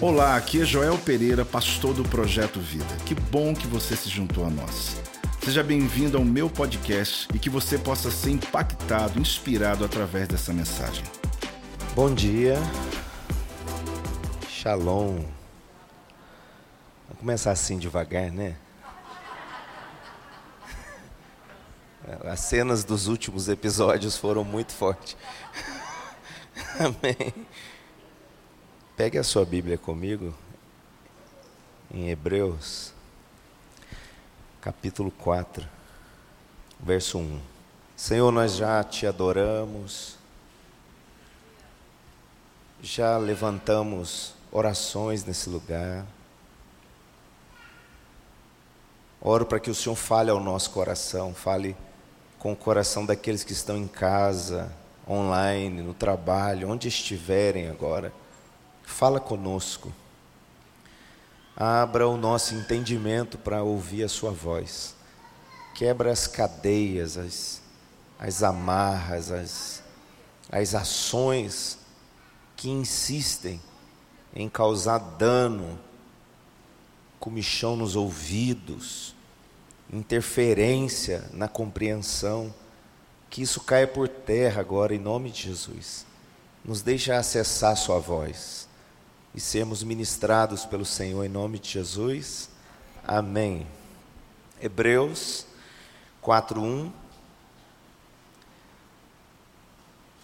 Olá, 0.00 0.36
aqui 0.36 0.62
é 0.62 0.64
Joel 0.64 0.96
Pereira, 0.96 1.44
pastor 1.44 1.92
do 1.92 2.04
Projeto 2.04 2.60
Vida. 2.60 2.86
Que 3.04 3.16
bom 3.16 3.52
que 3.52 3.66
você 3.66 3.96
se 3.96 4.08
juntou 4.08 4.46
a 4.46 4.48
nós. 4.48 4.96
Seja 5.42 5.60
bem-vindo 5.60 6.16
ao 6.16 6.24
meu 6.24 6.48
podcast 6.48 7.26
e 7.34 7.38
que 7.38 7.50
você 7.50 7.76
possa 7.76 8.08
ser 8.08 8.30
impactado, 8.30 9.18
inspirado 9.18 9.84
através 9.84 10.28
dessa 10.28 10.52
mensagem. 10.52 11.02
Bom 11.96 12.14
dia, 12.14 12.54
Shalom. 14.48 15.16
Vamos 17.08 17.18
começar 17.18 17.50
assim 17.50 17.76
devagar, 17.76 18.30
né? 18.30 18.54
As 22.24 22.38
cenas 22.38 22.84
dos 22.84 23.08
últimos 23.08 23.48
episódios 23.48 24.16
foram 24.16 24.44
muito 24.44 24.72
fortes. 24.72 25.16
Amém. 26.78 27.34
Pegue 28.98 29.16
a 29.16 29.22
sua 29.22 29.44
Bíblia 29.44 29.78
comigo 29.78 30.34
em 31.88 32.10
Hebreus, 32.10 32.92
capítulo 34.60 35.12
4, 35.12 35.64
verso 36.80 37.18
1. 37.18 37.40
Senhor, 37.96 38.32
nós 38.32 38.56
já 38.56 38.82
te 38.82 39.06
adoramos, 39.06 40.16
já 42.82 43.16
levantamos 43.18 44.34
orações 44.50 45.24
nesse 45.24 45.48
lugar. 45.48 46.04
Oro 49.20 49.46
para 49.46 49.60
que 49.60 49.70
o 49.70 49.76
Senhor 49.76 49.94
fale 49.94 50.28
ao 50.28 50.40
nosso 50.40 50.70
coração, 50.70 51.32
fale 51.32 51.76
com 52.36 52.52
o 52.52 52.56
coração 52.56 53.06
daqueles 53.06 53.44
que 53.44 53.52
estão 53.52 53.76
em 53.76 53.86
casa, 53.86 54.72
online, 55.08 55.82
no 55.82 55.94
trabalho, 55.94 56.68
onde 56.68 56.88
estiverem 56.88 57.68
agora. 57.68 58.12
Fala 58.88 59.20
conosco. 59.20 59.92
Abra 61.54 62.08
o 62.08 62.16
nosso 62.16 62.54
entendimento 62.54 63.38
para 63.38 63.62
ouvir 63.62 64.02
a 64.02 64.08
Sua 64.08 64.32
voz. 64.32 64.96
Quebra 65.72 66.10
as 66.10 66.26
cadeias, 66.26 67.16
as, 67.16 67.62
as 68.18 68.42
amarras, 68.42 69.30
as, 69.30 69.84
as 70.50 70.74
ações 70.74 71.78
que 72.56 72.70
insistem 72.70 73.60
em 74.34 74.48
causar 74.48 74.98
dano, 74.98 75.78
comichão 77.20 77.76
nos 77.76 77.94
ouvidos, 77.94 79.14
interferência 79.92 81.28
na 81.32 81.46
compreensão. 81.46 82.52
Que 83.30 83.42
isso 83.42 83.60
caia 83.60 83.86
por 83.86 84.08
terra 84.08 84.60
agora, 84.60 84.92
em 84.92 84.98
nome 84.98 85.30
de 85.30 85.42
Jesus. 85.42 86.04
Nos 86.64 86.82
deixa 86.82 87.16
acessar 87.16 87.76
Sua 87.76 88.00
voz 88.00 88.67
e 89.34 89.40
sermos 89.40 89.82
ministrados 89.82 90.64
pelo 90.64 90.84
Senhor 90.84 91.24
em 91.24 91.28
nome 91.28 91.58
de 91.58 91.70
Jesus. 91.70 92.50
Amém. 93.06 93.66
Hebreus 94.60 95.46
4:1 96.22 96.90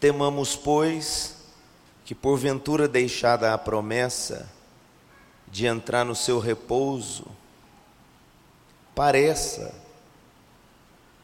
Temamos, 0.00 0.54
pois, 0.54 1.36
que 2.04 2.14
porventura 2.14 2.86
deixada 2.86 3.54
a 3.54 3.58
promessa 3.58 4.52
de 5.48 5.66
entrar 5.66 6.04
no 6.04 6.14
seu 6.14 6.38
repouso, 6.38 7.24
pareça 8.94 9.74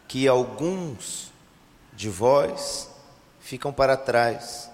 que 0.08 0.26
alguns 0.26 1.30
de 1.92 2.08
vós 2.08 2.88
ficam 3.38 3.70
para 3.70 3.98
trás 3.98 4.69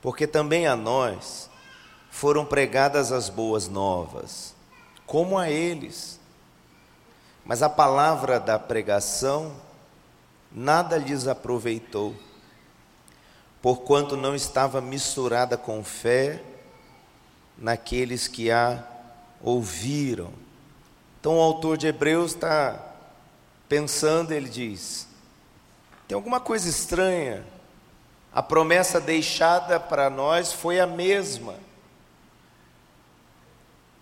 porque 0.00 0.26
também 0.26 0.66
a 0.66 0.74
nós 0.74 1.50
foram 2.10 2.44
pregadas 2.44 3.12
as 3.12 3.28
boas 3.28 3.68
novas, 3.68 4.54
como 5.06 5.38
a 5.38 5.50
eles. 5.50 6.18
Mas 7.44 7.62
a 7.62 7.68
palavra 7.68 8.38
da 8.38 8.58
pregação 8.58 9.54
nada 10.50 10.96
lhes 10.96 11.26
aproveitou, 11.26 12.14
porquanto 13.62 14.16
não 14.16 14.34
estava 14.34 14.80
misturada 14.80 15.56
com 15.56 15.84
fé 15.84 16.42
naqueles 17.56 18.26
que 18.26 18.50
a 18.50 18.84
ouviram. 19.40 20.32
Então 21.20 21.36
o 21.36 21.40
autor 21.40 21.76
de 21.76 21.86
Hebreus 21.86 22.32
está 22.32 22.94
pensando, 23.68 24.32
ele 24.32 24.48
diz: 24.48 25.06
tem 26.08 26.14
alguma 26.14 26.40
coisa 26.40 26.68
estranha 26.68 27.44
a 28.32 28.42
promessa 28.42 29.00
deixada 29.00 29.80
para 29.80 30.08
nós 30.08 30.52
foi 30.52 30.78
a 30.78 30.86
mesma. 30.86 31.54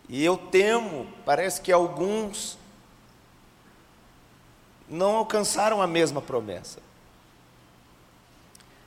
E 0.08 0.24
eu 0.24 0.36
temo, 0.36 1.06
parece 1.24 1.60
que 1.60 1.72
alguns 1.72 2.58
não 4.88 5.16
alcançaram 5.16 5.80
a 5.80 5.86
mesma 5.86 6.20
promessa. 6.20 6.80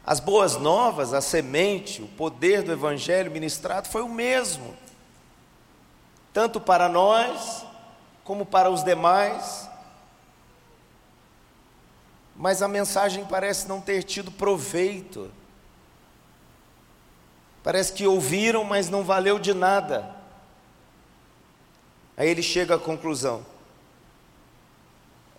As 0.05 0.19
boas 0.19 0.57
novas, 0.57 1.13
a 1.13 1.21
semente, 1.21 2.01
o 2.01 2.07
poder 2.07 2.63
do 2.63 2.71
Evangelho 2.71 3.31
ministrado 3.31 3.87
foi 3.87 4.01
o 4.01 4.09
mesmo, 4.09 4.75
tanto 6.33 6.59
para 6.59 6.89
nós 6.89 7.65
como 8.23 8.45
para 8.45 8.69
os 8.69 8.83
demais 8.83 9.70
mas 12.41 12.63
a 12.63 12.67
mensagem 12.67 13.23
parece 13.23 13.67
não 13.67 13.79
ter 13.79 14.01
tido 14.01 14.31
proveito. 14.31 15.31
Parece 17.61 17.93
que 17.93 18.07
ouviram, 18.07 18.63
mas 18.63 18.89
não 18.89 19.03
valeu 19.03 19.37
de 19.37 19.53
nada. 19.53 20.15
Aí 22.17 22.27
ele 22.27 22.41
chega 22.41 22.73
à 22.73 22.79
conclusão. 22.79 23.45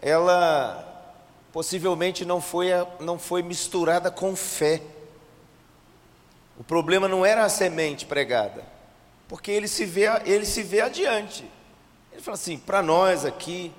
Ela 0.00 1.12
possivelmente 1.52 2.24
não 2.24 2.40
foi, 2.40 2.68
não 3.00 3.18
foi 3.18 3.42
misturada 3.42 4.08
com 4.08 4.36
fé. 4.36 4.80
O 6.56 6.62
problema 6.62 7.08
não 7.08 7.26
era 7.26 7.44
a 7.44 7.48
semente 7.48 8.06
pregada, 8.06 8.64
porque 9.26 9.50
ele 9.50 9.66
se 9.66 9.84
vê, 9.84 10.04
ele 10.24 10.46
se 10.46 10.62
vê 10.62 10.80
adiante. 10.80 11.50
Ele 12.12 12.22
fala 12.22 12.36
assim: 12.36 12.58
para 12.58 12.80
nós 12.80 13.24
aqui, 13.24 13.74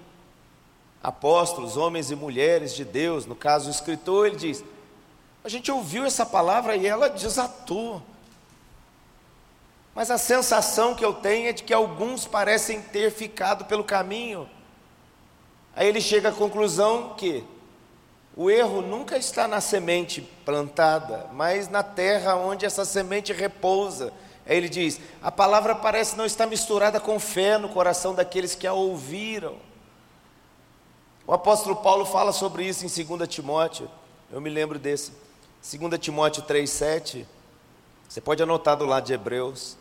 apóstolos, 1.04 1.76
homens 1.76 2.10
e 2.10 2.16
mulheres 2.16 2.74
de 2.74 2.86
Deus, 2.86 3.26
no 3.26 3.36
caso 3.36 3.68
o 3.68 3.72
escritor, 3.72 4.28
ele 4.28 4.38
diz: 4.38 4.64
a 5.44 5.50
gente 5.50 5.70
ouviu 5.70 6.06
essa 6.06 6.26
palavra 6.26 6.76
e 6.78 6.88
ela 6.88 7.10
desatou. 7.10 8.02
Mas 9.94 10.10
a 10.10 10.18
sensação 10.18 10.96
que 10.96 11.04
eu 11.04 11.14
tenho 11.14 11.50
é 11.50 11.54
de 11.54 11.64
que 11.64 11.74
alguns 11.74 12.26
parecem 12.26 12.82
ter 12.82 13.12
ficado 13.12 13.66
pelo 13.66 13.84
caminho. 13.84 14.50
Aí 15.76 15.88
ele 15.88 16.00
chega 16.00 16.30
à 16.30 16.32
conclusão 16.32 17.14
que 17.16 17.44
o 18.36 18.50
erro 18.50 18.82
nunca 18.82 19.18
está 19.18 19.48
na 19.48 19.62
semente 19.62 20.22
plantada, 20.46 21.28
mas 21.34 21.68
na 21.68 21.84
terra 21.84 22.36
onde 22.36 22.66
essa 22.66 22.86
semente 22.86 23.34
repousa. 23.34 24.14
Aí 24.46 24.56
ele 24.56 24.70
diz: 24.70 25.00
a 25.22 25.32
palavra 25.32 25.76
parece 25.76 26.16
não 26.16 26.26
estar 26.26 26.48
misturada 26.48 27.00
com 27.00 27.20
fé 27.20 27.58
no 27.58 27.68
coração 27.68 28.16
daqueles 28.16 28.56
que 28.56 28.66
a 28.66 28.74
ouviram. 28.74 29.58
O 31.26 31.32
apóstolo 31.32 31.78
Paulo 31.78 32.06
fala 32.06 32.34
sobre 32.34 32.66
isso 32.66 32.86
em 32.86 33.06
2 33.06 33.30
Timóteo, 33.30 33.90
eu 34.30 34.42
me 34.42 34.50
lembro 34.50 34.78
desse. 34.78 35.14
2 35.62 35.98
Timóteo 35.98 36.44
3,7, 36.44 37.26
você 38.10 38.20
pode 38.20 38.44
anotar 38.44 38.76
do 38.76 38.86
lado 38.86 39.06
de 39.06 39.14
Hebreus. 39.14 39.78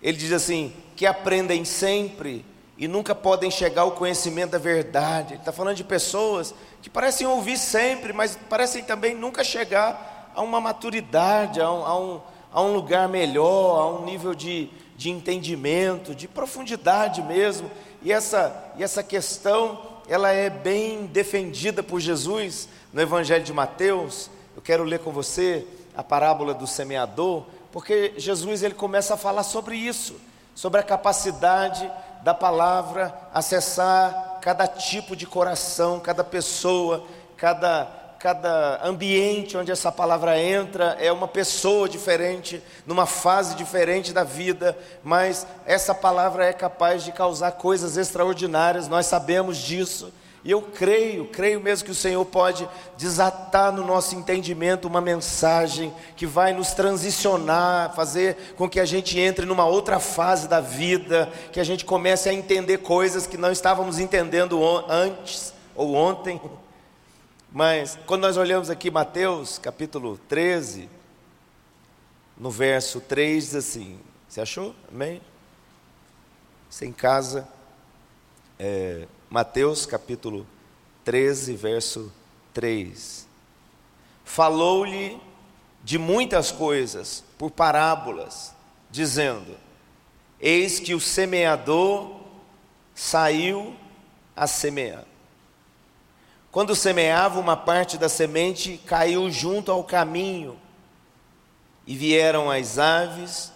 Ele 0.00 0.16
diz 0.16 0.32
assim: 0.32 0.74
que 0.96 1.04
aprendem 1.04 1.66
sempre 1.66 2.42
e 2.78 2.88
nunca 2.88 3.14
podem 3.14 3.50
chegar 3.50 3.82
ao 3.82 3.92
conhecimento 3.92 4.52
da 4.52 4.58
verdade. 4.58 5.34
Ele 5.34 5.40
está 5.40 5.52
falando 5.52 5.76
de 5.76 5.84
pessoas 5.84 6.54
que 6.80 6.88
parecem 6.88 7.26
ouvir 7.26 7.58
sempre, 7.58 8.10
mas 8.14 8.38
parecem 8.48 8.82
também 8.82 9.14
nunca 9.14 9.44
chegar 9.44 10.32
a 10.34 10.40
uma 10.40 10.58
maturidade, 10.58 11.60
a 11.60 11.70
um, 11.70 11.84
a 11.84 12.00
um, 12.00 12.20
a 12.50 12.62
um 12.62 12.72
lugar 12.72 13.06
melhor, 13.10 13.78
a 13.78 13.86
um 13.90 14.06
nível 14.06 14.34
de, 14.34 14.70
de 14.96 15.10
entendimento, 15.10 16.14
de 16.14 16.26
profundidade 16.26 17.20
mesmo. 17.20 17.70
E 18.00 18.10
essa, 18.10 18.72
e 18.78 18.82
essa 18.82 19.02
questão 19.02 19.89
ela 20.10 20.32
é 20.32 20.50
bem 20.50 21.06
defendida 21.06 21.84
por 21.84 22.00
Jesus 22.00 22.68
no 22.92 23.00
Evangelho 23.00 23.44
de 23.44 23.52
Mateus. 23.52 24.28
Eu 24.56 24.60
quero 24.60 24.82
ler 24.82 24.98
com 24.98 25.12
você 25.12 25.64
a 25.96 26.02
parábola 26.02 26.52
do 26.52 26.66
semeador, 26.66 27.44
porque 27.70 28.14
Jesus 28.16 28.64
ele 28.64 28.74
começa 28.74 29.14
a 29.14 29.16
falar 29.16 29.44
sobre 29.44 29.76
isso, 29.76 30.16
sobre 30.52 30.80
a 30.80 30.82
capacidade 30.82 31.88
da 32.24 32.34
palavra 32.34 33.14
acessar 33.32 34.40
cada 34.42 34.66
tipo 34.66 35.14
de 35.14 35.28
coração, 35.28 36.00
cada 36.00 36.24
pessoa, 36.24 37.06
cada 37.36 37.84
cada 38.20 38.86
ambiente 38.86 39.56
onde 39.56 39.72
essa 39.72 39.90
palavra 39.90 40.38
entra 40.38 40.94
é 41.00 41.10
uma 41.10 41.26
pessoa 41.26 41.88
diferente, 41.88 42.62
numa 42.86 43.06
fase 43.06 43.54
diferente 43.54 44.12
da 44.12 44.22
vida, 44.22 44.76
mas 45.02 45.46
essa 45.64 45.94
palavra 45.94 46.44
é 46.44 46.52
capaz 46.52 47.02
de 47.02 47.12
causar 47.12 47.52
coisas 47.52 47.96
extraordinárias, 47.96 48.88
nós 48.88 49.06
sabemos 49.06 49.56
disso. 49.56 50.12
E 50.44 50.50
eu 50.50 50.60
creio, 50.60 51.28
creio 51.28 51.60
mesmo 51.60 51.86
que 51.86 51.90
o 51.90 51.94
Senhor 51.94 52.22
pode 52.26 52.68
desatar 52.98 53.72
no 53.72 53.86
nosso 53.86 54.14
entendimento 54.14 54.86
uma 54.86 55.00
mensagem 55.00 55.90
que 56.14 56.26
vai 56.26 56.52
nos 56.52 56.74
transicionar, 56.74 57.94
fazer 57.94 58.54
com 58.54 58.68
que 58.68 58.80
a 58.80 58.84
gente 58.84 59.18
entre 59.18 59.46
numa 59.46 59.64
outra 59.64 59.98
fase 59.98 60.46
da 60.46 60.60
vida, 60.60 61.26
que 61.52 61.60
a 61.60 61.64
gente 61.64 61.86
comece 61.86 62.28
a 62.28 62.34
entender 62.34 62.78
coisas 62.78 63.26
que 63.26 63.38
não 63.38 63.50
estávamos 63.50 63.98
entendendo 63.98 64.62
antes 64.88 65.54
ou 65.74 65.94
ontem. 65.94 66.38
Mas 67.52 67.98
quando 68.06 68.22
nós 68.22 68.36
olhamos 68.36 68.70
aqui 68.70 68.92
Mateus 68.92 69.58
capítulo 69.58 70.16
13, 70.28 70.88
no 72.38 72.48
verso 72.48 73.00
3 73.00 73.44
diz 73.44 73.54
assim: 73.56 73.98
Você 74.28 74.40
achou? 74.40 74.74
Amém? 74.88 75.20
Você 76.68 76.86
em 76.86 76.92
casa. 76.92 77.48
É, 78.56 79.08
Mateus 79.28 79.84
capítulo 79.84 80.46
13, 81.04 81.56
verso 81.56 82.12
3. 82.54 83.26
Falou-lhe 84.24 85.20
de 85.82 85.98
muitas 85.98 86.52
coisas 86.52 87.24
por 87.36 87.50
parábolas, 87.50 88.54
dizendo: 88.92 89.56
Eis 90.38 90.78
que 90.78 90.94
o 90.94 91.00
semeador 91.00 92.20
saiu 92.94 93.74
a 94.36 94.46
semear. 94.46 95.09
Quando 96.50 96.74
semeava, 96.74 97.38
uma 97.38 97.56
parte 97.56 97.96
da 97.96 98.08
semente 98.08 98.78
caiu 98.84 99.30
junto 99.30 99.70
ao 99.70 99.84
caminho, 99.84 100.58
e 101.86 101.96
vieram 101.96 102.50
as 102.50 102.78
aves 102.78 103.52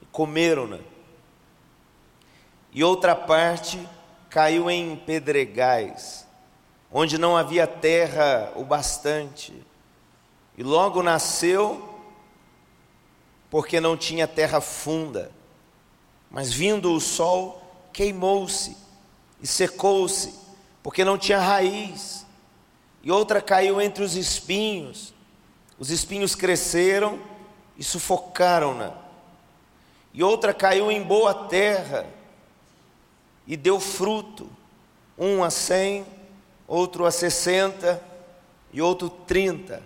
e 0.00 0.06
comeram-na. 0.06 0.78
E 2.72 2.84
outra 2.84 3.14
parte 3.14 3.80
caiu 4.28 4.70
em 4.70 4.96
pedregais, 4.96 6.26
onde 6.92 7.18
não 7.18 7.36
havia 7.36 7.66
terra 7.66 8.52
o 8.56 8.64
bastante, 8.64 9.54
e 10.56 10.62
logo 10.62 11.02
nasceu, 11.02 11.98
porque 13.50 13.80
não 13.80 13.96
tinha 13.96 14.26
terra 14.26 14.60
funda. 14.60 15.30
Mas 16.30 16.52
vindo 16.52 16.92
o 16.92 17.00
sol, 17.00 17.62
queimou-se 17.92 18.76
e 19.40 19.46
secou-se, 19.46 20.34
porque 20.82 21.04
não 21.04 21.16
tinha 21.16 21.38
raiz. 21.38 22.23
E 23.04 23.12
outra 23.12 23.42
caiu 23.42 23.82
entre 23.82 24.02
os 24.02 24.16
espinhos. 24.16 25.12
Os 25.78 25.90
espinhos 25.90 26.34
cresceram 26.34 27.20
e 27.76 27.84
sufocaram-na. 27.84 28.94
E 30.14 30.22
outra 30.22 30.54
caiu 30.54 30.90
em 30.90 31.02
boa 31.02 31.34
terra 31.34 32.06
e 33.46 33.58
deu 33.58 33.78
fruto, 33.78 34.48
um 35.18 35.44
a 35.44 35.50
cem, 35.50 36.06
outro 36.66 37.04
a 37.04 37.10
sessenta 37.10 38.02
e 38.72 38.80
outro 38.80 39.10
trinta. 39.10 39.82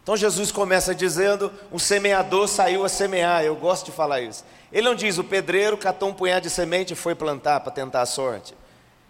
Então 0.00 0.16
Jesus 0.16 0.52
começa 0.52 0.94
dizendo: 0.94 1.52
o 1.72 1.80
semeador 1.80 2.46
saiu 2.46 2.84
a 2.84 2.88
semear. 2.88 3.42
Eu 3.42 3.56
gosto 3.56 3.86
de 3.86 3.92
falar 3.92 4.20
isso. 4.20 4.44
Ele 4.70 4.86
não 4.86 4.94
diz: 4.94 5.18
o 5.18 5.24
pedreiro 5.24 5.76
catou 5.76 6.10
um 6.10 6.14
punhado 6.14 6.42
de 6.42 6.50
semente 6.50 6.92
e 6.92 6.96
foi 6.96 7.16
plantar 7.16 7.58
para 7.60 7.72
tentar 7.72 8.02
a 8.02 8.06
sorte. 8.06 8.54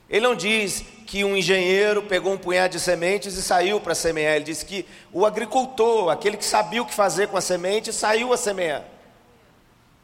Ele 0.08 0.26
não 0.26 0.34
diz 0.34 0.84
que 1.06 1.24
um 1.24 1.36
engenheiro 1.36 2.02
pegou 2.02 2.32
um 2.32 2.38
punhado 2.38 2.72
de 2.72 2.80
sementes 2.80 3.36
e 3.36 3.42
saiu 3.42 3.80
para 3.80 3.94
semear. 3.94 4.36
Ele 4.36 4.44
diz 4.44 4.62
que 4.62 4.86
o 5.12 5.26
agricultor, 5.26 6.10
aquele 6.10 6.36
que 6.36 6.44
sabia 6.44 6.82
o 6.82 6.86
que 6.86 6.94
fazer 6.94 7.28
com 7.28 7.36
a 7.36 7.40
semente, 7.40 7.92
saiu 7.92 8.32
a 8.32 8.36
semear. 8.36 8.84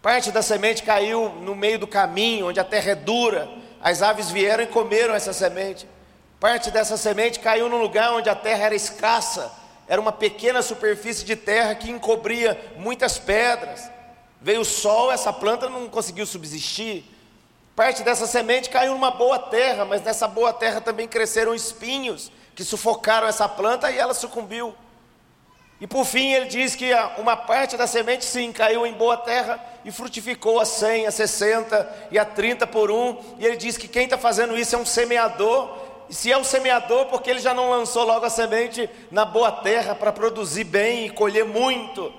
Parte 0.00 0.32
da 0.32 0.43
semente 0.43 0.82
caiu 0.82 1.28
no 1.28 1.54
meio 1.54 1.78
do 1.78 1.87
caminho, 1.87 2.49
onde 2.49 2.58
a 2.58 2.64
terra 2.64 2.90
é 2.90 2.94
dura. 2.96 3.49
As 3.81 4.02
aves 4.02 4.31
vieram 4.31 4.64
e 4.64 4.66
comeram 4.66 5.14
essa 5.14 5.32
semente. 5.32 5.87
Parte 6.40 6.72
dessa 6.72 6.96
semente 6.96 7.38
caiu 7.38 7.69
num 7.69 7.81
lugar 7.81 8.12
onde 8.12 8.28
a 8.28 8.34
terra 8.34 8.66
era 8.66 8.75
escassa. 8.75 9.52
Era 9.87 10.00
uma 10.00 10.10
pequena 10.10 10.62
superfície 10.62 11.25
de 11.25 11.37
terra 11.37 11.76
que 11.76 11.90
encobria 11.90 12.60
muitas 12.76 13.19
pedras. 13.19 13.88
Veio 14.40 14.62
o 14.62 14.64
sol, 14.64 15.12
essa 15.12 15.32
planta 15.32 15.69
não 15.69 15.88
conseguiu 15.88 16.26
subsistir. 16.26 17.04
Parte 17.74 18.02
dessa 18.02 18.26
semente 18.26 18.69
caiu 18.69 18.92
numa 18.92 19.10
boa 19.10 19.38
terra, 19.38 19.84
mas 19.84 20.02
nessa 20.02 20.28
boa 20.28 20.52
terra 20.52 20.80
também 20.80 21.08
cresceram 21.08 21.54
espinhos 21.54 22.30
que 22.54 22.64
sufocaram 22.64 23.26
essa 23.26 23.48
planta 23.48 23.90
e 23.90 23.98
ela 23.98 24.12
sucumbiu. 24.12 24.74
E 25.80 25.86
por 25.86 26.04
fim 26.04 26.32
ele 26.32 26.46
diz 26.46 26.76
que 26.76 26.92
uma 27.19 27.36
parte 27.36 27.76
da 27.76 27.86
semente 27.86 28.24
sim 28.24 28.52
caiu 28.52 28.86
em 28.86 28.92
boa 28.92 29.16
terra 29.16 29.58
e 29.84 29.90
frutificou 29.90 30.60
a 30.60 30.64
100, 30.64 31.06
a 31.06 31.10
60 31.10 32.08
e 32.10 32.19
a 32.19 32.24
30 32.24 32.66
por 32.69 32.90
um. 32.90 33.19
E 33.38 33.44
ele 33.44 33.56
diz 33.56 33.76
que 33.76 33.88
quem 33.88 34.04
está 34.04 34.16
fazendo 34.16 34.56
isso 34.56 34.76
é 34.76 34.78
um 34.78 34.86
semeador. 34.86 35.76
E 36.08 36.14
se 36.14 36.30
é 36.30 36.38
um 36.38 36.44
semeador, 36.44 37.06
porque 37.06 37.30
ele 37.30 37.40
já 37.40 37.52
não 37.52 37.70
lançou 37.70 38.04
logo 38.04 38.25
a 38.25 38.30
semente 38.30 38.88
na 39.10 39.25
boa 39.25 39.50
terra 39.50 39.94
para 39.94 40.12
produzir 40.12 40.64
bem 40.64 41.06
e 41.06 41.10
colher 41.10 41.44
muito. 41.44 42.12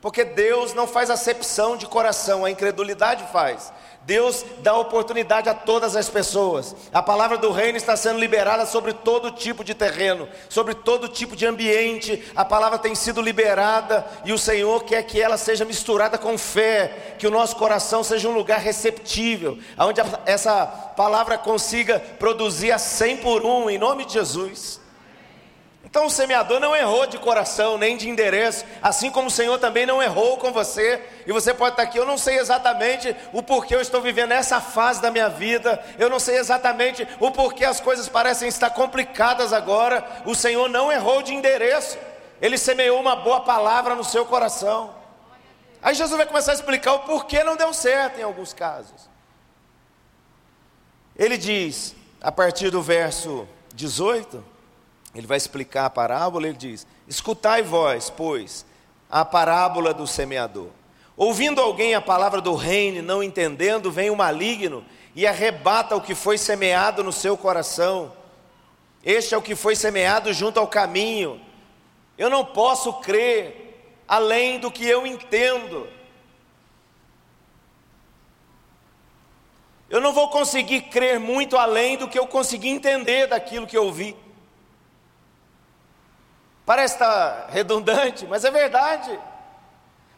Porque 0.00 0.22
Deus 0.22 0.72
não 0.74 0.86
faz 0.86 1.10
acepção 1.10 1.76
de 1.76 1.86
coração, 1.86 2.44
a 2.44 2.50
incredulidade 2.50 3.24
faz. 3.32 3.72
Deus 4.08 4.42
dá 4.60 4.74
oportunidade 4.74 5.50
a 5.50 5.54
todas 5.54 5.94
as 5.94 6.08
pessoas. 6.08 6.74
A 6.94 7.02
palavra 7.02 7.36
do 7.36 7.52
reino 7.52 7.76
está 7.76 7.94
sendo 7.94 8.18
liberada 8.18 8.64
sobre 8.64 8.94
todo 8.94 9.32
tipo 9.32 9.62
de 9.62 9.74
terreno, 9.74 10.26
sobre 10.48 10.74
todo 10.74 11.08
tipo 11.08 11.36
de 11.36 11.44
ambiente. 11.44 12.24
A 12.34 12.42
palavra 12.42 12.78
tem 12.78 12.94
sido 12.94 13.20
liberada 13.20 14.06
e 14.24 14.32
o 14.32 14.38
Senhor 14.38 14.82
quer 14.84 15.02
que 15.02 15.20
ela 15.20 15.36
seja 15.36 15.62
misturada 15.66 16.16
com 16.16 16.38
fé, 16.38 17.16
que 17.18 17.26
o 17.26 17.30
nosso 17.30 17.56
coração 17.56 18.02
seja 18.02 18.30
um 18.30 18.32
lugar 18.32 18.60
receptível, 18.60 19.58
onde 19.78 20.00
essa 20.24 20.64
palavra 20.66 21.36
consiga 21.36 22.00
produzir 22.18 22.72
a 22.72 22.78
100 22.78 23.18
por 23.18 23.44
um, 23.44 23.68
em 23.68 23.76
nome 23.76 24.06
de 24.06 24.14
Jesus. 24.14 24.80
Então 25.98 26.06
o 26.06 26.10
semeador 26.10 26.60
não 26.60 26.76
errou 26.76 27.08
de 27.08 27.18
coração, 27.18 27.76
nem 27.76 27.96
de 27.96 28.08
endereço, 28.08 28.64
assim 28.80 29.10
como 29.10 29.26
o 29.26 29.30
Senhor 29.32 29.58
também 29.58 29.84
não 29.84 30.00
errou 30.00 30.36
com 30.36 30.52
você. 30.52 31.04
E 31.26 31.32
você 31.32 31.52
pode 31.52 31.72
estar 31.72 31.82
aqui, 31.82 31.98
eu 31.98 32.06
não 32.06 32.16
sei 32.16 32.38
exatamente 32.38 33.16
o 33.32 33.42
porquê 33.42 33.74
eu 33.74 33.80
estou 33.80 34.00
vivendo 34.00 34.30
essa 34.30 34.60
fase 34.60 35.02
da 35.02 35.10
minha 35.10 35.28
vida, 35.28 35.84
eu 35.98 36.08
não 36.08 36.20
sei 36.20 36.36
exatamente 36.38 37.04
o 37.18 37.32
porquê 37.32 37.64
as 37.64 37.80
coisas 37.80 38.08
parecem 38.08 38.46
estar 38.46 38.70
complicadas 38.70 39.52
agora. 39.52 40.22
O 40.24 40.36
Senhor 40.36 40.68
não 40.68 40.92
errou 40.92 41.20
de 41.20 41.34
endereço, 41.34 41.98
Ele 42.40 42.56
semeou 42.56 43.00
uma 43.00 43.16
boa 43.16 43.40
palavra 43.40 43.96
no 43.96 44.04
seu 44.04 44.24
coração. 44.24 44.94
Aí 45.82 45.96
Jesus 45.96 46.16
vai 46.16 46.26
começar 46.26 46.52
a 46.52 46.54
explicar 46.54 46.92
o 46.92 47.00
porquê 47.00 47.42
não 47.42 47.56
deu 47.56 47.74
certo 47.74 48.20
em 48.20 48.22
alguns 48.22 48.54
casos. 48.54 49.10
Ele 51.16 51.36
diz, 51.36 51.92
a 52.20 52.30
partir 52.30 52.70
do 52.70 52.80
verso 52.80 53.48
18 53.74 54.57
ele 55.14 55.26
vai 55.26 55.36
explicar 55.36 55.86
a 55.86 55.90
parábola, 55.90 56.46
ele 56.46 56.56
diz: 56.56 56.86
Escutai 57.06 57.62
vós, 57.62 58.10
pois, 58.10 58.64
a 59.10 59.24
parábola 59.24 59.94
do 59.94 60.06
semeador. 60.06 60.68
Ouvindo 61.16 61.60
alguém 61.60 61.94
a 61.94 62.00
palavra 62.00 62.40
do 62.40 62.54
reino, 62.54 63.02
não 63.02 63.22
entendendo, 63.22 63.90
vem 63.90 64.10
o 64.10 64.16
maligno 64.16 64.84
e 65.16 65.26
arrebata 65.26 65.96
o 65.96 66.00
que 66.00 66.14
foi 66.14 66.38
semeado 66.38 67.02
no 67.02 67.10
seu 67.10 67.36
coração. 67.36 68.12
Este 69.02 69.34
é 69.34 69.38
o 69.38 69.42
que 69.42 69.56
foi 69.56 69.74
semeado 69.74 70.32
junto 70.32 70.60
ao 70.60 70.68
caminho. 70.68 71.40
Eu 72.16 72.30
não 72.30 72.44
posso 72.44 72.92
crer 72.94 74.04
além 74.06 74.60
do 74.60 74.70
que 74.70 74.86
eu 74.86 75.06
entendo. 75.06 75.88
Eu 79.90 80.00
não 80.00 80.12
vou 80.12 80.28
conseguir 80.28 80.82
crer 80.82 81.18
muito 81.18 81.56
além 81.56 81.96
do 81.96 82.06
que 82.06 82.18
eu 82.18 82.26
consegui 82.26 82.68
entender 82.68 83.26
daquilo 83.26 83.66
que 83.66 83.76
eu 83.76 83.84
ouvi. 83.84 84.14
Parece 86.68 86.96
estar 86.96 87.46
redundante, 87.48 88.26
mas 88.26 88.44
é 88.44 88.50
verdade. 88.50 89.18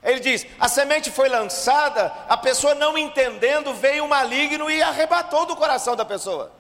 Ele 0.03 0.19
diz: 0.19 0.45
a 0.59 0.67
semente 0.67 1.09
foi 1.09 1.29
lançada, 1.29 2.13
a 2.29 2.37
pessoa 2.37 2.75
não 2.75 2.99
entendendo, 2.99 3.73
veio 3.73 4.05
o 4.05 4.09
maligno 4.09 4.69
e 4.69 4.83
arrebatou 4.83 5.47
do 5.47 5.55
coração 5.55 5.95
da 5.95 6.05
pessoa. 6.05 6.51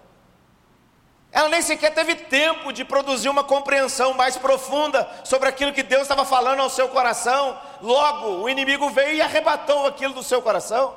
Ela 1.32 1.48
nem 1.48 1.60
sequer 1.60 1.92
teve 1.92 2.14
tempo 2.14 2.72
de 2.72 2.84
produzir 2.84 3.28
uma 3.28 3.42
compreensão 3.42 4.14
mais 4.14 4.36
profunda 4.36 5.10
sobre 5.24 5.48
aquilo 5.48 5.72
que 5.72 5.82
Deus 5.82 6.02
estava 6.02 6.24
falando 6.24 6.60
ao 6.60 6.70
seu 6.70 6.88
coração. 6.88 7.58
Logo, 7.82 8.44
o 8.44 8.48
inimigo 8.48 8.90
veio 8.90 9.16
e 9.16 9.20
arrebatou 9.20 9.88
aquilo 9.88 10.14
do 10.14 10.22
seu 10.22 10.40
coração. 10.40 10.96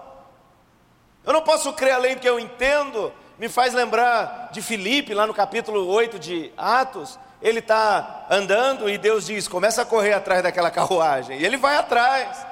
Eu 1.25 1.33
não 1.33 1.41
posso 1.41 1.73
crer 1.73 1.93
além 1.93 2.13
do 2.13 2.21
que 2.21 2.29
eu 2.29 2.39
entendo. 2.39 3.11
Me 3.39 3.49
faz 3.49 3.73
lembrar 3.73 4.49
de 4.51 4.61
Filipe, 4.61 5.15
lá 5.15 5.25
no 5.25 5.33
capítulo 5.33 5.87
8 5.87 6.19
de 6.19 6.53
Atos, 6.55 7.17
ele 7.43 7.59
está 7.59 8.25
andando 8.29 8.89
e 8.89 8.97
Deus 8.97 9.25
diz: 9.25 9.49
começa 9.49 9.81
a 9.81 9.85
correr 9.85 10.13
atrás 10.13 10.41
daquela 10.41 10.71
carruagem. 10.71 11.37
E 11.37 11.45
ele 11.45 11.57
vai 11.57 11.75
atrás. 11.75 12.47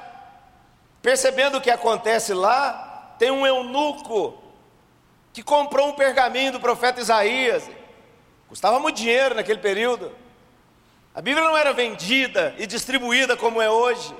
Percebendo 1.00 1.56
o 1.56 1.60
que 1.62 1.70
acontece 1.70 2.34
lá, 2.34 3.14
tem 3.18 3.30
um 3.30 3.46
eunuco 3.46 4.38
que 5.32 5.42
comprou 5.42 5.88
um 5.88 5.94
pergaminho 5.94 6.52
do 6.52 6.60
profeta 6.60 7.00
Isaías. 7.00 7.68
Custava 8.48 8.78
muito 8.78 8.96
dinheiro 8.96 9.34
naquele 9.34 9.60
período. 9.60 10.12
A 11.14 11.22
Bíblia 11.22 11.42
não 11.42 11.56
era 11.56 11.72
vendida 11.72 12.54
e 12.58 12.66
distribuída 12.66 13.34
como 13.34 13.62
é 13.62 13.70
hoje. 13.70 14.14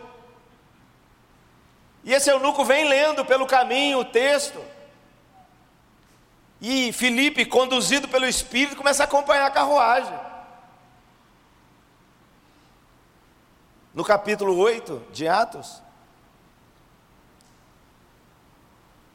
E 2.02 2.14
esse 2.14 2.30
eunuco 2.30 2.64
vem 2.64 2.88
lendo 2.88 3.26
pelo 3.26 3.46
caminho 3.46 3.98
o 3.98 4.04
texto. 4.06 4.58
E 6.62 6.92
Felipe, 6.92 7.44
conduzido 7.44 8.08
pelo 8.08 8.26
Espírito, 8.26 8.76
começa 8.76 9.02
a 9.02 9.04
acompanhar 9.04 9.46
a 9.46 9.50
carruagem. 9.50 10.31
No 13.94 14.04
capítulo 14.04 14.56
8 14.56 15.02
de 15.12 15.28
Atos, 15.28 15.82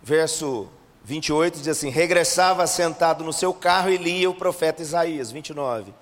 verso 0.04 0.70
28 1.04 1.58
diz 1.58 1.68
assim: 1.68 1.90
Regressava 1.90 2.68
sentado 2.68 3.24
no 3.24 3.34
seu 3.34 3.54
carro 3.54 3.90
e 3.90 3.98
lia 3.98 4.30
o 4.30 4.36
profeta 4.36 4.82
Isaías, 4.82 5.32
29. 5.32 5.94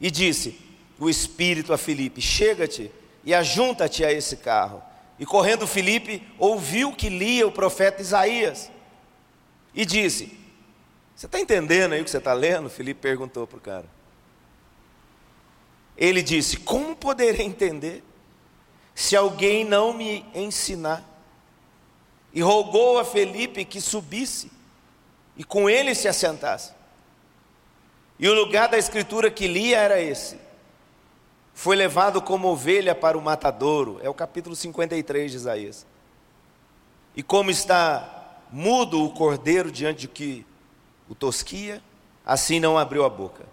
E 0.00 0.10
disse: 0.10 0.58
O 0.98 1.10
Espírito 1.10 1.74
a 1.74 1.78
Filipe: 1.78 2.22
Chega-te 2.22 2.90
e 3.22 3.34
ajunta-te 3.34 4.02
a 4.02 4.10
esse 4.10 4.38
carro. 4.38 4.82
E 5.18 5.26
correndo 5.26 5.66
Filipe, 5.66 6.26
ouviu 6.38 6.92
que 6.92 7.10
lia 7.10 7.46
o 7.46 7.52
profeta 7.52 8.00
Isaías. 8.00 8.70
E 9.74 9.84
disse: 9.84 10.38
Você 11.14 11.26
está 11.26 11.38
entendendo 11.38 11.92
aí 11.92 12.00
o 12.00 12.04
que 12.04 12.10
você 12.10 12.16
está 12.16 12.32
lendo? 12.32 12.70
Filipe 12.70 13.00
perguntou 13.00 13.46
para 13.46 13.58
o 13.58 13.60
cara. 13.60 13.86
Ele 15.98 16.22
disse: 16.22 16.56
Como 16.56 16.96
poderei 16.96 17.44
entender 17.44 18.02
se 18.94 19.16
alguém 19.16 19.64
não 19.64 19.92
me 19.92 20.24
ensinar? 20.34 21.12
e 22.32 22.40
rogou 22.40 22.98
a 22.98 23.04
Felipe 23.04 23.64
que 23.64 23.80
subisse 23.80 24.50
e 25.36 25.44
com 25.44 25.68
ele 25.68 25.94
se 25.94 26.08
assentasse. 26.08 26.72
E 28.18 28.28
o 28.28 28.34
lugar 28.34 28.68
da 28.68 28.78
escritura 28.78 29.30
que 29.30 29.46
lia 29.46 29.78
era 29.78 30.00
esse. 30.00 30.38
Foi 31.54 31.76
levado 31.76 32.22
como 32.22 32.48
ovelha 32.48 32.94
para 32.94 33.18
o 33.18 33.22
matadouro, 33.22 34.00
é 34.02 34.08
o 34.08 34.14
capítulo 34.14 34.56
53 34.56 35.30
de 35.30 35.36
Isaías. 35.36 35.86
E 37.14 37.22
como 37.22 37.50
está 37.50 38.38
mudo 38.50 39.04
o 39.04 39.10
cordeiro 39.10 39.70
diante 39.70 40.02
de 40.02 40.08
que 40.08 40.46
o 41.08 41.14
tosquia, 41.14 41.82
assim 42.24 42.58
não 42.58 42.78
abriu 42.78 43.04
a 43.04 43.10
boca. 43.10 43.44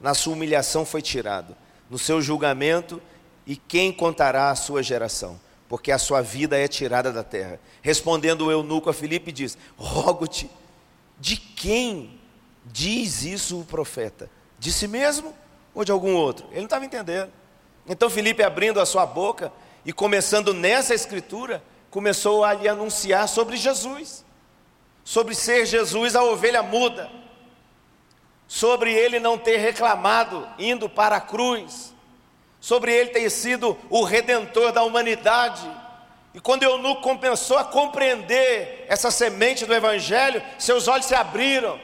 Na 0.00 0.14
sua 0.14 0.32
humilhação 0.32 0.86
foi 0.86 1.02
tirado, 1.02 1.54
no 1.90 1.98
seu 1.98 2.22
julgamento, 2.22 3.02
e 3.46 3.56
quem 3.56 3.92
contará 3.92 4.50
a 4.50 4.56
sua 4.56 4.82
geração? 4.82 5.38
porque 5.72 5.90
a 5.90 5.96
sua 5.96 6.20
vida 6.20 6.58
é 6.58 6.68
tirada 6.68 7.10
da 7.10 7.24
terra. 7.24 7.58
Respondendo 7.80 8.42
o 8.42 8.52
eunuco 8.52 8.90
a 8.90 8.92
Filipe, 8.92 9.32
diz: 9.32 9.56
Rogo-te, 9.74 10.50
de 11.18 11.34
quem 11.34 12.20
diz 12.66 13.22
isso 13.22 13.58
o 13.58 13.64
profeta? 13.64 14.28
De 14.58 14.70
si 14.70 14.86
mesmo 14.86 15.34
ou 15.74 15.82
de 15.82 15.90
algum 15.90 16.14
outro? 16.14 16.44
Ele 16.50 16.58
não 16.58 16.64
estava 16.66 16.84
entendendo. 16.84 17.32
Então 17.88 18.10
Filipe, 18.10 18.42
abrindo 18.42 18.78
a 18.78 18.84
sua 18.84 19.06
boca 19.06 19.50
e 19.82 19.94
começando 19.94 20.52
nessa 20.52 20.94
escritura, 20.94 21.64
começou 21.90 22.44
a 22.44 22.52
lhe 22.52 22.68
anunciar 22.68 23.26
sobre 23.26 23.56
Jesus, 23.56 24.26
sobre 25.02 25.34
ser 25.34 25.64
Jesus 25.64 26.14
a 26.14 26.22
ovelha 26.22 26.62
muda, 26.62 27.10
sobre 28.46 28.92
ele 28.92 29.18
não 29.18 29.38
ter 29.38 29.56
reclamado 29.56 30.46
indo 30.58 30.86
para 30.86 31.16
a 31.16 31.20
cruz 31.22 31.94
sobre 32.62 32.94
ele 32.94 33.10
ter 33.10 33.28
sido 33.28 33.76
o 33.90 34.04
redentor 34.04 34.70
da 34.70 34.84
humanidade. 34.84 35.68
E 36.32 36.40
quando 36.40 36.62
eunuco 36.62 37.02
começou 37.02 37.58
a 37.58 37.64
compreender 37.64 38.86
essa 38.88 39.10
semente 39.10 39.66
do 39.66 39.74
Evangelho, 39.74 40.40
seus 40.60 40.86
olhos 40.86 41.06
se 41.06 41.14
abriram. 41.14 41.78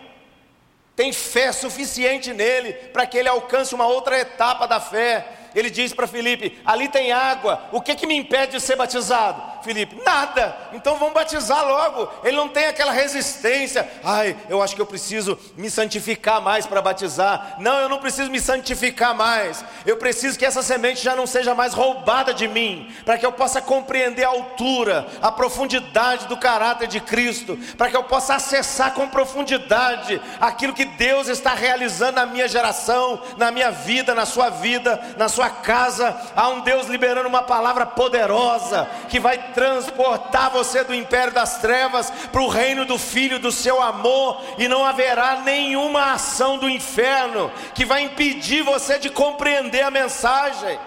Tem 0.95 1.13
fé 1.13 1.51
suficiente 1.51 2.33
nele 2.33 2.73
para 2.73 3.05
que 3.07 3.19
ele 3.19 3.29
alcance 3.29 3.75
uma 3.75 3.89
outra 3.89 4.21
etapa 4.21 4.69
da 4.69 4.79
fé. 4.79 5.27
Ele 5.53 5.69
diz 5.69 5.93
para 5.93 6.07
Felipe: 6.07 6.57
ali 6.65 6.89
tem 6.89 7.11
água, 7.11 7.69
o 7.73 7.81
que, 7.81 7.97
que 7.97 8.07
me 8.07 8.15
impede 8.15 8.53
de 8.53 8.61
ser 8.61 8.77
batizado? 8.77 9.43
Felipe, 9.63 10.01
nada, 10.05 10.57
então 10.73 10.97
vamos 10.97 11.15
batizar 11.15 11.67
logo. 11.67 12.09
Ele 12.25 12.37
não 12.37 12.49
tem 12.49 12.67
aquela 12.67 12.93
resistência, 12.93 13.89
ai, 14.05 14.37
eu 14.49 14.63
acho 14.63 14.75
que 14.75 14.81
eu 14.81 14.87
preciso 14.87 15.39
me 15.57 15.71
santificar 15.71 16.41
mais 16.41 16.67
para 16.67 16.83
batizar. 16.83 17.57
Não, 17.59 17.81
eu 17.81 17.89
não 17.89 17.99
preciso 17.99 18.31
me 18.31 18.41
santificar 18.41 19.15
mais, 19.15 19.65
eu 19.85 19.97
preciso 19.97 20.39
que 20.39 20.45
essa 20.45 20.63
semente 20.63 21.03
já 21.03 21.15
não 21.17 21.27
seja 21.27 21.55
mais 21.55 21.75
roubada 21.75 22.33
de 22.33 22.47
mim, 22.47 22.93
para 23.05 23.19
que 23.19 23.27
eu 23.27 23.33
possa 23.33 23.61
compreender 23.61 24.25
a 24.25 24.29
altura, 24.29 25.07
a 25.21 25.33
profundidade 25.33 26.27
do 26.27 26.37
caráter 26.37 26.87
de 26.89 27.01
Cristo, 27.01 27.59
para 27.77 27.91
que 27.91 27.97
eu 27.97 28.05
possa 28.05 28.35
acessar 28.35 28.93
com 28.93 29.09
profundidade 29.09 30.21
aquilo 30.41 30.73
que 30.73 30.85
Deus 30.85 31.29
está 31.29 31.55
realizando 31.55 32.17
na 32.17 32.27
minha 32.27 32.49
geração, 32.49 33.21
na 33.37 33.51
minha 33.51 33.71
vida, 33.71 34.15
na 34.15 34.27
sua 34.27 34.51
vida, 34.51 35.15
na 35.17 35.29
sua 35.29 35.51
casa. 35.51 36.17
Há 36.35 36.49
um 36.49 36.61
Deus 36.61 36.87
liberando 36.87 37.29
uma 37.29 37.43
palavra 37.43 37.85
poderosa 37.87 38.89
que 39.09 39.21
vai 39.21 39.39
transportar 39.59 40.51
você 40.51 40.85
do 40.85 40.95
império 40.95 41.33
das 41.33 41.59
trevas 41.59 42.11
para 42.31 42.41
o 42.41 42.47
reino 42.47 42.85
do 42.85 42.97
Filho 42.97 43.41
do 43.41 43.51
seu 43.51 43.83
amor, 43.83 44.41
e 44.57 44.69
não 44.69 44.87
haverá 44.87 45.41
nenhuma 45.41 46.13
ação 46.13 46.59
do 46.59 46.71
inferno 46.71 47.51
que 47.75 47.85
vai 47.85 48.03
impedir 48.03 48.63
você 48.63 49.01
de 49.01 49.11
compreender 49.11 49.83
a 49.83 49.91
mensagem. 49.91 50.79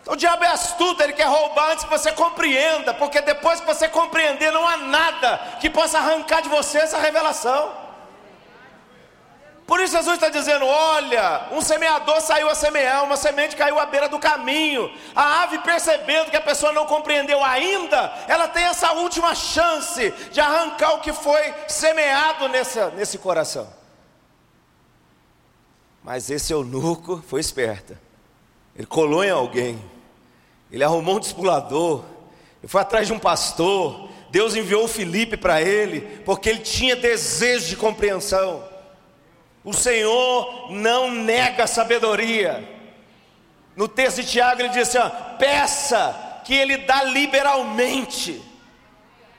Então, 0.00 0.14
o 0.14 0.16
diabo 0.16 0.42
é 0.42 0.48
astuto, 0.48 1.02
ele 1.02 1.12
quer 1.12 1.28
roubar 1.28 1.72
antes 1.72 1.84
que 1.84 1.90
você 1.90 2.10
compreenda, 2.12 2.94
porque 2.94 3.20
depois 3.20 3.60
que 3.60 3.66
você 3.66 3.88
compreender, 3.88 4.50
não 4.50 4.66
há 4.66 4.78
nada 4.78 5.38
que 5.60 5.68
possa 5.68 5.98
arrancar 5.98 6.40
de 6.40 6.48
você 6.48 6.78
essa 6.78 6.98
revelação. 6.98 7.81
Por 9.72 9.80
isso 9.80 9.96
Jesus 9.96 10.16
está 10.16 10.28
dizendo: 10.28 10.66
olha, 10.66 11.48
um 11.50 11.62
semeador 11.62 12.20
saiu 12.20 12.50
a 12.50 12.54
semear, 12.54 13.04
uma 13.04 13.16
semente 13.16 13.56
caiu 13.56 13.78
à 13.78 13.86
beira 13.86 14.06
do 14.06 14.18
caminho. 14.18 14.92
A 15.16 15.44
ave 15.44 15.60
percebendo 15.60 16.30
que 16.30 16.36
a 16.36 16.42
pessoa 16.42 16.74
não 16.74 16.84
compreendeu 16.84 17.42
ainda, 17.42 18.12
ela 18.28 18.46
tem 18.46 18.64
essa 18.64 18.92
última 18.92 19.34
chance 19.34 20.10
de 20.30 20.38
arrancar 20.42 20.92
o 20.92 21.00
que 21.00 21.10
foi 21.14 21.54
semeado 21.66 22.50
nesse 22.94 23.16
coração. 23.16 23.66
Mas 26.04 26.28
esse 26.28 26.52
eunuco 26.52 27.24
foi 27.26 27.40
esperto. 27.40 27.96
Ele 28.76 28.86
colou 28.86 29.24
em 29.24 29.30
alguém. 29.30 29.82
Ele 30.70 30.84
arrumou 30.84 31.16
um 31.16 31.20
discipulador. 31.20 32.04
Ele 32.62 32.68
foi 32.68 32.82
atrás 32.82 33.06
de 33.06 33.14
um 33.14 33.18
pastor. 33.18 34.10
Deus 34.28 34.54
enviou 34.54 34.86
Felipe 34.86 35.38
para 35.38 35.62
ele, 35.62 36.22
porque 36.26 36.50
ele 36.50 36.60
tinha 36.60 36.94
desejo 36.94 37.68
de 37.68 37.76
compreensão. 37.76 38.70
O 39.64 39.72
Senhor 39.72 40.70
não 40.70 41.10
nega 41.10 41.66
sabedoria. 41.66 42.68
No 43.76 43.88
texto 43.88 44.22
de 44.22 44.28
Tiago 44.30 44.60
ele 44.60 44.68
diz 44.70 44.88
assim: 44.88 44.98
ó, 44.98 45.08
peça 45.38 46.40
que 46.44 46.54
ele 46.54 46.78
dá 46.78 47.04
liberalmente. 47.04 48.42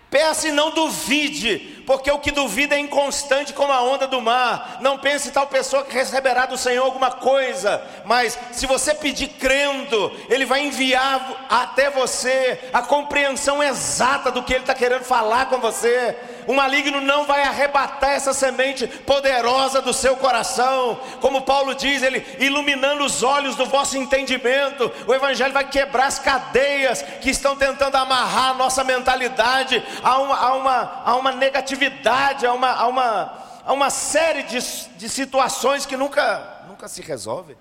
Peça 0.09 0.47
e 0.47 0.51
não 0.51 0.69
duvide, 0.69 1.83
porque 1.87 2.11
o 2.11 2.19
que 2.19 2.29
duvida 2.29 2.75
é 2.75 2.79
inconstante 2.79 3.51
como 3.51 3.73
a 3.73 3.81
onda 3.81 4.07
do 4.07 4.21
mar. 4.21 4.77
Não 4.79 4.99
pense 4.99 5.31
tal 5.31 5.47
pessoa 5.47 5.83
que 5.83 5.91
receberá 5.91 6.45
do 6.45 6.55
Senhor 6.55 6.85
alguma 6.85 7.09
coisa, 7.09 7.83
mas 8.05 8.37
se 8.51 8.67
você 8.67 8.93
pedir 8.93 9.29
crendo, 9.39 10.11
Ele 10.29 10.45
vai 10.45 10.67
enviar 10.67 11.47
até 11.49 11.89
você 11.89 12.69
a 12.71 12.83
compreensão 12.83 13.61
exata 13.63 14.29
do 14.29 14.43
que 14.43 14.53
Ele 14.53 14.61
está 14.61 14.75
querendo 14.75 15.03
falar 15.03 15.47
com 15.47 15.57
você 15.57 16.15
o 16.47 16.53
maligno 16.53 17.01
não 17.01 17.25
vai 17.25 17.43
arrebatar 17.43 18.11
essa 18.11 18.33
semente 18.33 18.87
poderosa 18.87 19.81
do 19.81 19.93
seu 19.93 20.15
coração. 20.17 20.99
Como 21.21 21.43
Paulo 21.43 21.75
diz, 21.75 22.03
ele 22.03 22.25
iluminando 22.39 23.03
os 23.03 23.23
olhos 23.23 23.55
do 23.55 23.65
vosso 23.65 23.97
entendimento, 23.97 24.91
o 25.07 25.13
Evangelho 25.13 25.53
vai 25.53 25.67
quebrar 25.67 26.07
as 26.07 26.19
cadeias 26.19 27.01
que 27.01 27.29
estão 27.29 27.55
tentando 27.55 27.95
amarrar 27.95 28.51
a 28.51 28.53
nossa 28.53 28.83
mentalidade 28.83 29.83
a 30.03 30.19
uma, 30.19 30.35
a 30.35 30.53
uma, 30.55 31.01
a 31.05 31.15
uma 31.15 31.31
negatividade, 31.31 32.45
a 32.45 32.53
uma, 32.53 32.71
a 32.71 32.87
uma, 32.87 33.43
a 33.65 33.73
uma 33.73 33.89
série 33.89 34.43
de, 34.43 34.59
de 34.97 35.09
situações 35.09 35.85
que 35.85 35.97
nunca, 35.97 36.65
nunca 36.67 36.87
se 36.87 37.01
resolvem. 37.01 37.55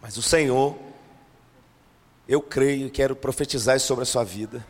Mas 0.00 0.16
o 0.16 0.22
Senhor, 0.22 0.76
eu 2.28 2.40
creio 2.40 2.88
e 2.88 2.90
quero 2.90 3.16
profetizar 3.16 3.78
sobre 3.80 4.02
a 4.02 4.06
sua 4.06 4.24
vida 4.24 4.64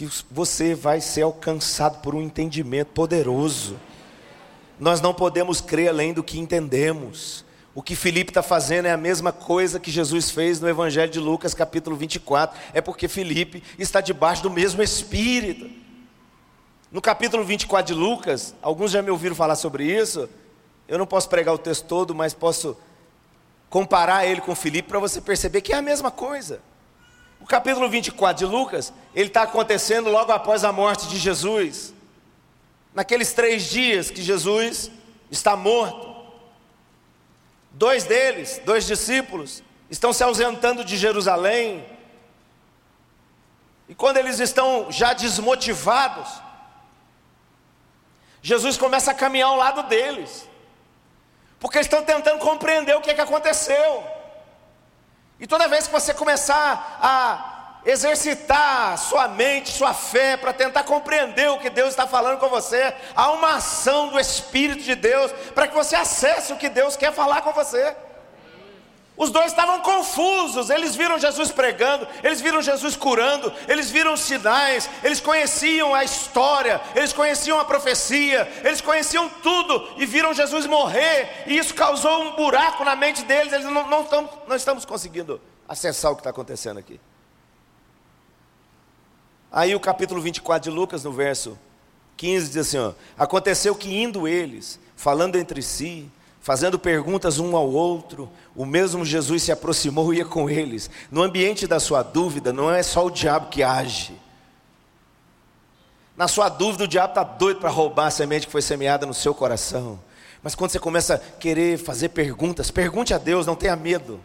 que 0.00 0.08
você 0.30 0.74
vai 0.74 0.98
ser 0.98 1.20
alcançado 1.20 2.00
por 2.00 2.14
um 2.14 2.22
entendimento 2.22 2.88
poderoso. 2.88 3.78
Nós 4.78 4.98
não 4.98 5.12
podemos 5.12 5.60
crer 5.60 5.90
além 5.90 6.14
do 6.14 6.22
que 6.24 6.38
entendemos. 6.38 7.44
O 7.74 7.82
que 7.82 7.94
Felipe 7.94 8.30
está 8.30 8.42
fazendo 8.42 8.86
é 8.86 8.92
a 8.92 8.96
mesma 8.96 9.30
coisa 9.30 9.78
que 9.78 9.90
Jesus 9.90 10.30
fez 10.30 10.58
no 10.58 10.66
Evangelho 10.66 11.12
de 11.12 11.20
Lucas, 11.20 11.52
capítulo 11.52 11.96
24. 11.96 12.58
É 12.72 12.80
porque 12.80 13.08
Felipe 13.08 13.62
está 13.78 14.00
debaixo 14.00 14.42
do 14.42 14.48
mesmo 14.48 14.82
Espírito. 14.82 15.70
No 16.90 17.02
capítulo 17.02 17.44
24 17.44 17.94
de 17.94 18.00
Lucas, 18.00 18.54
alguns 18.62 18.92
já 18.92 19.02
me 19.02 19.10
ouviram 19.10 19.36
falar 19.36 19.56
sobre 19.56 19.84
isso. 19.84 20.30
Eu 20.88 20.96
não 20.96 21.06
posso 21.06 21.28
pregar 21.28 21.54
o 21.54 21.58
texto 21.58 21.84
todo, 21.84 22.14
mas 22.14 22.32
posso 22.32 22.74
comparar 23.68 24.24
ele 24.24 24.40
com 24.40 24.54
Felipe 24.54 24.88
para 24.88 24.98
você 24.98 25.20
perceber 25.20 25.60
que 25.60 25.74
é 25.74 25.76
a 25.76 25.82
mesma 25.82 26.10
coisa. 26.10 26.62
O 27.40 27.46
capítulo 27.46 27.88
24 27.88 28.46
de 28.46 28.50
Lucas, 28.50 28.92
ele 29.14 29.28
está 29.28 29.42
acontecendo 29.42 30.10
logo 30.10 30.30
após 30.30 30.62
a 30.62 30.70
morte 30.70 31.08
de 31.08 31.18
Jesus. 31.18 31.94
Naqueles 32.94 33.32
três 33.32 33.64
dias 33.64 34.10
que 34.10 34.22
Jesus 34.22 34.90
está 35.30 35.56
morto. 35.56 36.10
Dois 37.72 38.04
deles, 38.04 38.60
dois 38.64 38.86
discípulos, 38.86 39.62
estão 39.88 40.12
se 40.12 40.22
ausentando 40.22 40.84
de 40.84 40.96
Jerusalém. 40.96 41.84
E 43.88 43.94
quando 43.94 44.18
eles 44.18 44.38
estão 44.38 44.90
já 44.90 45.12
desmotivados, 45.12 46.28
Jesus 48.42 48.76
começa 48.76 49.10
a 49.10 49.14
caminhar 49.14 49.48
ao 49.48 49.56
lado 49.56 49.82
deles, 49.84 50.48
porque 51.58 51.78
estão 51.78 52.02
tentando 52.02 52.38
compreender 52.38 52.96
o 52.96 53.00
que, 53.00 53.10
é 53.10 53.14
que 53.14 53.20
aconteceu. 53.20 54.19
E 55.40 55.46
toda 55.46 55.66
vez 55.66 55.86
que 55.86 55.92
você 55.92 56.12
começar 56.12 56.98
a 57.00 57.80
exercitar 57.84 58.98
sua 58.98 59.26
mente, 59.26 59.70
sua 59.70 59.94
fé, 59.94 60.36
para 60.36 60.52
tentar 60.52 60.84
compreender 60.84 61.50
o 61.50 61.58
que 61.58 61.70
Deus 61.70 61.88
está 61.88 62.06
falando 62.06 62.38
com 62.38 62.50
você, 62.50 62.94
há 63.16 63.30
uma 63.32 63.54
ação 63.54 64.08
do 64.08 64.20
Espírito 64.20 64.82
de 64.82 64.94
Deus 64.94 65.32
para 65.54 65.66
que 65.66 65.74
você 65.74 65.96
acesse 65.96 66.52
o 66.52 66.58
que 66.58 66.68
Deus 66.68 66.94
quer 66.94 67.12
falar 67.12 67.40
com 67.40 67.52
você. 67.52 67.96
Os 69.20 69.30
dois 69.30 69.52
estavam 69.52 69.80
confusos, 69.80 70.70
eles 70.70 70.96
viram 70.96 71.18
Jesus 71.18 71.52
pregando, 71.52 72.08
eles 72.22 72.40
viram 72.40 72.62
Jesus 72.62 72.96
curando, 72.96 73.52
eles 73.68 73.90
viram 73.90 74.16
sinais, 74.16 74.88
eles 75.04 75.20
conheciam 75.20 75.94
a 75.94 76.02
história, 76.02 76.80
eles 76.94 77.12
conheciam 77.12 77.60
a 77.60 77.64
profecia, 77.66 78.50
eles 78.64 78.80
conheciam 78.80 79.28
tudo 79.28 79.86
e 79.98 80.06
viram 80.06 80.32
Jesus 80.32 80.64
morrer, 80.64 81.44
e 81.46 81.58
isso 81.58 81.74
causou 81.74 82.22
um 82.22 82.34
buraco 82.34 82.82
na 82.82 82.96
mente 82.96 83.22
deles, 83.26 83.52
eles 83.52 83.66
não, 83.66 83.86
não, 83.90 84.00
estão, 84.04 84.26
não 84.48 84.56
estamos 84.56 84.86
conseguindo 84.86 85.38
acessar 85.68 86.12
o 86.12 86.14
que 86.14 86.20
está 86.20 86.30
acontecendo 86.30 86.78
aqui. 86.78 86.98
Aí 89.52 89.74
o 89.74 89.80
capítulo 89.80 90.22
24 90.22 90.70
de 90.70 90.74
Lucas, 90.74 91.04
no 91.04 91.12
verso 91.12 91.58
15, 92.16 92.46
diz 92.46 92.56
assim: 92.56 92.78
ó, 92.78 92.94
Aconteceu 93.18 93.74
que 93.74 93.94
indo 93.94 94.26
eles, 94.26 94.80
falando 94.96 95.36
entre 95.36 95.60
si, 95.60 96.10
fazendo 96.40 96.78
perguntas 96.78 97.38
um 97.38 97.54
ao 97.54 97.70
outro, 97.70 98.28
o 98.56 98.64
mesmo 98.64 99.04
Jesus 99.04 99.42
se 99.42 99.52
aproximou 99.52 100.12
e 100.12 100.18
ia 100.18 100.24
com 100.24 100.48
eles. 100.48 100.90
No 101.10 101.22
ambiente 101.22 101.66
da 101.66 101.78
sua 101.78 102.02
dúvida, 102.02 102.52
não 102.52 102.70
é 102.70 102.82
só 102.82 103.06
o 103.06 103.10
diabo 103.10 103.48
que 103.48 103.62
age. 103.62 104.14
Na 106.16 106.28
sua 106.28 106.48
dúvida, 106.48 106.84
o 106.84 106.88
diabo 106.88 107.12
está 107.12 107.22
doido 107.22 107.60
para 107.60 107.70
roubar 107.70 108.06
a 108.06 108.10
semente 108.10 108.46
que 108.46 108.52
foi 108.52 108.62
semeada 108.62 109.06
no 109.06 109.14
seu 109.14 109.34
coração. 109.34 110.00
Mas 110.42 110.54
quando 110.54 110.70
você 110.70 110.78
começa 110.78 111.14
a 111.14 111.18
querer 111.18 111.78
fazer 111.78 112.10
perguntas, 112.10 112.70
pergunte 112.70 113.12
a 113.12 113.18
Deus, 113.18 113.46
não 113.46 113.54
tenha 113.54 113.76
medo. 113.76 114.20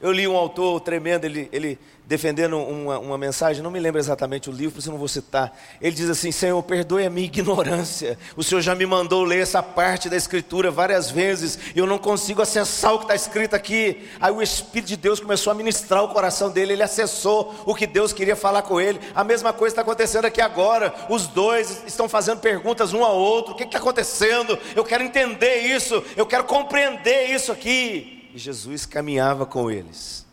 Eu 0.00 0.12
li 0.12 0.28
um 0.28 0.36
autor 0.36 0.80
tremendo, 0.80 1.24
ele, 1.24 1.48
ele 1.50 1.76
defendendo 2.06 2.56
uma, 2.56 3.00
uma, 3.00 3.18
mensagem, 3.18 3.62
não 3.62 3.70
me 3.70 3.80
lembro 3.80 4.00
exatamente 4.00 4.48
o 4.48 4.52
livro, 4.52 4.72
por 4.72 4.78
isso 4.78 4.90
não 4.92 4.96
vou 4.96 5.08
citar. 5.08 5.52
Ele 5.80 5.94
diz 5.94 6.08
assim: 6.08 6.30
Senhor, 6.30 6.62
perdoe 6.62 7.04
a 7.04 7.10
minha 7.10 7.26
ignorância. 7.26 8.16
O 8.36 8.44
Senhor 8.44 8.60
já 8.60 8.76
me 8.76 8.86
mandou 8.86 9.24
ler 9.24 9.40
essa 9.40 9.60
parte 9.60 10.08
da 10.08 10.16
Escritura 10.16 10.70
várias 10.70 11.10
vezes, 11.10 11.58
e 11.74 11.78
eu 11.80 11.86
não 11.86 11.98
consigo 11.98 12.40
acessar 12.40 12.94
o 12.94 12.98
que 12.98 13.04
está 13.04 13.16
escrito 13.16 13.54
aqui. 13.54 14.08
Aí 14.20 14.32
o 14.32 14.40
Espírito 14.40 14.88
de 14.88 14.96
Deus 14.96 15.18
começou 15.18 15.50
a 15.50 15.54
ministrar 15.54 16.04
o 16.04 16.08
coração 16.08 16.48
dele, 16.48 16.74
ele 16.74 16.82
acessou 16.84 17.52
o 17.66 17.74
que 17.74 17.86
Deus 17.86 18.12
queria 18.12 18.36
falar 18.36 18.62
com 18.62 18.80
ele. 18.80 19.00
A 19.16 19.24
mesma 19.24 19.52
coisa 19.52 19.72
está 19.72 19.82
acontecendo 19.82 20.26
aqui 20.26 20.40
agora. 20.40 20.94
Os 21.10 21.26
dois 21.26 21.82
estão 21.88 22.08
fazendo 22.08 22.38
perguntas 22.38 22.92
um 22.92 23.02
ao 23.04 23.18
outro: 23.18 23.52
o 23.52 23.56
que 23.56 23.64
está 23.64 23.78
acontecendo? 23.78 24.56
Eu 24.76 24.84
quero 24.84 25.02
entender 25.02 25.56
isso, 25.62 26.04
eu 26.16 26.24
quero 26.24 26.44
compreender 26.44 27.34
isso 27.34 27.50
aqui 27.50 28.17
e 28.38 28.40
Jesus 28.40 28.86
caminhava 28.86 29.44
com 29.44 29.68
eles. 29.68 30.24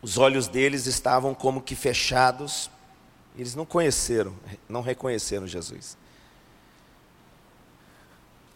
Os 0.00 0.16
olhos 0.16 0.48
deles 0.48 0.86
estavam 0.86 1.34
como 1.34 1.60
que 1.60 1.76
fechados, 1.76 2.70
eles 3.36 3.54
não 3.54 3.66
conheceram, 3.66 4.34
não 4.66 4.80
reconheceram 4.80 5.46
Jesus. 5.46 5.96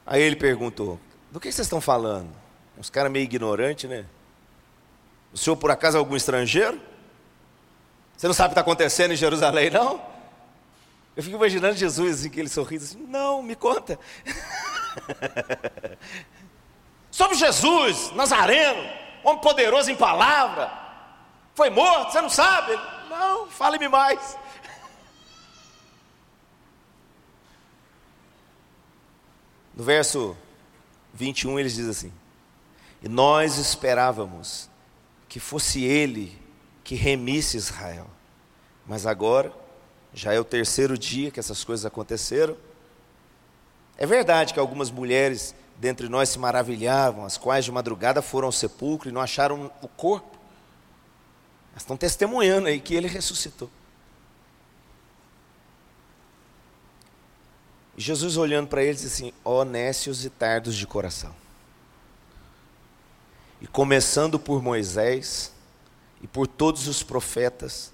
Aí 0.06 0.22
ele 0.22 0.36
perguntou: 0.36 0.98
Do 1.30 1.38
que 1.38 1.52
vocês 1.52 1.66
estão 1.66 1.80
falando? 1.80 2.30
Uns 2.78 2.88
caras 2.88 3.12
meio 3.12 3.24
ignorantes, 3.24 3.88
né? 3.88 4.06
O 5.30 5.36
senhor 5.36 5.56
por 5.56 5.70
acaso 5.70 5.98
é 5.98 6.00
algum 6.00 6.16
estrangeiro? 6.16 6.80
Você 8.16 8.26
não 8.26 8.34
sabe 8.34 8.46
o 8.46 8.50
que 8.50 8.52
está 8.52 8.62
acontecendo 8.62 9.12
em 9.12 9.16
Jerusalém, 9.16 9.68
não? 9.68 10.00
Eu 11.14 11.22
fico 11.22 11.36
imaginando 11.36 11.76
Jesus 11.76 12.20
assim, 12.20 12.30
que 12.30 12.40
ele 12.40 12.48
sorriso 12.48 12.86
assim, 12.86 13.06
não, 13.06 13.42
me 13.42 13.54
conta. 13.54 13.98
sobre 17.16 17.34
Jesus, 17.34 18.12
Nazareno, 18.12 18.86
homem 19.24 19.40
poderoso 19.40 19.90
em 19.90 19.96
palavra, 19.96 20.70
foi 21.54 21.70
morto, 21.70 22.12
você 22.12 22.20
não 22.20 22.28
sabe? 22.28 22.78
Não, 23.08 23.46
fale-me 23.48 23.88
mais. 23.88 24.36
No 29.74 29.84
verso 29.84 30.36
21 31.12 31.58
eles 31.58 31.74
dizem 31.74 31.90
assim: 31.90 32.12
E 33.02 33.08
nós 33.08 33.58
esperávamos 33.58 34.70
que 35.28 35.38
fosse 35.38 35.84
ele 35.84 36.38
que 36.82 36.94
remisse 36.94 37.58
Israel, 37.58 38.06
mas 38.86 39.06
agora 39.06 39.52
já 40.14 40.32
é 40.32 40.40
o 40.40 40.44
terceiro 40.44 40.96
dia 40.96 41.30
que 41.30 41.40
essas 41.40 41.62
coisas 41.62 41.84
aconteceram. 41.84 42.56
É 43.98 44.06
verdade 44.06 44.54
que 44.54 44.60
algumas 44.60 44.90
mulheres 44.90 45.54
dentre 45.78 46.08
nós 46.08 46.28
se 46.28 46.38
maravilhavam, 46.38 47.24
as 47.24 47.36
quais 47.36 47.64
de 47.64 47.72
madrugada 47.72 48.22
foram 48.22 48.46
ao 48.46 48.52
sepulcro 48.52 49.08
e 49.08 49.12
não 49.12 49.20
acharam 49.20 49.70
o 49.82 49.88
corpo. 49.88 50.36
Elas 51.72 51.82
estão 51.82 51.96
testemunhando 51.96 52.68
aí 52.68 52.80
que 52.80 52.94
ele 52.94 53.08
ressuscitou. 53.08 53.70
Jesus 57.96 58.36
olhando 58.36 58.68
para 58.68 58.82
eles 58.82 59.04
assim: 59.04 59.32
ó 59.44 59.64
nécios 59.64 60.24
e 60.24 60.30
tardos 60.30 60.76
de 60.76 60.86
coração. 60.86 61.34
E 63.60 63.66
começando 63.66 64.38
por 64.38 64.62
Moisés 64.62 65.52
e 66.22 66.26
por 66.26 66.46
todos 66.46 66.88
os 66.88 67.02
profetas, 67.02 67.90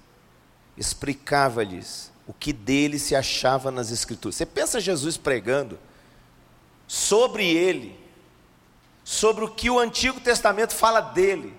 explicava-lhes 0.77 2.11
o 2.27 2.33
que 2.33 2.51
dele 2.51 2.99
se 2.99 3.15
achava 3.15 3.71
nas 3.71 3.91
Escrituras. 3.91 4.35
Você 4.35 4.45
pensa 4.45 4.79
Jesus 4.79 5.17
pregando? 5.17 5.79
Sobre 6.87 7.45
ele, 7.47 7.99
sobre 9.03 9.43
o 9.43 9.49
que 9.49 9.69
o 9.69 9.79
Antigo 9.79 10.19
Testamento 10.19 10.73
fala 10.73 11.01
dele. 11.01 11.53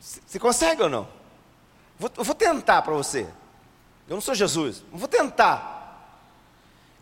Você 0.00 0.38
consegue 0.38 0.82
ou 0.82 0.88
não? 0.88 1.08
Vou, 1.98 2.10
eu 2.16 2.24
vou 2.24 2.34
tentar 2.34 2.82
para 2.82 2.94
você. 2.94 3.28
Eu 4.08 4.16
não 4.16 4.20
sou 4.20 4.34
Jesus, 4.34 4.84
vou 4.92 5.08
tentar. 5.08 5.71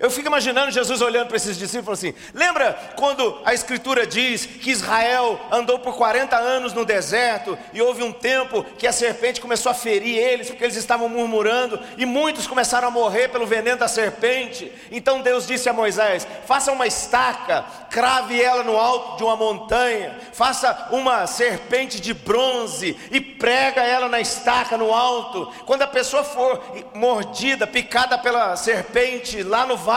Eu 0.01 0.11
fico 0.11 0.29
imaginando 0.29 0.71
Jesus 0.71 1.03
olhando 1.03 1.29
para 1.29 1.37
esses 1.37 1.59
discípulos 1.59 1.99
assim: 1.99 2.15
lembra 2.33 2.73
quando 2.97 3.39
a 3.45 3.53
Escritura 3.53 4.07
diz 4.07 4.47
que 4.47 4.71
Israel 4.71 5.39
andou 5.53 5.79
por 5.79 5.95
40 5.95 6.35
anos 6.37 6.73
no 6.73 6.87
deserto 6.87 7.57
e 7.71 7.83
houve 7.83 8.03
um 8.03 8.11
tempo 8.11 8.65
que 8.79 8.87
a 8.87 8.93
serpente 8.93 9.43
começou 9.43 9.71
a 9.71 9.75
ferir 9.75 10.17
eles 10.17 10.49
porque 10.49 10.65
eles 10.65 10.77
estavam 10.77 11.07
murmurando 11.07 11.79
e 11.99 12.07
muitos 12.07 12.47
começaram 12.47 12.89
a 12.89 12.91
morrer 12.91 13.29
pelo 13.29 13.47
veneno 13.47 13.77
da 13.77 13.89
serpente? 13.89 14.73
Então 14.91 15.21
Deus 15.21 15.47
disse 15.47 15.69
a 15.69 15.73
Moisés: 15.75 16.27
faça 16.47 16.73
uma 16.73 16.87
estaca, 16.87 17.67
crave 17.91 18.41
ela 18.41 18.63
no 18.63 18.79
alto 18.79 19.19
de 19.19 19.25
uma 19.25 19.37
montanha, 19.37 20.19
faça 20.33 20.89
uma 20.93 21.27
serpente 21.27 22.01
de 22.01 22.15
bronze 22.15 22.97
e 23.11 23.21
prega 23.21 23.83
ela 23.83 24.09
na 24.09 24.19
estaca 24.19 24.79
no 24.79 24.95
alto. 24.95 25.53
Quando 25.67 25.83
a 25.83 25.87
pessoa 25.87 26.25
for 26.25 26.63
mordida, 26.95 27.67
picada 27.67 28.17
pela 28.17 28.57
serpente 28.57 29.43
lá 29.43 29.67
no 29.67 29.77
vale, 29.77 29.90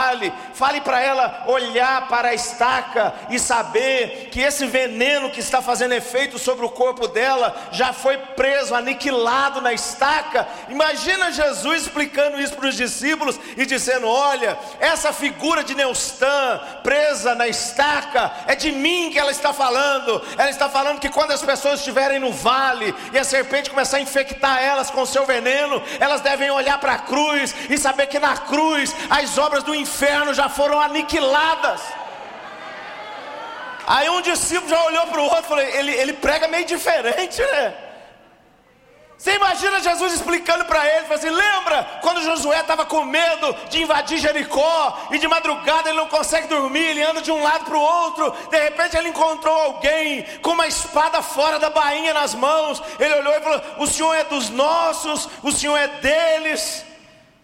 fale 0.54 0.82
para 0.82 1.02
ela 1.02 1.44
olhar 1.48 2.08
para 2.08 2.30
a 2.30 2.34
estaca 2.34 3.14
e 3.30 3.40
saber 3.40 4.30
que 4.32 4.42
esse 4.42 4.66
veneno 4.66 5.30
que 5.30 5.40
está 5.40 5.62
fazendo 5.62 5.94
efeito 5.94 6.38
sobre 6.40 6.66
o 6.66 6.70
corpo 6.70 7.08
dela 7.08 7.56
já 7.72 7.94
foi 7.94 8.18
preso, 8.18 8.76
aniquilado 8.76 9.62
na 9.62 9.74
estaca. 9.74 10.48
Imagina 10.70 11.32
Jesus 11.32 11.84
explicando 11.84 12.40
isso 12.40 12.56
para 12.56 12.68
os 12.68 12.76
discípulos 12.76 13.40
e 13.58 13.66
dizendo: 13.66 14.08
Olha, 14.08 14.58
essa 14.80 15.14
figura 15.14 15.64
de 15.64 15.76
Neustã 15.76 16.60
presa 16.84 17.36
na 17.36 17.48
estaca, 17.48 18.32
é 18.48 18.56
de 18.56 18.72
mim 18.72 19.10
que 19.12 19.20
ela 19.20 19.32
está 19.32 19.54
falando. 19.54 20.22
Ela 20.38 20.50
está 20.50 20.70
falando 20.70 21.00
que 21.00 21.10
quando 21.10 21.32
as 21.32 21.42
pessoas 21.42 21.80
estiverem 21.80 22.20
no 22.20 22.32
vale 22.32 22.94
e 23.12 23.20
a 23.20 23.24
serpente 23.24 23.70
começar 23.70 23.98
a 23.98 24.02
infectar 24.02 24.62
elas 24.62 24.90
com 24.90 25.02
o 25.02 25.08
seu 25.08 25.26
veneno, 25.26 25.82
elas 26.00 26.22
devem 26.22 26.50
olhar 26.52 26.80
para 26.80 26.94
a 26.94 27.00
cruz 27.00 27.56
e 27.70 27.78
saber 27.78 28.08
que 28.08 28.20
na 28.20 28.38
cruz 28.38 28.96
as 29.10 29.38
obras 29.38 29.64
do 29.64 29.74
já 30.34 30.50
foram 30.50 30.80
aniquiladas. 30.80 31.82
Aí 33.86 34.10
um 34.10 34.22
discípulo 34.22 34.70
já 34.70 34.84
olhou 34.86 35.08
para 35.08 35.20
o 35.20 35.24
outro 35.24 35.40
e 35.40 35.44
falou: 35.44 35.64
ele, 35.64 35.92
ele 35.92 36.14
prega 36.14 36.48
meio 36.48 36.66
diferente, 36.66 37.42
né? 37.42 37.74
Você 39.24 39.36
imagina 39.36 39.80
Jesus 39.80 40.16
explicando 40.16 40.66
para 40.66 40.86
ele, 40.86 41.14
assim, 41.14 41.30
lembra 41.30 42.00
quando 42.02 42.22
Josué 42.22 42.60
estava 42.60 42.86
com 42.86 43.06
medo 43.06 43.56
de 43.70 43.82
invadir 43.82 44.18
Jericó 44.18 45.08
e 45.12 45.18
de 45.18 45.30
madrugada 45.30 45.88
ele 45.88 45.98
não 45.98 46.10
consegue 46.10 46.50
dormir, 46.50 46.84
ele 46.84 47.02
anda 47.04 47.22
de 47.22 47.32
um 47.32 47.42
lado 47.42 47.64
para 47.64 47.78
o 47.78 47.82
outro, 47.82 48.32
de 48.50 48.60
repente 48.60 48.98
ele 48.98 49.08
encontrou 49.08 49.56
alguém 49.56 50.26
com 50.42 50.52
uma 50.52 50.68
espada 50.68 51.22
fora 51.22 51.58
da 51.58 51.70
bainha 51.70 52.14
nas 52.14 52.36
mãos, 52.36 52.84
ele 53.00 53.16
olhou 53.16 53.34
e 53.34 53.40
falou: 53.40 53.62
o 53.78 53.88
Senhor 53.88 54.14
é 54.14 54.26
dos 54.26 54.50
nossos, 54.50 55.30
o 55.42 55.54
Senhor 55.54 55.78
é 55.78 55.88
deles. 55.88 56.84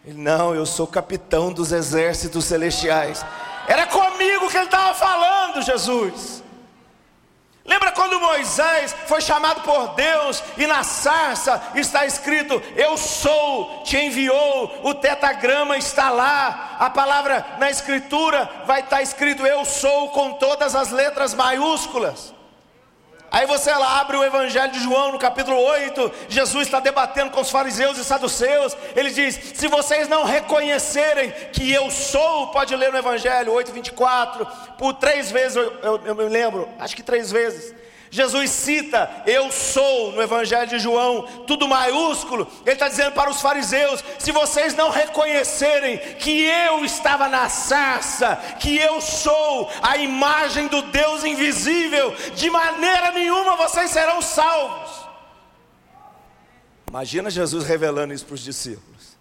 Ele, 0.10 0.18
não, 0.18 0.56
eu 0.56 0.66
sou 0.66 0.88
capitão 0.88 1.54
dos 1.54 1.72
exércitos 1.72 2.46
celestiais. 2.46 3.24
Era 3.68 3.86
comigo 3.86 4.50
que 4.50 4.58
ele 4.58 4.66
estava 4.66 4.96
falando, 4.96 5.62
Jesus. 5.62 6.44
Lembra 7.64 7.92
quando 7.92 8.20
Moisés 8.20 8.96
foi 9.06 9.22
chamado 9.22 9.62
por 9.62 9.90
Deus 9.94 10.44
e 10.58 10.66
na 10.66 10.82
sarça 10.84 11.62
está 11.76 12.08
escrito: 12.08 12.60
Eu 12.76 12.98
sou, 12.98 13.84
te 13.84 13.98
enviou, 13.98 14.80
o 14.84 14.96
tetagrama 14.96 15.78
está 15.78 16.10
lá, 16.10 16.78
a 16.80 16.90
palavra 16.90 17.46
na 17.60 17.70
escritura 17.70 18.50
vai 18.66 18.80
estar 18.80 19.04
escrito: 19.04 19.46
Eu 19.46 19.64
sou, 19.64 20.10
com 20.10 20.34
todas 20.34 20.74
as 20.74 20.90
letras 20.90 21.36
maiúsculas. 21.36 22.34
Aí 23.32 23.46
você 23.46 23.72
lá 23.72 24.00
abre 24.00 24.18
o 24.18 24.24
Evangelho 24.24 24.72
de 24.72 24.80
João 24.80 25.12
no 25.12 25.20
capítulo 25.20 25.58
8, 25.58 26.12
Jesus 26.28 26.68
está 26.68 26.80
debatendo 26.80 27.32
com 27.32 27.42
os 27.42 27.52
fariseus 27.52 27.98
e 27.98 28.04
saduceus. 28.04 28.76
Ele 28.96 29.12
diz: 29.12 29.36
Se 29.56 29.68
vocês 29.68 30.08
não 30.08 30.24
reconhecerem 30.24 31.32
que 31.54 31.72
eu 31.72 31.92
sou, 31.92 32.48
pode 32.48 32.76
ler 32.76 32.92
no 32.92 32.98
Evangelho 32.98 33.54
8, 33.54 33.72
24, 33.72 34.48
por 34.78 34.94
três 34.94 35.30
vezes 35.30 35.58
eu, 35.58 35.72
eu, 35.82 36.02
eu 36.06 36.16
me 36.16 36.24
lembro, 36.24 36.68
acho 36.80 36.96
que 36.96 37.04
três 37.04 37.32
vezes. 37.32 37.79
Jesus 38.12 38.50
cita 38.50 39.24
eu 39.26 39.52
sou 39.52 40.12
no 40.14 40.22
Evangelho 40.22 40.68
de 40.68 40.80
João, 40.80 41.24
tudo 41.46 41.68
maiúsculo. 41.68 42.48
Ele 42.66 42.74
está 42.74 42.88
dizendo 42.88 43.14
para 43.14 43.30
os 43.30 43.42
fariseus: 43.42 44.04
se 44.18 44.32
vocês 44.32 44.74
não 44.74 44.90
reconhecerem 44.90 45.98
que 46.16 46.44
eu 46.46 46.84
estava 46.84 47.28
na 47.28 47.50
sarça, 47.50 48.36
que 48.60 48.78
eu 48.78 49.00
sou 49.00 49.70
a 49.82 49.98
imagem 49.98 50.68
do 50.68 50.82
Deus 50.84 51.24
invisível, 51.24 52.16
de 52.36 52.50
maneira 52.50 53.12
nenhuma 53.12 53.56
vocês 53.56 53.92
serão 53.92 54.22
salvos. 54.22 55.08
Imagina 56.90 57.30
Jesus 57.30 57.64
revelando 57.66 58.14
isso 58.14 58.26
para 58.26 58.34
os 58.34 58.44
discípulos. 58.44 59.18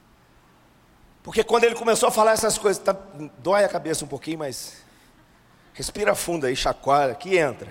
Porque 1.23 1.45
quando 1.45 1.65
ele 1.65 1.75
começou 1.75 2.09
a 2.09 2.13
falar 2.13 2.33
essas 2.33 2.57
coisas, 2.57 2.83
tá, 2.83 2.97
dói 3.39 3.63
a 3.63 3.69
cabeça 3.69 4.03
um 4.03 4.09
pouquinho, 4.09 4.39
mas 4.39 4.79
respira 5.75 6.15
fundo 6.15 6.47
aí, 6.47 6.57
chacoalha, 6.57 7.15
que 7.15 7.37
entra. 7.37 7.71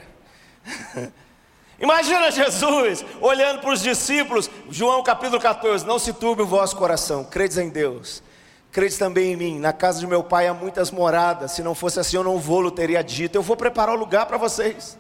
Imagina 1.80 2.32
Jesus 2.32 3.06
olhando 3.22 3.60
para 3.60 3.72
os 3.72 3.82
discípulos, 3.82 4.50
João 4.70 5.04
capítulo 5.04 5.40
14: 5.40 5.86
Não 5.86 6.00
se 6.00 6.12
turbe 6.12 6.42
o 6.42 6.48
vosso 6.48 6.76
coração, 6.76 7.24
credes 7.24 7.58
em 7.58 7.70
Deus, 7.70 8.24
credes 8.72 8.98
também 8.98 9.34
em 9.34 9.36
mim. 9.36 9.60
Na 9.60 9.72
casa 9.72 10.00
de 10.00 10.08
meu 10.08 10.24
pai 10.24 10.48
há 10.48 10.54
muitas 10.54 10.90
moradas, 10.90 11.52
se 11.52 11.62
não 11.62 11.76
fosse 11.76 12.00
assim 12.00 12.18
eu 12.18 12.24
não 12.24 12.40
vou, 12.40 12.70
teria 12.72 13.04
dito. 13.04 13.36
Eu 13.36 13.44
vou 13.44 13.56
preparar 13.56 13.96
o 13.96 14.00
lugar 14.00 14.26
para 14.26 14.38
vocês. 14.38 14.98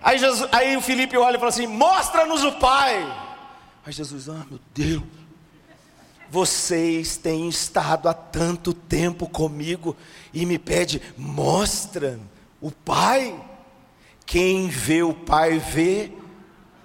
Aí, 0.00 0.18
Jesus, 0.18 0.48
aí 0.52 0.76
o 0.76 0.80
Felipe 0.80 1.16
olha 1.16 1.36
e 1.36 1.38
fala 1.38 1.50
assim: 1.50 1.66
Mostra-nos 1.66 2.42
o 2.44 2.52
Pai. 2.52 3.04
Aí 3.84 3.92
Jesus, 3.92 4.28
ah 4.28 4.44
meu 4.48 4.60
Deus, 4.74 5.02
vocês 6.30 7.16
têm 7.16 7.48
estado 7.48 8.08
há 8.08 8.14
tanto 8.14 8.72
tempo 8.72 9.28
comigo 9.28 9.96
e 10.32 10.44
me 10.44 10.58
pede, 10.58 11.02
mostra 11.16 12.18
o 12.60 12.70
Pai. 12.70 13.34
Quem 14.28 14.68
vê 14.68 15.02
o 15.02 15.14
Pai 15.14 15.58
vê 15.58 16.12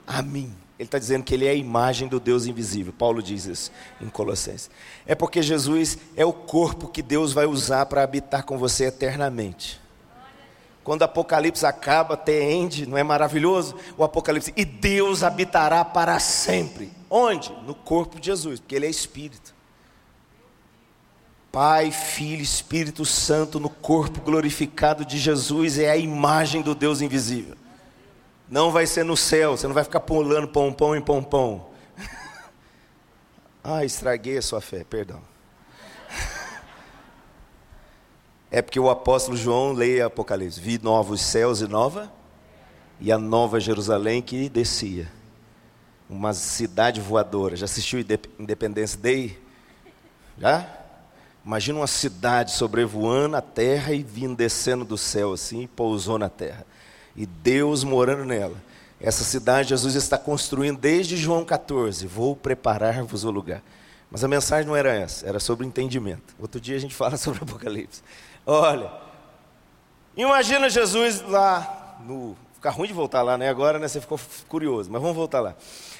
a 0.07 0.21
mim. 0.21 0.55
Ele 0.79 0.87
está 0.87 0.97
dizendo 0.97 1.25
que 1.25 1.33
ele 1.33 1.45
é 1.45 1.49
a 1.49 1.53
imagem 1.53 2.07
do 2.07 2.17
Deus 2.17 2.45
invisível. 2.45 2.93
Paulo 2.97 3.21
diz 3.21 3.43
isso 3.43 3.69
em 3.99 4.07
Colossenses. 4.07 4.71
É 5.05 5.13
porque 5.13 5.41
Jesus 5.41 5.97
é 6.15 6.25
o 6.25 6.31
corpo 6.31 6.87
que 6.87 7.01
Deus 7.01 7.33
vai 7.33 7.45
usar 7.45 7.85
para 7.87 8.01
habitar 8.01 8.45
com 8.45 8.57
você 8.57 8.85
eternamente. 8.85 9.77
Quando 10.85 11.01
o 11.01 11.03
Apocalipse 11.03 11.65
acaba, 11.65 12.13
até 12.13 12.49
end, 12.49 12.85
não 12.85 12.97
é 12.97 13.03
maravilhoso? 13.03 13.75
O 13.97 14.05
Apocalipse, 14.05 14.53
e 14.55 14.63
Deus 14.63 15.21
habitará 15.21 15.83
para 15.83 16.17
sempre. 16.21 16.93
Onde? 17.09 17.53
No 17.67 17.75
corpo 17.75 18.21
de 18.21 18.27
Jesus, 18.27 18.61
porque 18.61 18.75
Ele 18.75 18.85
é 18.85 18.89
Espírito. 18.89 19.53
Pai, 21.53 21.91
Filho, 21.91 22.41
Espírito 22.41 23.05
Santo 23.05 23.59
no 23.59 23.69
corpo 23.69 24.19
glorificado 24.21 25.05
de 25.05 25.19
Jesus 25.19 25.77
é 25.77 25.87
a 25.87 25.95
imagem 25.95 26.63
do 26.63 26.73
Deus 26.73 26.99
invisível. 26.99 27.55
Não 28.49 28.71
vai 28.71 28.87
ser 28.87 29.05
no 29.05 29.15
céu, 29.15 29.55
você 29.55 29.67
não 29.67 29.73
vai 29.75 29.83
ficar 29.83 29.99
pulando 29.99 30.47
pompom 30.47 30.95
em 30.95 31.01
pompom. 31.01 31.71
ah, 33.63 33.85
estraguei 33.85 34.39
a 34.39 34.41
sua 34.41 34.59
fé, 34.61 34.83
perdão. 34.83 35.21
É 38.49 38.59
porque 38.59 38.79
o 38.79 38.89
apóstolo 38.89 39.37
João 39.37 39.73
leia 39.73 40.07
Apocalipse: 40.07 40.59
Vi 40.59 40.79
novos 40.81 41.21
céus 41.21 41.61
e 41.61 41.67
nova, 41.67 42.11
e 42.99 43.11
a 43.11 43.17
nova 43.19 43.59
Jerusalém 43.59 44.23
que 44.23 44.49
descia. 44.49 45.07
Uma 46.09 46.33
cidade 46.33 46.99
voadora. 46.99 47.55
Já 47.55 47.65
assistiu 47.65 47.99
Independence 48.39 48.97
Day? 48.97 49.39
Já? 50.39 50.82
Imagina 51.45 51.79
uma 51.79 51.87
cidade 51.87 52.51
sobrevoando 52.51 53.35
a 53.35 53.41
terra 53.41 53.93
e 53.93 54.01
vindo 54.01 54.35
descendo 54.35 54.85
do 54.85 54.97
céu 54.97 55.33
assim, 55.33 55.63
e 55.63 55.67
pousou 55.67 56.17
na 56.17 56.29
terra. 56.29 56.65
E 57.15 57.25
Deus 57.25 57.83
morando 57.83 58.23
nela. 58.23 58.55
Essa 58.99 59.25
cidade 59.25 59.69
Jesus 59.69 59.95
está 59.95 60.17
construindo 60.17 60.79
desde 60.79 61.17
João 61.17 61.43
14. 61.43 62.07
Vou 62.07 62.33
preparar-vos 62.33 63.25
o 63.25 63.29
lugar. 63.29 63.61
Mas 64.09 64.23
a 64.23 64.27
mensagem 64.29 64.65
não 64.65 64.75
era 64.75 64.93
essa, 64.93 65.27
era 65.27 65.39
sobre 65.39 65.67
entendimento. 65.67 66.33
Outro 66.39 66.61
dia 66.61 66.77
a 66.77 66.79
gente 66.79 66.95
fala 66.95 67.17
sobre 67.17 67.39
Apocalipse. 67.43 68.01
Olha, 68.45 68.89
imagina 70.15 70.69
Jesus 70.69 71.21
lá 71.23 71.97
no. 72.05 72.37
Fica 72.53 72.69
ruim 72.69 72.87
de 72.87 72.93
voltar 72.93 73.21
lá, 73.21 73.37
né? 73.37 73.49
Agora 73.49 73.77
né, 73.77 73.89
você 73.89 73.99
ficou 73.99 74.17
curioso, 74.47 74.89
mas 74.89 75.01
vamos 75.01 75.17
voltar 75.17 75.41
lá. 75.41 75.53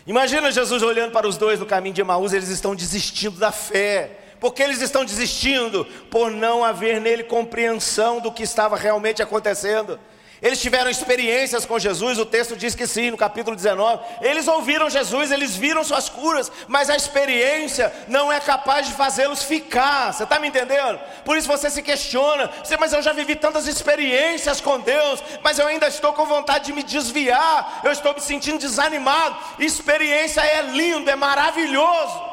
Imagina 0.08 0.50
Jesus 0.50 0.82
olhando 0.82 1.12
para 1.12 1.28
os 1.28 1.36
dois 1.36 1.60
no 1.60 1.66
caminho 1.66 1.94
de 1.94 2.00
Emaús, 2.00 2.32
eles 2.32 2.48
estão 2.48 2.74
desistindo 2.74 3.38
da 3.38 3.52
fé 3.52 4.23
porque 4.44 4.62
eles 4.62 4.82
estão 4.82 5.06
desistindo 5.06 5.86
por 6.12 6.30
não 6.30 6.66
haver 6.66 7.00
nele 7.00 7.24
compreensão 7.24 8.20
do 8.20 8.30
que 8.30 8.44
estava 8.44 8.76
realmente 8.76 9.24
acontecendo. 9.24 9.98
Eles 10.42 10.60
tiveram 10.60 10.92
experiências 10.92 11.66
com 11.66 11.80
Jesus, 11.80 12.20
o 12.20 12.26
texto 12.26 12.54
diz 12.58 12.76
que 12.76 12.86
sim, 12.86 13.10
no 13.10 13.16
capítulo 13.16 13.56
19. 13.56 14.04
Eles 14.20 14.46
ouviram 14.46 14.90
Jesus, 14.90 15.32
eles 15.32 15.56
viram 15.56 15.82
suas 15.82 16.10
curas, 16.10 16.52
mas 16.68 16.90
a 16.90 16.96
experiência 16.98 17.90
não 18.10 18.30
é 18.30 18.42
capaz 18.42 18.86
de 18.86 18.94
fazê-los 18.96 19.44
ficar. 19.44 20.12
Você 20.12 20.24
está 20.24 20.38
me 20.40 20.50
entendendo? 20.50 21.00
Por 21.24 21.38
isso 21.38 21.48
você 21.48 21.70
se 21.70 21.82
questiona: 21.82 22.52
você, 22.62 22.76
mas 22.76 22.92
eu 22.92 23.02
já 23.02 23.14
vivi 23.14 23.38
tantas 23.38 23.66
experiências 23.66 24.60
com 24.60 24.78
Deus, 24.78 25.24
mas 25.42 25.58
eu 25.58 25.68
ainda 25.68 25.88
estou 25.88 26.12
com 26.12 26.26
vontade 26.26 26.66
de 26.66 26.74
me 26.74 26.84
desviar, 26.84 27.80
eu 27.82 27.94
estou 27.94 28.14
me 28.14 28.20
sentindo 28.20 28.60
desanimado. 28.60 29.38
Experiência 29.58 30.42
é 30.42 30.64
lindo, 30.64 31.10
é 31.10 31.16
maravilhoso 31.16 32.33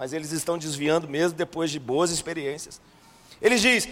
mas 0.00 0.14
eles 0.14 0.32
estão 0.32 0.56
desviando 0.56 1.06
mesmo 1.06 1.36
depois 1.36 1.70
de 1.70 1.78
boas 1.78 2.10
experiências. 2.10 2.80
Ele 3.38 3.58
diz: 3.58 3.86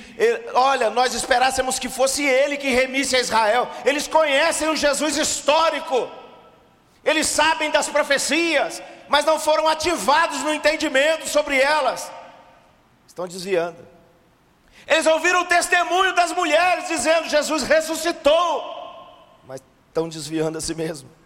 Olha, 0.55 0.89
nós 0.89 1.13
esperássemos 1.13 1.79
que 1.79 1.91
fosse 1.91 2.25
ele 2.25 2.57
que 2.57 2.71
remisse 2.71 3.15
a 3.15 3.21
Israel. 3.21 3.71
Eles 3.85 4.09
conhecem 4.09 4.71
o 4.71 4.75
Jesus 4.75 5.19
histórico, 5.19 6.09
eles 7.05 7.27
sabem 7.27 7.71
das 7.71 7.91
profecias, 7.91 8.83
mas 9.07 9.27
não 9.27 9.39
foram 9.39 9.69
ativados 9.69 10.39
no 10.39 10.55
entendimento 10.55 11.29
sobre 11.29 11.61
elas. 11.61 12.11
Estão 13.07 13.29
desviando. 13.29 13.87
Eles 14.87 15.05
ouviram 15.05 15.43
o 15.43 15.45
testemunho 15.45 16.15
das 16.15 16.33
mulheres 16.33 16.89
dizendo: 16.89 17.29
Jesus 17.29 17.65
ressuscitou, 17.65 18.63
mas 19.47 19.61
estão 19.89 20.09
desviando 20.09 20.57
a 20.57 20.61
si 20.63 20.75
mesmo. 20.75 21.18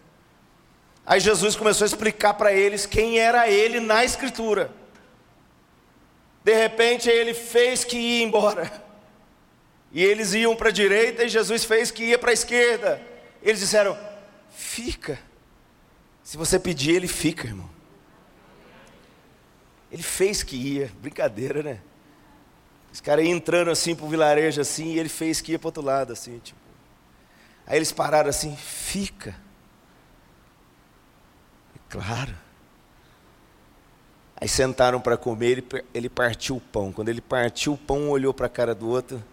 Aí 1.05 1.19
Jesus 1.19 1.55
começou 1.55 1.85
a 1.85 1.87
explicar 1.87 2.33
para 2.33 2.53
eles 2.53 2.85
quem 2.85 3.19
era 3.19 3.49
ele 3.49 3.79
na 3.79 4.05
Escritura. 4.05 4.71
De 6.43 6.53
repente 6.53 7.09
ele 7.09 7.33
fez 7.33 7.83
que 7.83 7.97
ia 7.97 8.23
embora. 8.23 8.71
E 9.91 10.03
eles 10.03 10.33
iam 10.33 10.55
para 10.55 10.69
a 10.69 10.71
direita 10.71 11.23
e 11.23 11.29
Jesus 11.29 11.63
fez 11.63 11.91
que 11.91 12.03
ia 12.05 12.17
para 12.17 12.31
a 12.31 12.33
esquerda. 12.33 13.01
Eles 13.41 13.59
disseram: 13.59 13.97
Fica. 14.49 15.19
Se 16.23 16.37
você 16.37 16.57
pedir, 16.57 16.95
ele 16.95 17.07
fica, 17.07 17.45
irmão. 17.45 17.69
Ele 19.91 20.01
fez 20.01 20.41
que 20.41 20.55
ia. 20.55 20.91
Brincadeira, 21.01 21.61
né? 21.61 21.79
Os 22.91 23.01
caras 23.01 23.25
iam 23.25 23.35
entrando 23.35 23.69
assim 23.69 23.95
para 23.95 24.05
o 24.05 24.09
vilarejo 24.09 24.61
assim, 24.61 24.93
e 24.93 24.99
ele 24.99 25.09
fez 25.09 25.41
que 25.41 25.51
ia 25.51 25.59
para 25.59 25.67
outro 25.67 25.83
lado, 25.83 26.13
assim, 26.13 26.39
tipo. 26.39 26.59
Aí 27.65 27.77
eles 27.77 27.91
pararam 27.91 28.29
assim, 28.29 28.55
fica. 28.55 29.35
Claro. 31.93 32.33
Aí 34.35 34.49
sentaram 34.49 34.99
para 34.99 35.15
comer, 35.15 35.51
ele, 35.51 35.85
ele 35.93 36.09
partiu 36.09 36.55
o 36.55 36.59
pão. 36.59 36.91
Quando 36.91 37.09
ele 37.09 37.21
partiu 37.21 37.73
o 37.73 37.77
pão, 37.77 38.05
um 38.05 38.09
olhou 38.09 38.33
para 38.33 38.47
a 38.47 38.49
cara 38.49 38.73
do 38.73 38.89
outro, 38.89 39.23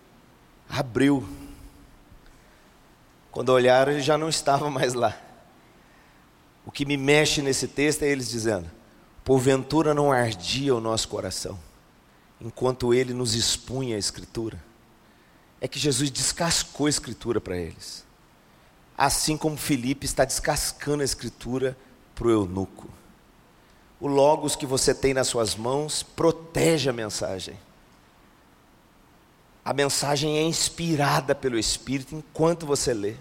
abriu. 0.69 1.27
Quando 3.31 3.49
olharam, 3.49 3.93
ele 3.93 4.03
já 4.03 4.19
não 4.19 4.29
estava 4.29 4.69
mais 4.69 4.93
lá. 4.93 5.19
O 6.67 6.71
que 6.71 6.85
me 6.85 6.99
mexe 6.99 7.41
nesse 7.41 7.67
texto 7.67 8.03
é 8.03 8.09
eles 8.09 8.29
dizendo: 8.29 8.71
Porventura 9.25 9.95
não 9.95 10.13
ardia 10.13 10.75
o 10.75 10.83
nosso 10.83 11.09
coração, 11.09 11.59
enquanto 12.39 12.93
ele 12.93 13.15
nos 13.15 13.35
expunha 13.35 13.97
a 13.97 13.99
Escritura. 13.99 14.63
É 15.63 15.67
que 15.67 15.79
Jesus 15.79 16.11
descascou 16.11 16.89
a 16.89 16.91
Escritura 16.91 17.41
para 17.41 17.57
eles. 17.57 18.05
Assim 18.99 19.35
como 19.35 19.57
Felipe 19.57 20.05
está 20.05 20.27
descascando 20.27 21.01
a 21.01 21.07
Escritura 21.07 21.75
para 21.75 21.90
o 22.29 22.31
eunuco. 22.31 22.89
O 24.01 24.07
Logos 24.07 24.57
que 24.57 24.67
você 24.67 24.95
tem 24.95 25.13
nas 25.13 25.29
suas 25.29 25.55
mãos 25.55 26.03
protege 26.03 26.89
a 26.89 26.93
mensagem. 26.93 27.57
A 29.65 29.75
mensagem 29.75 30.39
é 30.39 30.43
inspirada 30.43 31.35
pelo 31.35 31.59
Espírito 31.59 32.15
enquanto 32.15 32.65
você 32.67 32.95
lê. 32.95 33.15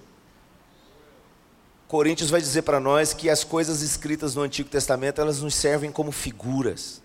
Coríntios 1.88 2.30
vai 2.30 2.40
dizer 2.40 2.62
para 2.62 2.80
nós 2.80 3.14
que 3.14 3.30
as 3.30 3.44
coisas 3.44 3.82
escritas 3.82 4.36
no 4.36 4.44
Antigo 4.44 4.70
Testamento, 4.70 5.20
elas 5.20 5.42
nos 5.42 5.56
servem 5.56 5.92
como 5.92 6.12
figuras. 6.12 7.02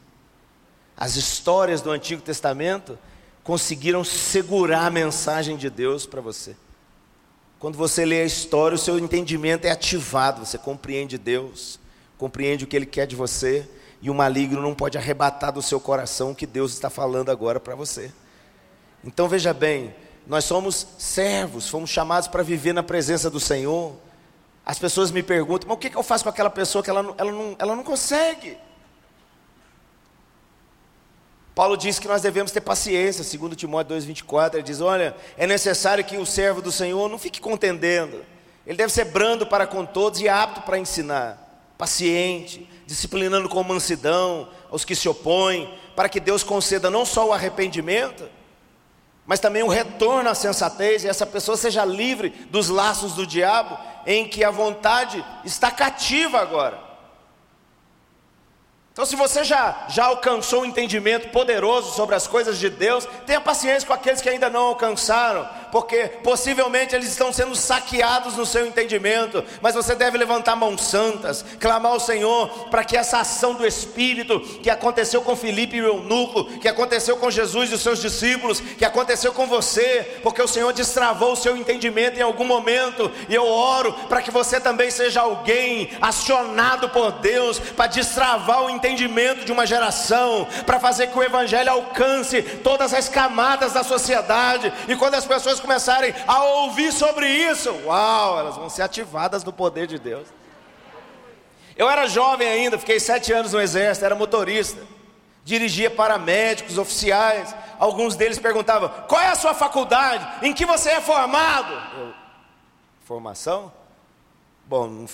As 0.96 1.16
histórias 1.16 1.80
do 1.80 1.90
Antigo 1.90 2.22
Testamento 2.22 2.98
conseguiram 3.42 4.04
segurar 4.04 4.86
a 4.86 4.90
mensagem 4.90 5.56
de 5.56 5.68
Deus 5.68 6.06
para 6.06 6.20
você. 6.20 6.54
Quando 7.58 7.76
você 7.76 8.04
lê 8.04 8.20
a 8.20 8.26
história, 8.26 8.74
o 8.74 8.78
seu 8.78 8.98
entendimento 8.98 9.64
é 9.64 9.70
ativado, 9.70 10.44
você 10.44 10.58
compreende 10.58 11.16
Deus, 11.16 11.80
compreende 12.24 12.64
o 12.64 12.66
que 12.66 12.74
Ele 12.74 12.86
quer 12.86 13.06
de 13.06 13.14
você, 13.14 13.68
e 14.00 14.08
o 14.08 14.14
maligno 14.14 14.62
não 14.62 14.74
pode 14.74 14.96
arrebatar 14.96 15.52
do 15.52 15.60
seu 15.60 15.78
coração 15.78 16.30
o 16.30 16.34
que 16.34 16.46
Deus 16.46 16.72
está 16.72 16.88
falando 16.88 17.30
agora 17.30 17.60
para 17.60 17.74
você. 17.74 18.10
Então 19.04 19.28
veja 19.28 19.52
bem, 19.52 19.94
nós 20.26 20.46
somos 20.46 20.86
servos, 20.96 21.68
fomos 21.68 21.90
chamados 21.90 22.26
para 22.26 22.42
viver 22.42 22.72
na 22.72 22.82
presença 22.82 23.28
do 23.28 23.38
Senhor. 23.38 23.92
As 24.64 24.78
pessoas 24.78 25.10
me 25.10 25.22
perguntam, 25.22 25.68
mas 25.68 25.76
o 25.76 25.78
que 25.78 25.94
eu 25.94 26.02
faço 26.02 26.24
com 26.24 26.30
aquela 26.30 26.48
pessoa 26.48 26.82
que 26.82 26.88
ela 26.88 27.02
não, 27.02 27.14
ela 27.18 27.30
não, 27.30 27.56
ela 27.58 27.76
não 27.76 27.84
consegue? 27.84 28.56
Paulo 31.54 31.76
diz 31.76 31.98
que 31.98 32.08
nós 32.08 32.22
devemos 32.22 32.50
ter 32.50 32.62
paciência, 32.62 33.22
segundo 33.22 33.54
Timóteo 33.54 33.98
2,24, 33.98 34.54
ele 34.54 34.62
diz, 34.62 34.80
olha, 34.80 35.14
é 35.36 35.46
necessário 35.46 36.02
que 36.02 36.16
o 36.16 36.24
servo 36.24 36.62
do 36.62 36.72
Senhor 36.72 37.06
não 37.10 37.18
fique 37.18 37.38
contendendo, 37.38 38.24
ele 38.66 38.78
deve 38.78 38.90
ser 38.90 39.04
brando 39.04 39.46
para 39.46 39.66
com 39.66 39.84
todos 39.84 40.22
e 40.22 40.28
apto 40.28 40.62
para 40.62 40.78
ensinar, 40.78 41.43
paciente, 41.84 42.66
disciplinando 42.86 43.46
com 43.46 43.62
mansidão 43.62 44.48
aos 44.70 44.86
que 44.86 44.96
se 44.96 45.06
opõem, 45.06 45.68
para 45.94 46.08
que 46.08 46.18
Deus 46.18 46.42
conceda 46.42 46.90
não 46.90 47.04
só 47.04 47.28
o 47.28 47.32
arrependimento, 47.32 48.26
mas 49.26 49.38
também 49.38 49.62
o 49.62 49.68
retorno 49.68 50.30
à 50.30 50.34
sensatez, 50.34 51.04
e 51.04 51.08
essa 51.08 51.26
pessoa 51.26 51.58
seja 51.58 51.84
livre 51.84 52.30
dos 52.50 52.70
laços 52.70 53.12
do 53.12 53.26
diabo, 53.26 53.76
em 54.06 54.26
que 54.26 54.42
a 54.42 54.50
vontade 54.50 55.22
está 55.44 55.70
cativa 55.70 56.40
agora. 56.40 56.80
Então, 58.94 59.04
se 59.04 59.16
você 59.16 59.42
já, 59.42 59.86
já 59.88 60.04
alcançou 60.04 60.62
um 60.62 60.64
entendimento 60.64 61.30
poderoso 61.30 61.96
sobre 61.96 62.14
as 62.14 62.28
coisas 62.28 62.60
de 62.60 62.70
Deus, 62.70 63.08
tenha 63.26 63.40
paciência 63.40 63.84
com 63.84 63.92
aqueles 63.92 64.20
que 64.20 64.28
ainda 64.28 64.48
não 64.48 64.66
alcançaram, 64.66 65.48
porque 65.72 66.06
possivelmente 66.22 66.94
eles 66.94 67.08
estão 67.08 67.32
sendo 67.32 67.56
saqueados 67.56 68.36
no 68.36 68.46
seu 68.46 68.64
entendimento, 68.64 69.42
mas 69.60 69.74
você 69.74 69.96
deve 69.96 70.16
levantar 70.16 70.54
mãos 70.54 70.80
santas, 70.80 71.44
clamar 71.58 71.90
ao 71.90 71.98
Senhor 71.98 72.68
para 72.70 72.84
que 72.84 72.96
essa 72.96 73.18
ação 73.18 73.54
do 73.54 73.66
Espírito 73.66 74.38
que 74.62 74.70
aconteceu 74.70 75.22
com 75.22 75.34
Filipe 75.34 75.76
e 75.76 75.82
o 75.82 75.86
eunuco, 75.86 76.44
que 76.60 76.68
aconteceu 76.68 77.16
com 77.16 77.32
Jesus 77.32 77.72
e 77.72 77.74
os 77.74 77.82
seus 77.82 78.00
discípulos, 78.00 78.60
que 78.60 78.84
aconteceu 78.84 79.32
com 79.32 79.48
você, 79.48 80.20
porque 80.22 80.40
o 80.40 80.46
Senhor 80.46 80.72
destravou 80.72 81.32
o 81.32 81.36
seu 81.36 81.56
entendimento 81.56 82.20
em 82.20 82.22
algum 82.22 82.44
momento, 82.44 83.10
e 83.28 83.34
eu 83.34 83.44
oro 83.44 83.92
para 84.08 84.22
que 84.22 84.30
você 84.30 84.60
também 84.60 84.88
seja 84.88 85.22
alguém 85.22 85.90
acionado 86.00 86.90
por 86.90 87.10
Deus 87.10 87.58
para 87.58 87.88
destravar 87.88 88.62
o 88.62 88.70
entendimento 88.70 88.83
de 89.44 89.52
uma 89.52 89.64
geração, 89.64 90.46
para 90.66 90.78
fazer 90.78 91.06
que 91.06 91.18
o 91.18 91.22
Evangelho 91.22 91.70
alcance 91.70 92.42
todas 92.42 92.92
as 92.92 93.08
camadas 93.08 93.72
da 93.72 93.82
sociedade, 93.82 94.70
e 94.86 94.94
quando 94.94 95.14
as 95.14 95.24
pessoas 95.24 95.58
começarem 95.58 96.14
a 96.26 96.44
ouvir 96.44 96.92
sobre 96.92 97.26
isso, 97.26 97.70
uau, 97.86 98.38
elas 98.38 98.56
vão 98.56 98.68
ser 98.68 98.82
ativadas 98.82 99.42
no 99.42 99.52
poder 99.52 99.86
de 99.86 99.98
Deus. 99.98 100.28
Eu 101.76 101.88
era 101.88 102.06
jovem 102.06 102.46
ainda, 102.46 102.78
fiquei 102.78 103.00
sete 103.00 103.32
anos 103.32 103.52
no 103.52 103.60
exército, 103.60 104.04
era 104.04 104.14
motorista, 104.14 104.80
dirigia 105.44 105.90
para 105.90 106.18
médicos, 106.18 106.76
oficiais. 106.76 107.54
Alguns 107.78 108.16
deles 108.16 108.38
perguntavam: 108.38 108.90
qual 109.08 109.20
é 109.20 109.28
a 109.28 109.34
sua 109.34 109.54
faculdade? 109.54 110.26
Em 110.42 110.52
que 110.52 110.66
você 110.66 110.90
é 110.90 111.00
formado? 111.00 111.72
Eu, 111.98 112.14
formação? 113.04 113.72
Bom, 114.66 115.06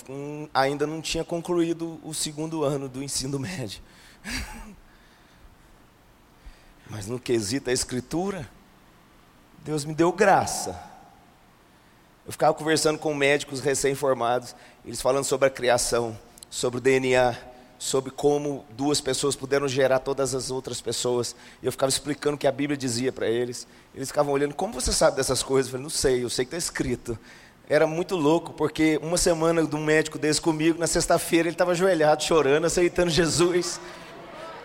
ainda 0.53 0.87
não 0.87 1.01
tinha 1.01 1.25
concluído 1.25 1.99
o 2.03 2.13
segundo 2.13 2.63
ano 2.63 2.87
do 2.87 3.03
ensino 3.03 3.37
médio. 3.37 3.81
Mas 6.89 7.05
no 7.07 7.19
quesito 7.19 7.69
a 7.69 7.73
escritura, 7.73 8.49
Deus 9.63 9.83
me 9.83 9.93
deu 9.93 10.11
graça. 10.11 10.91
Eu 12.25 12.31
ficava 12.31 12.53
conversando 12.53 12.97
com 12.97 13.13
médicos 13.13 13.59
recém-formados, 13.59 14.55
eles 14.85 15.01
falando 15.01 15.25
sobre 15.25 15.47
a 15.47 15.51
criação, 15.51 16.17
sobre 16.49 16.77
o 16.77 16.81
DNA, 16.81 17.35
sobre 17.77 18.11
como 18.11 18.63
duas 18.77 19.01
pessoas 19.01 19.35
puderam 19.35 19.67
gerar 19.67 19.99
todas 19.99 20.35
as 20.35 20.51
outras 20.51 20.79
pessoas. 20.79 21.35
E 21.63 21.65
eu 21.65 21.71
ficava 21.71 21.89
explicando 21.89 22.35
o 22.35 22.37
que 22.37 22.47
a 22.47 22.51
Bíblia 22.51 22.77
dizia 22.77 23.11
para 23.11 23.27
eles. 23.27 23.67
Eles 23.95 24.09
ficavam 24.09 24.31
olhando, 24.31 24.53
como 24.53 24.71
você 24.71 24.93
sabe 24.93 25.17
dessas 25.17 25.41
coisas? 25.41 25.67
Eu 25.67 25.71
falei, 25.71 25.83
não 25.83 25.89
sei, 25.89 26.23
eu 26.23 26.29
sei 26.29 26.45
que 26.45 26.55
está 26.55 26.57
escrito. 26.57 27.17
Era 27.69 27.87
muito 27.87 28.15
louco, 28.15 28.51
porque 28.53 28.99
uma 29.01 29.17
semana 29.17 29.63
de 29.63 29.75
um 29.75 29.83
médico 29.83 30.19
desse 30.19 30.41
comigo, 30.41 30.79
na 30.79 30.87
sexta-feira 30.87 31.47
ele 31.47 31.55
estava 31.55 31.71
ajoelhado, 31.71 32.23
chorando, 32.23 32.65
aceitando 32.65 33.09
Jesus. 33.09 33.79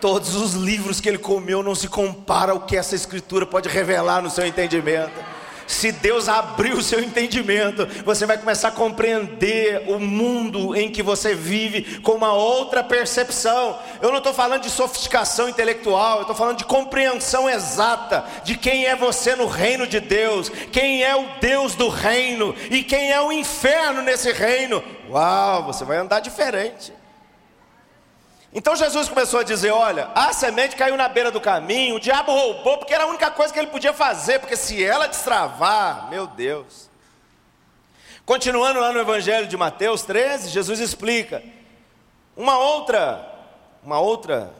Todos 0.01 0.35
os 0.35 0.53
livros 0.53 0.99
que 0.99 1.07
ele 1.07 1.17
comeu 1.17 1.63
não 1.63 1.73
se 1.73 1.87
compara 1.87 2.51
ao 2.51 2.61
que 2.61 2.75
essa 2.75 2.95
escritura 2.95 3.45
pode 3.45 3.69
revelar 3.69 4.21
no 4.21 4.29
seu 4.29 4.45
entendimento. 4.45 5.36
Se 5.67 5.91
Deus 5.91 6.29
abrir 6.29 6.73
o 6.73 6.81
seu 6.81 7.01
entendimento, 7.01 7.85
você 8.05 8.25
vai 8.25 8.37
começar 8.37 8.69
a 8.69 8.71
compreender 8.71 9.83
o 9.87 9.99
mundo 9.99 10.73
em 10.73 10.89
que 10.89 11.03
você 11.03 11.35
vive 11.35 11.99
com 11.99 12.13
uma 12.13 12.31
outra 12.31 12.81
percepção. 12.81 13.77
Eu 14.01 14.09
não 14.09 14.19
estou 14.19 14.33
falando 14.33 14.63
de 14.63 14.69
sofisticação 14.69 15.49
intelectual, 15.49 16.15
eu 16.15 16.21
estou 16.21 16.35
falando 16.35 16.57
de 16.57 16.65
compreensão 16.65 17.49
exata 17.49 18.23
de 18.45 18.55
quem 18.55 18.85
é 18.85 18.95
você 18.95 19.35
no 19.35 19.45
reino 19.45 19.85
de 19.85 19.99
Deus, 19.99 20.49
quem 20.71 21.03
é 21.03 21.15
o 21.15 21.27
Deus 21.41 21.75
do 21.75 21.89
reino 21.89 22.55
e 22.71 22.81
quem 22.81 23.11
é 23.11 23.21
o 23.21 23.31
inferno 23.31 24.01
nesse 24.01 24.31
reino. 24.31 24.81
Uau, 25.09 25.63
você 25.65 25.83
vai 25.83 25.97
andar 25.97 26.21
diferente. 26.21 26.93
Então 28.53 28.75
Jesus 28.75 29.09
começou 29.09 29.41
a 29.41 29.43
dizer: 29.43 29.71
Olha, 29.71 30.09
a 30.15 30.31
semente 30.33 30.75
caiu 30.75 30.95
na 30.95 31.07
beira 31.07 31.31
do 31.31 31.41
caminho, 31.41 31.95
o 31.95 31.99
diabo 31.99 32.31
roubou, 32.31 32.77
porque 32.77 32.93
era 32.93 33.03
a 33.03 33.07
única 33.07 33.29
coisa 33.29 33.53
que 33.53 33.59
ele 33.59 33.67
podia 33.67 33.93
fazer, 33.93 34.39
porque 34.39 34.55
se 34.55 34.83
ela 34.83 35.07
destravar, 35.07 36.09
meu 36.09 36.27
Deus. 36.27 36.89
Continuando 38.25 38.79
lá 38.79 38.91
no 38.91 38.99
Evangelho 38.99 39.47
de 39.47 39.55
Mateus 39.55 40.03
13, 40.03 40.49
Jesus 40.49 40.79
explica: 40.79 41.43
uma 42.35 42.57
outra, 42.57 43.25
uma 43.83 43.99
outra 43.99 44.53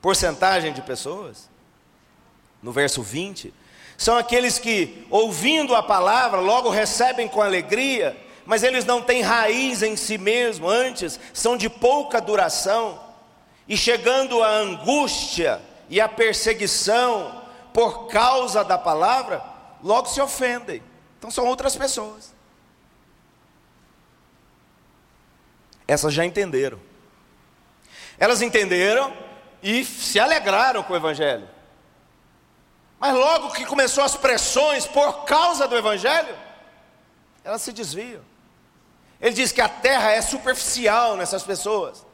porcentagem 0.00 0.72
de 0.72 0.82
pessoas, 0.82 1.48
no 2.62 2.72
verso 2.72 3.02
20, 3.02 3.52
são 3.96 4.16
aqueles 4.16 4.58
que, 4.58 5.06
ouvindo 5.10 5.74
a 5.74 5.82
palavra, 5.82 6.40
logo 6.40 6.68
recebem 6.68 7.28
com 7.28 7.40
alegria, 7.40 8.16
mas 8.46 8.62
eles 8.62 8.84
não 8.84 9.00
têm 9.00 9.22
raiz 9.22 9.82
em 9.82 9.96
si 9.96 10.18
mesmo, 10.18 10.68
antes 10.68 11.18
são 11.32 11.56
de 11.56 11.68
pouca 11.68 12.20
duração. 12.20 13.02
E 13.66 13.76
chegando 13.76 14.42
a 14.42 14.48
angústia 14.48 15.60
e 15.88 16.00
a 16.00 16.08
perseguição 16.08 17.42
por 17.72 18.08
causa 18.08 18.62
da 18.62 18.76
palavra, 18.76 19.42
logo 19.82 20.08
se 20.08 20.20
ofendem. 20.20 20.82
Então 21.18 21.30
são 21.30 21.46
outras 21.46 21.74
pessoas. 21.74 22.34
Essas 25.88 26.12
já 26.12 26.24
entenderam. 26.24 26.78
Elas 28.18 28.42
entenderam 28.42 29.12
e 29.62 29.84
se 29.84 30.20
alegraram 30.20 30.82
com 30.82 30.92
o 30.92 30.96
Evangelho. 30.96 31.48
Mas 33.00 33.14
logo 33.14 33.52
que 33.52 33.66
começou 33.66 34.04
as 34.04 34.16
pressões 34.16 34.86
por 34.86 35.24
causa 35.24 35.66
do 35.66 35.76
Evangelho, 35.76 36.36
elas 37.42 37.62
se 37.62 37.72
desviam. 37.72 38.22
Ele 39.24 39.32
diz 39.32 39.52
que 39.52 39.62
a 39.62 39.68
terra 39.70 40.10
é 40.10 40.20
superficial 40.20 41.16
nessas 41.16 41.42
pessoas. 41.42 42.04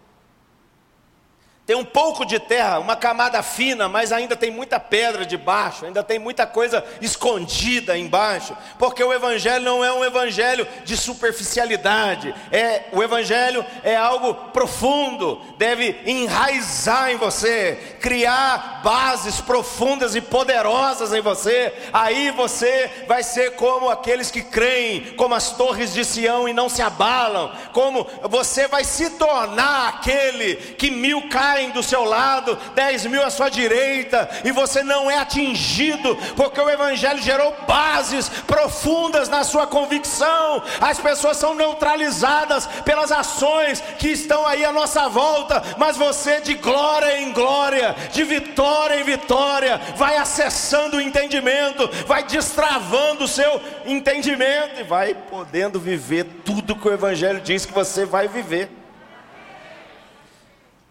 Tem 1.70 1.76
um 1.76 1.84
pouco 1.84 2.24
de 2.24 2.40
terra, 2.40 2.80
uma 2.80 2.96
camada 2.96 3.40
fina, 3.44 3.88
mas 3.88 4.10
ainda 4.10 4.34
tem 4.34 4.50
muita 4.50 4.80
pedra 4.80 5.24
debaixo, 5.24 5.86
ainda 5.86 6.02
tem 6.02 6.18
muita 6.18 6.44
coisa 6.44 6.84
escondida 7.00 7.96
embaixo, 7.96 8.56
porque 8.76 9.04
o 9.04 9.12
evangelho 9.12 9.64
não 9.64 9.84
é 9.84 9.92
um 9.92 10.04
evangelho 10.04 10.66
de 10.84 10.96
superficialidade. 10.96 12.34
É, 12.50 12.86
o 12.90 13.00
evangelho 13.00 13.64
é 13.84 13.94
algo 13.94 14.34
profundo, 14.50 15.40
deve 15.58 16.00
enraizar 16.04 17.12
em 17.12 17.16
você, 17.16 17.78
criar 18.00 18.80
bases 18.82 19.40
profundas 19.40 20.16
e 20.16 20.20
poderosas 20.20 21.12
em 21.12 21.20
você. 21.20 21.72
Aí 21.92 22.32
você 22.32 22.90
vai 23.06 23.22
ser 23.22 23.54
como 23.54 23.88
aqueles 23.88 24.28
que 24.28 24.42
creem, 24.42 25.14
como 25.14 25.36
as 25.36 25.52
torres 25.52 25.94
de 25.94 26.04
Sião 26.04 26.48
e 26.48 26.52
não 26.52 26.68
se 26.68 26.82
abalam, 26.82 27.52
como 27.72 28.04
você 28.24 28.66
vai 28.66 28.82
se 28.82 29.10
tornar 29.10 29.88
aquele 29.90 30.56
que 30.76 30.90
mil 30.90 31.28
caem 31.28 31.59
caem 31.60 31.70
do 31.70 31.82
seu 31.82 32.04
lado, 32.04 32.58
dez 32.74 33.04
mil 33.04 33.22
à 33.22 33.30
sua 33.30 33.50
direita, 33.50 34.28
e 34.44 34.50
você 34.50 34.82
não 34.82 35.10
é 35.10 35.18
atingido, 35.18 36.16
porque 36.34 36.60
o 36.60 36.70
Evangelho 36.70 37.20
gerou 37.20 37.54
bases 37.68 38.28
profundas 38.46 39.28
na 39.28 39.44
sua 39.44 39.66
convicção. 39.66 40.62
As 40.80 40.98
pessoas 40.98 41.36
são 41.36 41.54
neutralizadas 41.54 42.66
pelas 42.84 43.12
ações 43.12 43.82
que 43.98 44.08
estão 44.08 44.46
aí 44.46 44.64
à 44.64 44.72
nossa 44.72 45.08
volta, 45.08 45.62
mas 45.76 45.96
você, 45.96 46.40
de 46.40 46.54
glória 46.54 47.20
em 47.20 47.32
glória, 47.32 47.94
de 48.10 48.24
vitória 48.24 49.00
em 49.00 49.04
vitória, 49.04 49.80
vai 49.96 50.16
acessando 50.16 50.96
o 50.96 51.00
entendimento, 51.00 51.88
vai 52.06 52.24
destravando 52.24 53.24
o 53.24 53.28
seu 53.28 53.60
entendimento 53.84 54.80
e 54.80 54.84
vai 54.84 55.14
podendo 55.14 55.78
viver 55.78 56.24
tudo 56.44 56.76
que 56.76 56.88
o 56.88 56.92
Evangelho 56.92 57.40
diz 57.40 57.66
que 57.66 57.72
você 57.72 58.04
vai 58.06 58.28
viver. 58.28 58.79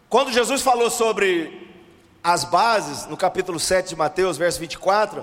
Quando 0.10 0.32
Jesus 0.32 0.64
falou 0.64 0.90
sobre 0.90 1.70
as 2.24 2.44
bases, 2.44 3.06
no 3.06 3.16
capítulo 3.16 3.60
7 3.60 3.90
de 3.90 3.96
Mateus, 3.96 4.38
verso 4.38 4.60
24, 4.60 5.22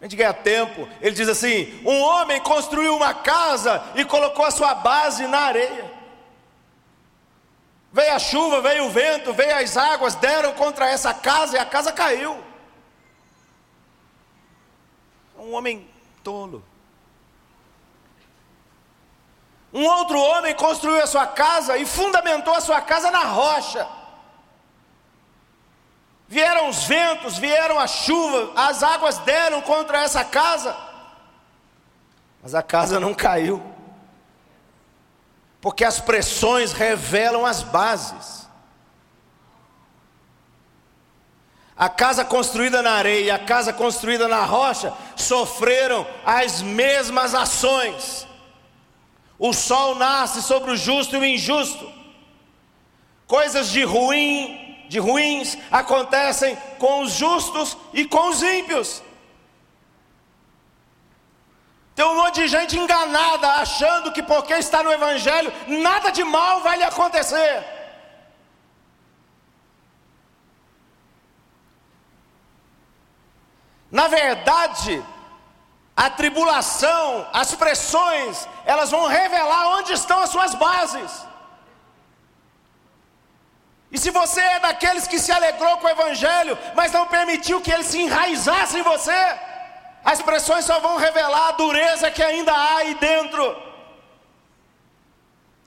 a 0.00 0.04
gente 0.04 0.14
ganha 0.14 0.32
tempo, 0.32 0.88
ele 1.00 1.16
diz 1.16 1.28
assim: 1.28 1.82
Um 1.84 2.00
homem 2.00 2.40
construiu 2.40 2.94
uma 2.94 3.12
casa 3.12 3.82
e 3.96 4.04
colocou 4.04 4.44
a 4.44 4.52
sua 4.52 4.72
base 4.76 5.26
na 5.26 5.40
areia. 5.40 5.98
Veio 7.92 8.12
a 8.12 8.18
chuva, 8.20 8.60
veio 8.60 8.86
o 8.86 8.90
vento, 8.90 9.32
veio 9.32 9.56
as 9.56 9.76
águas, 9.76 10.14
deram 10.14 10.52
contra 10.52 10.88
essa 10.88 11.12
casa 11.12 11.56
e 11.56 11.58
a 11.58 11.66
casa 11.66 11.90
caiu. 11.90 12.38
Um 15.36 15.54
homem 15.54 15.88
tolo. 16.22 16.62
Um 19.72 19.84
outro 19.84 20.18
homem 20.18 20.54
construiu 20.54 21.02
a 21.02 21.06
sua 21.06 21.26
casa 21.26 21.76
e 21.76 21.84
fundamentou 21.84 22.54
a 22.54 22.60
sua 22.60 22.80
casa 22.80 23.10
na 23.10 23.24
rocha. 23.24 23.86
Vieram 26.26 26.68
os 26.68 26.84
ventos, 26.84 27.38
vieram 27.38 27.78
a 27.78 27.86
chuva, 27.86 28.52
as 28.54 28.82
águas 28.82 29.16
deram 29.18 29.62
contra 29.62 30.02
essa 30.02 30.22
casa, 30.22 30.76
mas 32.42 32.54
a 32.54 32.62
casa 32.62 33.00
não 33.00 33.14
caiu, 33.14 33.62
porque 35.58 35.84
as 35.84 35.98
pressões 35.98 36.72
revelam 36.72 37.46
as 37.46 37.62
bases. 37.62 38.46
A 41.74 41.88
casa 41.88 42.24
construída 42.24 42.82
na 42.82 42.90
areia 42.92 43.24
e 43.24 43.30
a 43.30 43.38
casa 43.38 43.72
construída 43.72 44.28
na 44.28 44.44
rocha 44.44 44.92
sofreram 45.16 46.06
as 46.26 46.60
mesmas 46.60 47.34
ações. 47.34 48.27
O 49.38 49.52
sol 49.52 49.94
nasce 49.94 50.42
sobre 50.42 50.72
o 50.72 50.76
justo 50.76 51.14
e 51.16 51.18
o 51.18 51.24
injusto. 51.24 51.92
Coisas 53.26 53.68
de 53.68 53.84
ruim, 53.84 54.86
de 54.88 54.98
ruins 54.98 55.56
acontecem 55.70 56.56
com 56.78 57.02
os 57.02 57.12
justos 57.12 57.76
e 57.92 58.04
com 58.04 58.30
os 58.30 58.42
ímpios. 58.42 59.02
Tem 61.94 62.06
um 62.06 62.14
monte 62.14 62.36
de 62.42 62.48
gente 62.48 62.78
enganada, 62.78 63.48
achando 63.54 64.12
que 64.12 64.22
porque 64.22 64.54
está 64.54 64.82
no 64.82 64.92
Evangelho, 64.92 65.52
nada 65.66 66.10
de 66.10 66.22
mal 66.24 66.60
vai 66.60 66.78
lhe 66.78 66.84
acontecer. 66.84 67.64
Na 73.90 74.06
verdade, 74.06 75.02
a 75.98 76.08
tribulação, 76.08 77.26
as 77.32 77.56
pressões, 77.56 78.46
elas 78.64 78.88
vão 78.88 79.06
revelar 79.08 79.78
onde 79.78 79.92
estão 79.92 80.20
as 80.20 80.30
suas 80.30 80.54
bases. 80.54 81.26
E 83.90 83.98
se 83.98 84.12
você 84.12 84.40
é 84.40 84.60
daqueles 84.60 85.08
que 85.08 85.18
se 85.18 85.32
alegrou 85.32 85.76
com 85.78 85.88
o 85.88 85.90
Evangelho, 85.90 86.56
mas 86.76 86.92
não 86.92 87.08
permitiu 87.08 87.60
que 87.60 87.72
ele 87.72 87.82
se 87.82 88.00
enraizasse 88.00 88.78
em 88.78 88.82
você, 88.82 89.20
as 90.04 90.22
pressões 90.22 90.64
só 90.64 90.78
vão 90.78 90.98
revelar 90.98 91.48
a 91.48 91.52
dureza 91.62 92.12
que 92.12 92.22
ainda 92.22 92.52
há 92.52 92.76
aí 92.76 92.94
dentro. 92.94 93.60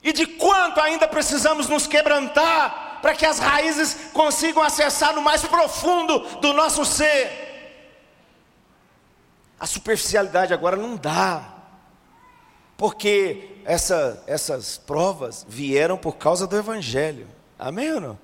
E 0.02 0.14
de 0.14 0.26
quanto 0.26 0.80
ainda 0.80 1.06
precisamos 1.06 1.68
nos 1.68 1.86
quebrantar 1.86 3.00
para 3.02 3.14
que 3.14 3.26
as 3.26 3.38
raízes 3.38 4.08
consigam 4.14 4.62
acessar 4.62 5.12
no 5.12 5.20
mais 5.20 5.42
profundo 5.42 6.20
do 6.40 6.54
nosso 6.54 6.86
ser. 6.86 7.51
A 9.62 9.66
superficialidade 9.66 10.52
agora 10.52 10.76
não 10.76 10.96
dá, 10.96 11.54
porque 12.76 13.58
essa, 13.64 14.20
essas 14.26 14.76
provas 14.76 15.46
vieram 15.48 15.96
por 15.96 16.16
causa 16.16 16.48
do 16.48 16.56
Evangelho. 16.56 17.28
Amém 17.56 17.92
ou 17.92 18.00
não? 18.00 18.18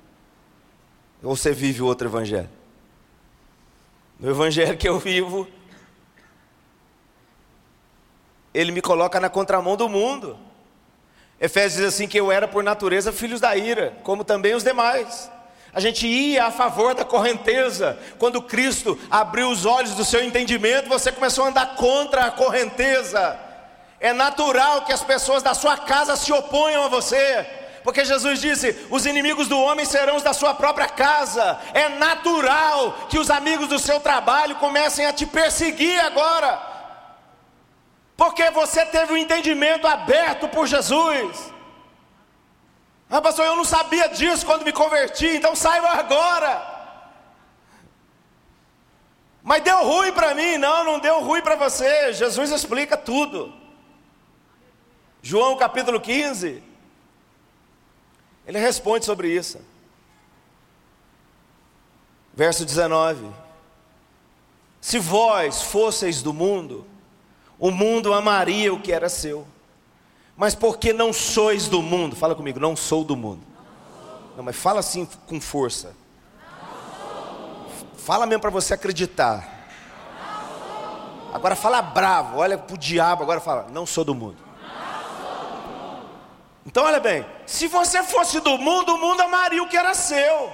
Ou 1.22 1.37
você 1.37 1.53
vive 1.53 1.81
outro 1.81 2.09
Evangelho? 2.09 2.51
No 4.18 4.29
Evangelho 4.29 4.77
que 4.77 4.88
eu 4.88 4.98
vivo, 4.98 5.46
ele 8.53 8.72
me 8.72 8.83
coloca 8.83 9.20
na 9.20 9.31
contramão 9.31 9.77
do 9.77 9.88
mundo. 9.88 10.37
Efésios 11.40 11.74
diz 11.74 11.94
assim: 11.94 12.09
que 12.09 12.18
eu 12.18 12.33
era 12.33 12.48
por 12.48 12.64
natureza 12.64 13.12
filhos 13.12 13.40
da 13.40 13.57
ira, 13.57 13.96
como 14.03 14.24
também 14.24 14.57
os 14.57 14.64
demais. 14.64 15.31
A 15.79 15.81
gente 15.81 16.09
ia 16.09 16.47
a 16.47 16.51
favor 16.51 16.93
da 16.93 17.05
correnteza. 17.05 17.97
Quando 18.19 18.43
Cristo 18.43 18.99
abriu 19.09 19.49
os 19.49 19.64
olhos 19.64 19.95
do 19.95 20.05
seu 20.05 20.25
entendimento, 20.25 20.88
você 20.88 21.12
começou 21.12 21.45
a 21.45 21.49
andar 21.51 21.77
contra 21.77 22.23
a 22.25 22.33
correnteza. 22.33 23.38
É 24.01 24.12
natural 24.12 24.83
que 24.83 24.93
as 24.93 25.05
pessoas 25.05 25.41
da 25.41 25.55
sua 25.55 25.77
casa 25.77 26.17
se 26.17 26.33
oponham 26.33 26.83
a 26.83 26.88
você. 26.88 27.47
Porque 27.85 28.05
Jesus 28.05 28.41
disse: 28.41 28.88
os 28.91 29.07
inimigos 29.07 29.47
do 29.47 29.57
homem 29.57 29.87
serão 29.87 30.17
os 30.17 30.25
da 30.25 30.33
sua 30.33 30.53
própria 30.53 30.88
casa. 30.88 31.61
É 31.73 31.88
natural 31.91 33.07
que 33.09 33.21
os 33.21 33.31
amigos 33.31 33.69
do 33.69 33.79
seu 33.79 34.01
trabalho 34.01 34.57
comecem 34.57 35.07
a 35.07 35.12
te 35.12 35.27
perseguir 35.27 36.01
agora. 36.01 36.61
Porque 38.17 38.51
você 38.51 38.85
teve 38.85 39.12
o 39.12 39.14
um 39.14 39.17
entendimento 39.17 39.87
aberto 39.87 40.49
por 40.49 40.67
Jesus. 40.67 41.57
Ah, 43.11 43.23
pastor, 43.23 43.47
eu 43.47 43.57
não 43.57 43.64
sabia 43.64 44.09
disso 44.09 44.44
quando 44.44 44.64
me 44.64 44.73
converti, 44.73 45.27
então 45.27 45.57
saiba 45.57 45.88
agora. 45.88 46.77
Mas 49.42 49.62
deu 49.62 49.83
ruim 49.83 50.12
para 50.12 50.35
mim, 50.35 50.59
não, 50.59 50.85
não 50.85 50.99
deu 50.99 51.21
ruim 51.23 51.40
para 51.40 51.57
você. 51.57 52.12
Jesus 52.12 52.51
explica 52.51 52.99
tudo. 52.99 53.55
João 55.23 55.57
capítulo 55.57 55.99
15, 56.01 56.62
ele 58.47 58.59
responde 58.59 59.07
sobre 59.07 59.35
isso. 59.35 59.59
Verso 62.35 62.64
19: 62.64 63.27
Se 64.83 64.99
vós 64.99 65.62
fosseis 65.62 66.21
do 66.21 66.35
mundo, 66.35 66.87
o 67.59 67.71
mundo 67.71 68.12
amaria 68.12 68.73
o 68.73 68.81
que 68.81 68.92
era 68.92 69.09
seu 69.09 69.47
mas 70.38 70.55
porque 70.55 70.92
não 70.92 71.12
sois 71.12 71.66
do 71.66 71.83
mundo. 71.83 72.14
Fala 72.14 72.33
comigo, 72.33 72.61
não 72.61 72.77
sou 72.77 73.03
do 73.03 73.16
mundo. 73.16 73.44
Não, 74.37 74.44
mas 74.44 74.55
fala 74.55 74.79
assim 74.79 75.05
com 75.27 75.40
força. 75.40 75.96
Fala 77.96 78.24
mesmo 78.24 78.40
para 78.40 78.51
você 78.51 78.72
acreditar. 78.72 79.57
Agora 81.35 81.57
fala 81.57 81.83
bravo, 81.83 82.38
olha 82.38 82.57
para 82.57 82.72
o 82.72 82.79
diabo, 82.79 83.24
agora 83.24 83.40
fala, 83.40 83.66
não 83.70 83.85
sou 83.85 84.05
do 84.05 84.14
mundo. 84.14 84.37
Então 86.64 86.85
olha 86.85 87.01
bem, 87.01 87.27
se 87.44 87.66
você 87.66 88.03
fosse 88.05 88.38
do 88.38 88.57
mundo, 88.59 88.94
o 88.94 88.98
mundo 88.98 89.20
amaria 89.20 89.62
o 89.62 89.68
que 89.68 89.77
era 89.77 89.92
seu. 89.92 90.53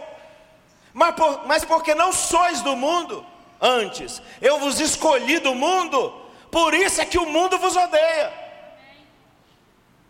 Mas, 0.94 1.14
por, 1.14 1.46
mas 1.46 1.64
porque 1.64 1.94
não 1.94 2.10
sois 2.10 2.62
do 2.62 2.74
mundo, 2.74 3.24
antes, 3.60 4.22
eu 4.40 4.58
vos 4.58 4.80
escolhi 4.80 5.40
do 5.40 5.54
mundo, 5.54 6.10
por 6.50 6.72
isso 6.72 7.02
é 7.02 7.04
que 7.04 7.18
o 7.18 7.26
mundo 7.26 7.58
vos 7.58 7.76
odeia. 7.76 8.43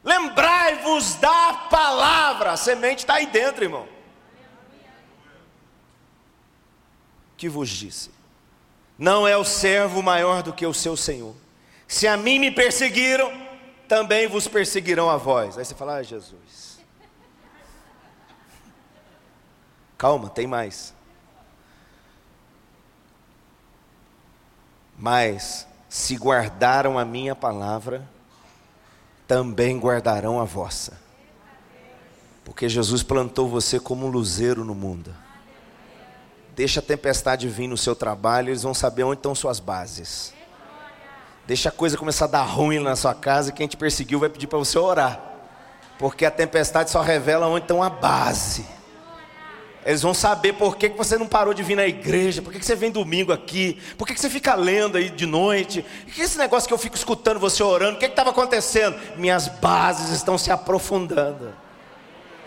Lembrai-vos 0.05 1.14
da 1.17 1.55
palavra, 1.71 2.53
a 2.53 2.57
semente 2.57 2.99
está 2.99 3.14
aí 3.14 3.27
dentro, 3.27 3.64
irmão. 3.64 3.88
Que 7.37 7.49
vos 7.49 7.69
disse: 7.69 8.11
Não 8.99 9.27
é 9.27 9.37
o 9.37 9.45
servo 9.45 10.03
maior 10.03 10.43
do 10.43 10.53
que 10.53 10.67
o 10.67 10.75
seu 10.75 10.97
senhor. 10.97 11.35
Se 11.88 12.07
a 12.07 12.17
mim 12.17 12.38
me 12.38 12.51
perseguiram, 12.51 13.33
também 13.88 14.27
vos 14.27 14.49
perseguirão 14.49 15.11
a 15.11 15.17
vós. 15.17 15.59
Aí 15.59 15.64
você 15.64 15.75
fala, 15.75 15.97
ah, 15.97 16.03
Jesus. 16.03 16.81
Calma, 19.97 20.29
tem 20.29 20.47
mais. 20.47 20.95
Mas 24.99 25.67
se 25.88 26.17
guardaram 26.17 26.99
a 26.99 27.05
minha 27.05 27.35
palavra, 27.35 28.09
também 29.26 29.78
guardarão 29.78 30.40
a 30.40 30.44
vossa. 30.44 30.98
Porque 32.44 32.68
Jesus 32.68 33.02
plantou 33.02 33.48
você 33.48 33.80
como 33.80 34.06
um 34.06 34.10
luzeiro 34.10 34.64
no 34.64 34.74
mundo. 34.74 35.14
Deixa 36.54 36.80
a 36.80 36.82
tempestade 36.82 37.48
vir 37.48 37.66
no 37.66 37.76
seu 37.76 37.96
trabalho, 37.96 38.50
eles 38.50 38.62
vão 38.62 38.74
saber 38.74 39.02
onde 39.02 39.18
estão 39.18 39.34
suas 39.34 39.58
bases. 39.58 40.32
Deixa 41.46 41.68
a 41.68 41.72
coisa 41.72 41.96
começar 41.96 42.26
a 42.26 42.28
dar 42.28 42.42
ruim 42.42 42.79
na 42.79 42.96
sua 42.96 43.14
casa 43.14 43.50
e 43.50 43.52
quem 43.52 43.66
te 43.66 43.77
perseguiu 43.77 44.20
vai 44.20 44.29
pedir 44.29 44.46
para 44.46 44.58
você 44.58 44.79
orar. 44.79 45.20
Porque 45.98 46.25
a 46.25 46.31
tempestade 46.31 46.90
só 46.90 47.02
revela 47.02 47.46
onde 47.46 47.64
estão 47.64 47.83
a 47.83 47.90
base. 47.90 48.66
Eles 49.85 50.00
vão 50.00 50.14
saber 50.14 50.54
por 50.54 50.76
que, 50.76 50.88
você 50.88 51.18
não 51.18 51.26
parou 51.26 51.52
de 51.52 51.62
vir 51.62 51.76
na 51.76 51.87
igreja, 51.87 52.40
por 52.40 52.52
que, 52.52 52.64
você 52.64 52.74
vem 52.74 52.90
domingo 52.90 53.32
aqui, 53.32 53.78
por 53.98 54.06
que, 54.06 54.18
você 54.18 54.30
fica 54.30 54.54
lendo 54.54 54.96
aí 54.96 55.10
de 55.10 55.26
noite, 55.26 55.85
o 56.08 56.10
que 56.10 56.22
é 56.22 56.24
esse 56.24 56.38
negócio 56.38 56.66
que 56.66 56.72
eu 56.72 56.78
fico 56.78 56.96
escutando 56.96 57.38
você 57.38 57.62
orando, 57.62 57.96
o 57.96 57.98
que 57.98 58.06
estava 58.06 58.30
acontecendo? 58.30 58.96
Minhas 59.16 59.46
bases 59.46 60.10
estão 60.10 60.38
se 60.38 60.50
aprofundando. 60.50 61.52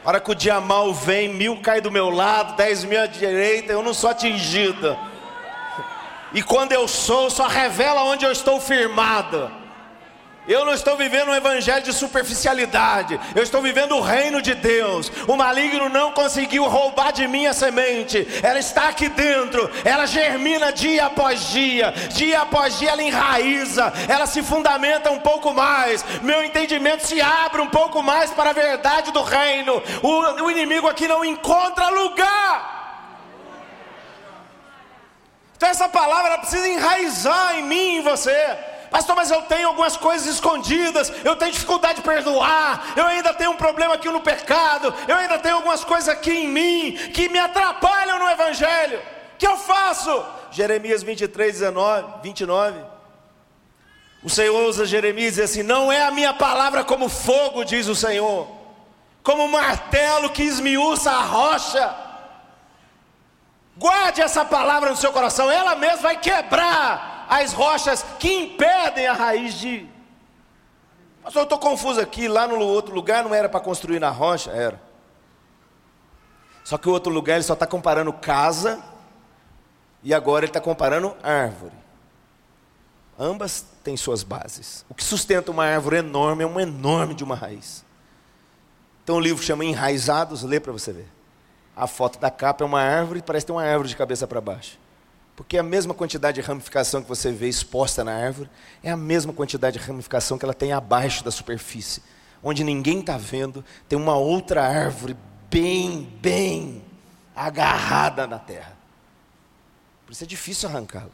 A 0.03 0.09
hora 0.09 0.19
que 0.19 0.31
o 0.31 0.35
dia 0.35 0.59
mal 0.59 0.91
vem, 0.93 1.31
mil 1.31 1.61
cai 1.61 1.79
do 1.79 1.91
meu 1.91 2.09
lado, 2.09 2.55
dez 2.55 2.83
mil 2.83 2.99
à 2.99 3.05
direita, 3.05 3.71
eu 3.71 3.83
não 3.83 3.93
sou 3.93 4.09
atingido. 4.09 4.97
E 6.33 6.41
quando 6.41 6.71
eu 6.71 6.87
sou, 6.87 7.29
só 7.29 7.45
revela 7.45 8.03
onde 8.03 8.25
eu 8.25 8.31
estou 8.31 8.59
firmado. 8.59 9.51
Eu 10.47 10.63
não 10.63 10.73
estou 10.73 10.95
vivendo 10.95 11.29
um 11.29 11.35
evangelho 11.35 11.83
de 11.83 11.91
superficialidade, 11.91 13.19
eu 13.35 13.43
estou 13.43 13.61
vivendo 13.61 13.97
o 13.97 14.01
reino 14.01 14.41
de 14.41 14.55
Deus. 14.55 15.11
O 15.27 15.35
maligno 15.35 15.89
não 15.89 16.13
conseguiu 16.13 16.65
roubar 16.67 17.11
de 17.11 17.27
mim 17.27 17.45
a 17.45 17.53
semente, 17.53 18.25
ela 18.41 18.57
está 18.57 18.87
aqui 18.87 19.09
dentro, 19.09 19.69
ela 19.83 20.05
germina 20.05 20.71
dia 20.71 21.07
após 21.07 21.49
dia, 21.49 21.91
dia 22.13 22.41
após 22.41 22.79
dia 22.79 22.91
ela 22.91 23.03
enraiza, 23.03 23.91
ela 24.07 24.25
se 24.25 24.41
fundamenta 24.41 25.11
um 25.11 25.19
pouco 25.19 25.53
mais, 25.53 26.05
meu 26.21 26.41
entendimento 26.41 27.05
se 27.05 27.19
abre 27.19 27.61
um 27.61 27.69
pouco 27.69 28.01
mais 28.01 28.31
para 28.31 28.51
a 28.51 28.53
verdade 28.53 29.11
do 29.11 29.21
reino. 29.21 29.83
O, 30.01 30.43
o 30.43 30.51
inimigo 30.51 30.87
aqui 30.87 31.07
não 31.07 31.25
encontra 31.25 31.89
lugar. 31.89 32.77
Então 35.57 35.67
essa 35.67 35.89
palavra 35.89 36.37
precisa 36.37 36.69
enraizar 36.69 37.57
em 37.57 37.63
mim 37.63 37.75
e 37.75 37.97
em 37.97 38.01
você. 38.01 38.76
Pastor, 38.89 39.15
mas 39.15 39.29
eu 39.29 39.41
tenho 39.43 39.67
algumas 39.67 39.97
coisas 39.97 40.27
escondidas, 40.27 41.11
eu 41.23 41.35
tenho 41.35 41.51
dificuldade 41.51 41.95
de 41.95 42.01
perdoar, 42.01 42.93
eu 42.95 43.05
ainda 43.05 43.33
tenho 43.33 43.51
um 43.51 43.57
problema 43.57 43.95
aqui 43.95 44.09
no 44.09 44.21
pecado, 44.21 44.93
eu 45.07 45.15
ainda 45.15 45.37
tenho 45.37 45.55
algumas 45.55 45.83
coisas 45.83 46.07
aqui 46.07 46.31
em 46.31 46.47
mim 46.47 46.97
que 47.13 47.27
me 47.27 47.39
atrapalham 47.39 48.19
no 48.19 48.29
Evangelho. 48.29 48.99
O 49.33 49.37
que 49.37 49.47
eu 49.47 49.57
faço? 49.57 50.25
Jeremias 50.51 51.03
23, 51.03 51.53
19, 51.53 52.21
29. 52.23 52.79
O 54.23 54.29
Senhor 54.29 54.67
usa 54.67 54.85
Jeremias 54.85 55.37
e 55.37 55.41
diz 55.41 55.51
assim: 55.51 55.63
Não 55.63 55.91
é 55.91 56.03
a 56.03 56.11
minha 56.11 56.33
palavra 56.33 56.83
como 56.83 57.09
fogo, 57.09 57.63
diz 57.63 57.87
o 57.87 57.95
Senhor, 57.95 58.47
como 59.21 59.47
martelo 59.47 60.29
que 60.29 60.43
esmiuça 60.43 61.11
a 61.11 61.21
rocha. 61.21 61.95
Guarde 63.75 64.21
essa 64.21 64.43
palavra 64.43 64.89
no 64.89 64.95
seu 64.95 65.11
coração, 65.11 65.51
ela 65.51 65.75
mesma 65.75 65.97
vai 65.97 66.17
quebrar 66.17 67.16
as 67.27 67.53
rochas 67.53 68.03
que 68.19 68.31
impedem 68.31 69.07
a 69.07 69.13
raiz 69.13 69.53
de. 69.55 69.87
Pastor, 71.23 71.41
eu 71.41 71.43
estou 71.43 71.59
confuso 71.59 71.99
aqui. 71.99 72.27
Lá 72.27 72.47
no 72.47 72.59
outro 72.59 72.93
lugar 72.93 73.23
não 73.23 73.33
era 73.33 73.49
para 73.49 73.59
construir 73.59 73.99
na 73.99 74.09
rocha? 74.09 74.51
Era. 74.51 74.81
Só 76.63 76.77
que 76.77 76.89
o 76.89 76.91
outro 76.91 77.11
lugar 77.11 77.35
ele 77.35 77.43
só 77.43 77.53
está 77.53 77.65
comparando 77.65 78.11
casa 78.11 78.83
e 80.03 80.13
agora 80.13 80.45
ele 80.45 80.49
está 80.49 80.59
comparando 80.59 81.15
árvore. 81.23 81.75
Ambas 83.19 83.65
têm 83.83 83.97
suas 83.97 84.21
bases. 84.21 84.85
O 84.89 84.93
que 84.93 85.03
sustenta 85.03 85.49
uma 85.49 85.65
árvore 85.65 85.97
enorme 85.97 86.43
é 86.43 86.45
uma 86.45 86.61
enorme 86.61 87.13
de 87.13 87.23
uma 87.23 87.35
raiz. 87.35 87.83
Então 89.03 89.15
o 89.15 89.19
livro 89.19 89.41
chama 89.41 89.65
Enraizados, 89.65 90.43
lê 90.43 90.59
para 90.59 90.71
você 90.71 90.91
ver. 90.91 91.07
A 91.75 91.87
foto 91.87 92.19
da 92.19 92.29
capa 92.29 92.63
é 92.63 92.67
uma 92.67 92.81
árvore, 92.81 93.21
parece 93.21 93.45
ter 93.45 93.53
uma 93.53 93.63
árvore 93.63 93.87
de 93.87 93.95
cabeça 93.95 94.27
para 94.27 94.41
baixo. 94.41 94.77
Porque 95.37 95.55
a 95.55 95.61
mesma 95.61 95.93
quantidade 95.93 96.41
de 96.41 96.47
ramificação 96.47 97.03
que 97.03 97.07
você 97.07 97.31
vê 97.31 97.47
exposta 97.47 98.03
na 98.03 98.11
árvore 98.11 98.49
é 98.81 98.89
a 98.89 98.97
mesma 98.97 99.31
quantidade 99.31 99.77
de 99.77 99.85
ramificação 99.85 100.35
que 100.35 100.43
ela 100.43 100.53
tem 100.53 100.73
abaixo 100.73 101.23
da 101.23 101.29
superfície, 101.29 102.01
onde 102.41 102.63
ninguém 102.63 103.01
está 103.01 103.17
vendo, 103.17 103.63
tem 103.87 103.99
uma 103.99 104.15
outra 104.15 104.67
árvore 104.67 105.15
bem, 105.47 106.01
bem 106.19 106.83
agarrada 107.35 108.25
na 108.25 108.39
terra. 108.39 108.75
Por 110.07 110.11
isso 110.11 110.23
é 110.23 110.27
difícil 110.27 110.69
arrancá-la. 110.69 111.11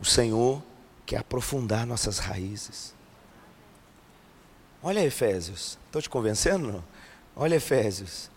O 0.00 0.04
Senhor 0.04 0.62
quer 1.04 1.16
aprofundar 1.16 1.84
nossas 1.84 2.20
raízes. 2.20 2.94
Olha 4.80 5.04
Efésios, 5.04 5.76
estou 5.86 6.00
te 6.00 6.08
convencendo? 6.08 6.84
Olha 7.34 7.56
Efésios. 7.56 8.30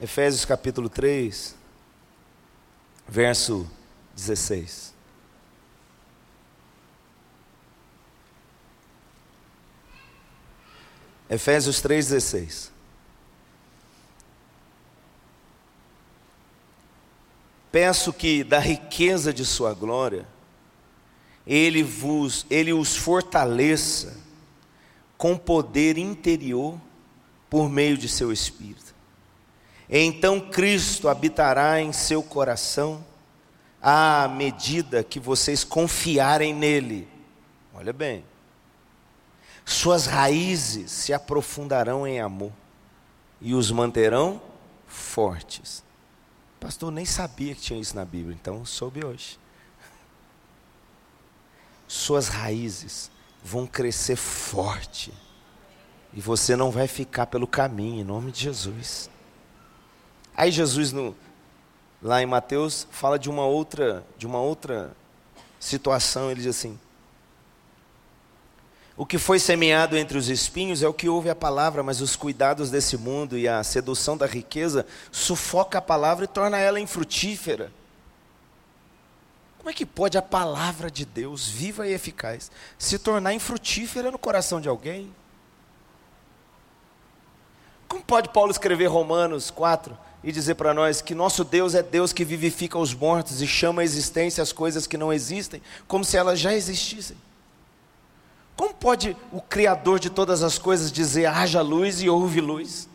Efésios 0.00 0.44
capítulo 0.44 0.88
3, 0.88 1.56
verso 3.08 3.68
16. 4.14 4.94
Efésios 11.28 11.82
3,16. 11.82 12.70
Peço 17.72 18.12
que 18.12 18.44
da 18.44 18.60
riqueza 18.60 19.32
de 19.32 19.44
sua 19.44 19.74
glória, 19.74 20.28
ele 21.44 21.82
vos, 21.82 22.46
ele 22.48 22.72
os 22.72 22.94
fortaleça 22.96 24.16
com 25.16 25.36
poder 25.36 25.98
interior 25.98 26.80
por 27.50 27.68
meio 27.68 27.98
de 27.98 28.08
seu 28.08 28.32
espírito 28.32 28.87
então 29.88 30.40
Cristo 30.40 31.08
habitará 31.08 31.80
em 31.80 31.92
seu 31.92 32.22
coração 32.22 33.04
à 33.80 34.28
medida 34.28 35.02
que 35.02 35.18
vocês 35.18 35.64
confiarem 35.64 36.54
nele. 36.54 37.08
Olha 37.72 37.92
bem. 37.92 38.24
Suas 39.64 40.06
raízes 40.06 40.90
se 40.90 41.12
aprofundarão 41.12 42.06
em 42.06 42.20
amor 42.20 42.52
e 43.40 43.54
os 43.54 43.70
manterão 43.70 44.40
fortes. 44.86 45.84
Pastor, 46.58 46.90
nem 46.90 47.04
sabia 47.04 47.54
que 47.54 47.60
tinha 47.60 47.80
isso 47.80 47.94
na 47.94 48.04
Bíblia, 48.04 48.36
então 48.38 48.64
soube 48.64 49.04
hoje. 49.04 49.38
Suas 51.86 52.28
raízes 52.28 53.10
vão 53.42 53.66
crescer 53.66 54.16
forte 54.16 55.12
e 56.12 56.20
você 56.20 56.56
não 56.56 56.70
vai 56.70 56.88
ficar 56.88 57.26
pelo 57.26 57.46
caminho, 57.46 58.00
em 58.00 58.04
nome 58.04 58.32
de 58.32 58.40
Jesus. 58.40 59.08
Aí 60.38 60.52
Jesus 60.52 60.92
no, 60.92 61.16
lá 62.00 62.22
em 62.22 62.26
Mateus 62.26 62.86
fala 62.92 63.18
de 63.18 63.28
uma 63.28 63.44
outra, 63.44 64.04
de 64.16 64.24
uma 64.24 64.38
outra 64.40 64.92
situação, 65.58 66.30
ele 66.30 66.42
diz 66.42 66.56
assim: 66.56 66.78
O 68.96 69.04
que 69.04 69.18
foi 69.18 69.40
semeado 69.40 69.96
entre 69.96 70.16
os 70.16 70.28
espinhos 70.28 70.80
é 70.80 70.86
o 70.86 70.94
que 70.94 71.08
ouve 71.08 71.28
a 71.28 71.34
palavra, 71.34 71.82
mas 71.82 72.00
os 72.00 72.14
cuidados 72.14 72.70
desse 72.70 72.96
mundo 72.96 73.36
e 73.36 73.48
a 73.48 73.64
sedução 73.64 74.16
da 74.16 74.26
riqueza 74.26 74.86
sufoca 75.10 75.78
a 75.78 75.82
palavra 75.82 76.24
e 76.24 76.28
torna 76.28 76.56
ela 76.56 76.78
infrutífera. 76.78 77.72
Como 79.58 79.70
é 79.70 79.72
que 79.72 79.84
pode 79.84 80.16
a 80.16 80.22
palavra 80.22 80.88
de 80.88 81.04
Deus, 81.04 81.48
viva 81.48 81.88
e 81.88 81.92
eficaz, 81.92 82.48
se 82.78 82.96
tornar 82.96 83.34
infrutífera 83.34 84.12
no 84.12 84.18
coração 84.20 84.60
de 84.60 84.68
alguém? 84.68 85.12
Como 87.88 88.04
pode 88.04 88.28
Paulo 88.28 88.52
escrever 88.52 88.86
Romanos 88.86 89.50
4? 89.50 90.06
E 90.22 90.32
dizer 90.32 90.54
para 90.56 90.74
nós 90.74 91.00
que 91.00 91.14
nosso 91.14 91.44
Deus 91.44 91.74
é 91.74 91.82
Deus 91.82 92.12
que 92.12 92.24
vivifica 92.24 92.78
os 92.78 92.92
mortos 92.92 93.40
e 93.40 93.46
chama 93.46 93.82
à 93.82 93.84
existência 93.84 94.42
as 94.42 94.52
coisas 94.52 94.86
que 94.86 94.96
não 94.96 95.12
existem, 95.12 95.62
como 95.86 96.04
se 96.04 96.16
elas 96.16 96.38
já 96.38 96.52
existissem. 96.54 97.16
Como 98.56 98.74
pode 98.74 99.16
o 99.30 99.40
Criador 99.40 100.00
de 100.00 100.10
todas 100.10 100.42
as 100.42 100.58
coisas 100.58 100.90
dizer 100.90 101.26
haja 101.26 101.60
luz 101.60 102.02
e 102.02 102.08
houve 102.08 102.40
luz? 102.40 102.88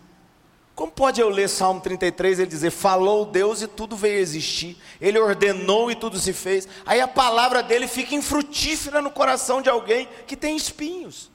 Como 0.76 0.92
pode 0.92 1.22
eu 1.22 1.30
ler 1.30 1.48
Salmo 1.48 1.80
33 1.80 2.40
e 2.40 2.48
dizer 2.48 2.72
falou 2.72 3.26
Deus 3.26 3.62
e 3.62 3.68
tudo 3.68 3.96
veio 3.96 4.18
a 4.18 4.22
existir, 4.22 4.78
ele 5.00 5.20
ordenou 5.20 5.92
e 5.92 5.96
tudo 5.96 6.20
se 6.20 6.34
fez, 6.34 6.68
aí 6.86 7.00
a 7.00 7.08
palavra 7.08 7.62
dele 7.62 7.88
fica 7.88 8.16
infrutífera 8.16 9.02
no 9.02 9.12
coração 9.12 9.62
de 9.62 9.70
alguém 9.70 10.10
que 10.26 10.36
tem 10.36 10.58
espinhos. 10.58 11.32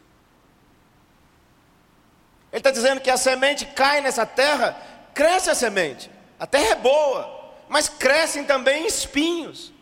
Ele 2.51 2.61
está 2.61 2.71
dizendo 2.71 3.01
que 3.01 3.11
a 3.11 3.17
semente 3.17 3.65
cai 3.67 4.01
nessa 4.01 4.27
terra 4.27 4.77
cresce 5.19 5.51
a 5.51 5.55
semente, 5.57 6.09
a 6.39 6.47
terra 6.47 6.69
é 6.69 6.75
boa, 6.77 7.53
mas 7.69 7.89
crescem 7.89 8.45
também 8.45 8.87
espinhos. 8.87 9.73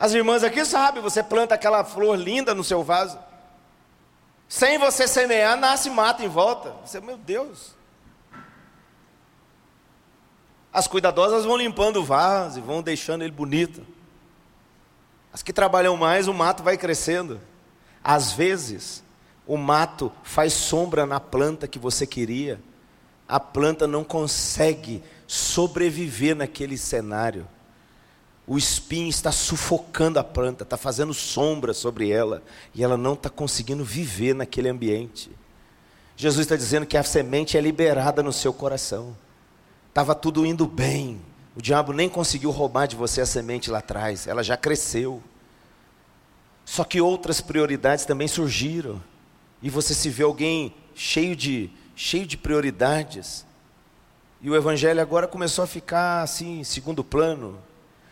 As 0.00 0.14
irmãs 0.14 0.42
aqui 0.42 0.64
sabem, 0.64 1.02
você 1.02 1.22
planta 1.22 1.54
aquela 1.54 1.84
flor 1.84 2.16
linda 2.16 2.54
no 2.54 2.64
seu 2.64 2.82
vaso, 2.82 3.18
sem 4.48 4.78
você 4.78 5.06
semear, 5.06 5.54
nasce 5.58 5.90
mata 5.90 6.24
em 6.24 6.28
volta. 6.28 6.70
Você, 6.82 6.98
meu 6.98 7.18
Deus. 7.18 7.74
As 10.72 10.86
cuidadosas 10.86 11.44
vão 11.44 11.58
limpando 11.58 11.96
o 11.96 12.04
vaso 12.04 12.60
e 12.60 12.62
vão 12.62 12.80
deixando 12.80 13.20
ele 13.20 13.32
bonito. 13.32 13.86
As 15.30 15.42
que 15.42 15.52
trabalham 15.52 15.94
mais, 15.94 16.26
o 16.26 16.32
mato 16.32 16.62
vai 16.62 16.78
crescendo. 16.78 17.38
Às 18.02 18.32
vezes, 18.32 19.04
o 19.46 19.58
mato 19.58 20.10
faz 20.22 20.54
sombra 20.54 21.04
na 21.04 21.20
planta 21.20 21.68
que 21.68 21.78
você 21.78 22.06
queria 22.06 22.58
a 23.28 23.38
planta 23.38 23.86
não 23.86 24.02
consegue 24.02 25.02
sobreviver 25.26 26.34
naquele 26.34 26.78
cenário. 26.78 27.46
O 28.46 28.56
espinho 28.56 29.10
está 29.10 29.30
sufocando 29.30 30.18
a 30.18 30.24
planta, 30.24 30.62
está 30.62 30.78
fazendo 30.78 31.12
sombra 31.12 31.74
sobre 31.74 32.10
ela, 32.10 32.42
e 32.74 32.82
ela 32.82 32.96
não 32.96 33.12
está 33.12 33.28
conseguindo 33.28 33.84
viver 33.84 34.34
naquele 34.34 34.70
ambiente. 34.70 35.30
Jesus 36.16 36.46
está 36.46 36.56
dizendo 36.56 36.86
que 36.86 36.96
a 36.96 37.02
semente 37.02 37.58
é 37.58 37.60
liberada 37.60 38.22
no 38.22 38.32
seu 38.32 38.52
coração. 38.52 39.14
Estava 39.88 40.14
tudo 40.14 40.46
indo 40.46 40.66
bem. 40.66 41.20
O 41.54 41.60
diabo 41.60 41.92
nem 41.92 42.08
conseguiu 42.08 42.50
roubar 42.50 42.86
de 42.86 42.96
você 42.96 43.20
a 43.20 43.26
semente 43.26 43.70
lá 43.70 43.78
atrás, 43.78 44.26
ela 44.26 44.42
já 44.42 44.56
cresceu. 44.56 45.22
Só 46.64 46.84
que 46.84 47.00
outras 47.00 47.40
prioridades 47.40 48.04
também 48.04 48.28
surgiram. 48.28 49.02
E 49.60 49.68
você 49.68 49.92
se 49.94 50.08
vê 50.08 50.22
alguém 50.22 50.74
cheio 50.94 51.36
de, 51.36 51.70
cheio 51.98 52.24
de 52.24 52.36
prioridades. 52.36 53.44
E 54.40 54.48
o 54.48 54.54
evangelho 54.54 55.02
agora 55.02 55.26
começou 55.26 55.64
a 55.64 55.66
ficar 55.66 56.22
assim, 56.22 56.62
segundo 56.62 57.02
plano. 57.02 57.58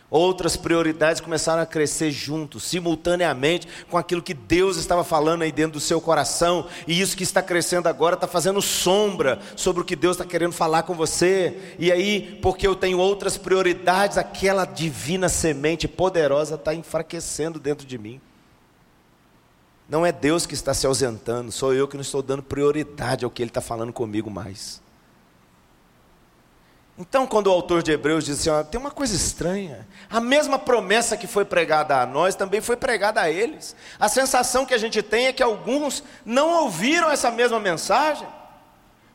Outras 0.09 0.57
prioridades 0.57 1.21
começaram 1.21 1.61
a 1.61 1.65
crescer 1.65 2.11
juntos, 2.11 2.63
simultaneamente, 2.63 3.65
com 3.89 3.97
aquilo 3.97 4.21
que 4.21 4.33
Deus 4.33 4.75
estava 4.75 5.05
falando 5.05 5.43
aí 5.43 5.53
dentro 5.53 5.73
do 5.73 5.79
seu 5.79 6.01
coração, 6.01 6.67
e 6.85 6.99
isso 6.99 7.15
que 7.15 7.23
está 7.23 7.41
crescendo 7.41 7.87
agora 7.87 8.15
está 8.15 8.27
fazendo 8.27 8.61
sombra 8.61 9.39
sobre 9.55 9.81
o 9.81 9.85
que 9.85 9.95
Deus 9.95 10.17
está 10.17 10.25
querendo 10.25 10.53
falar 10.53 10.83
com 10.83 10.93
você. 10.93 11.75
E 11.79 11.89
aí, 11.89 12.39
porque 12.41 12.67
eu 12.67 12.75
tenho 12.75 12.99
outras 12.99 13.37
prioridades, 13.37 14.17
aquela 14.17 14.65
divina 14.65 15.29
semente 15.29 15.87
poderosa 15.87 16.55
está 16.55 16.73
enfraquecendo 16.73 17.57
dentro 17.57 17.87
de 17.87 17.97
mim. 17.97 18.19
Não 19.89 20.05
é 20.05 20.11
Deus 20.11 20.45
que 20.45 20.53
está 20.53 20.73
se 20.73 20.85
ausentando, 20.85 21.51
sou 21.51 21.73
eu 21.73 21.87
que 21.87 21.95
não 21.95 22.01
estou 22.01 22.21
dando 22.21 22.43
prioridade 22.43 23.23
ao 23.23 23.31
que 23.31 23.41
Ele 23.41 23.49
está 23.49 23.61
falando 23.61 23.93
comigo 23.93 24.29
mais. 24.29 24.81
Então, 26.99 27.27
quando 27.27 27.47
o 27.47 27.51
autor 27.51 27.83
de 27.83 27.91
Hebreus 27.91 28.25
diz 28.25 28.39
assim, 28.39 28.49
ó, 28.49 28.63
tem 28.63 28.79
uma 28.79 28.89
coisa 28.89 29.15
estranha, 29.15 29.87
a 30.09 30.19
mesma 30.19 30.57
promessa 30.57 31.15
que 31.15 31.27
foi 31.27 31.45
pregada 31.45 32.01
a 32.01 32.05
nós 32.07 32.33
também 32.33 32.59
foi 32.59 32.75
pregada 32.75 33.21
a 33.21 33.29
eles. 33.29 33.75
A 33.99 34.09
sensação 34.09 34.65
que 34.65 34.73
a 34.73 34.79
gente 34.79 35.03
tem 35.03 35.27
é 35.27 35.33
que 35.33 35.43
alguns 35.43 36.03
não 36.25 36.63
ouviram 36.63 37.11
essa 37.11 37.29
mesma 37.29 37.59
mensagem. 37.59 38.27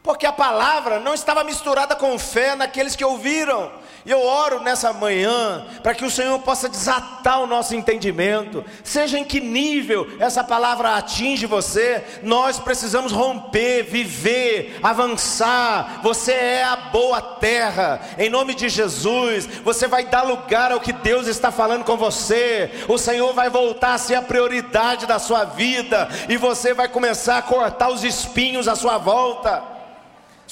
Porque 0.02 0.26
a 0.26 0.32
palavra 0.32 0.98
não 0.98 1.14
estava 1.14 1.44
misturada 1.44 1.94
com 1.94 2.18
fé 2.18 2.56
naqueles 2.56 2.96
que 2.96 3.04
ouviram. 3.04 3.70
E 4.04 4.10
eu 4.10 4.20
oro 4.20 4.60
nessa 4.60 4.92
manhã 4.92 5.64
para 5.80 5.94
que 5.94 6.04
o 6.04 6.10
Senhor 6.10 6.36
possa 6.40 6.68
desatar 6.68 7.40
o 7.40 7.46
nosso 7.46 7.72
entendimento, 7.76 8.64
seja 8.82 9.16
em 9.16 9.22
que 9.22 9.40
nível 9.40 10.08
essa 10.18 10.42
palavra 10.42 10.96
atinge 10.96 11.46
você, 11.46 12.02
nós 12.20 12.58
precisamos 12.58 13.12
romper, 13.12 13.84
viver, 13.84 14.80
avançar. 14.82 16.00
Você 16.02 16.32
é 16.32 16.64
a 16.64 16.74
boa 16.74 17.22
terra, 17.22 18.00
em 18.18 18.28
nome 18.28 18.54
de 18.56 18.68
Jesus, 18.68 19.46
você 19.62 19.86
vai 19.86 20.04
dar 20.04 20.22
lugar 20.22 20.72
ao 20.72 20.80
que 20.80 20.92
Deus 20.92 21.28
está 21.28 21.52
falando 21.52 21.84
com 21.84 21.96
você. 21.96 22.72
O 22.88 22.98
Senhor 22.98 23.32
vai 23.32 23.48
voltar 23.48 23.94
a 23.94 23.98
ser 23.98 24.16
a 24.16 24.22
prioridade 24.22 25.06
da 25.06 25.20
sua 25.20 25.44
vida, 25.44 26.08
e 26.28 26.36
você 26.36 26.74
vai 26.74 26.88
começar 26.88 27.38
a 27.38 27.42
cortar 27.42 27.88
os 27.90 28.02
espinhos 28.02 28.66
à 28.66 28.74
sua 28.74 28.98
volta. 28.98 29.71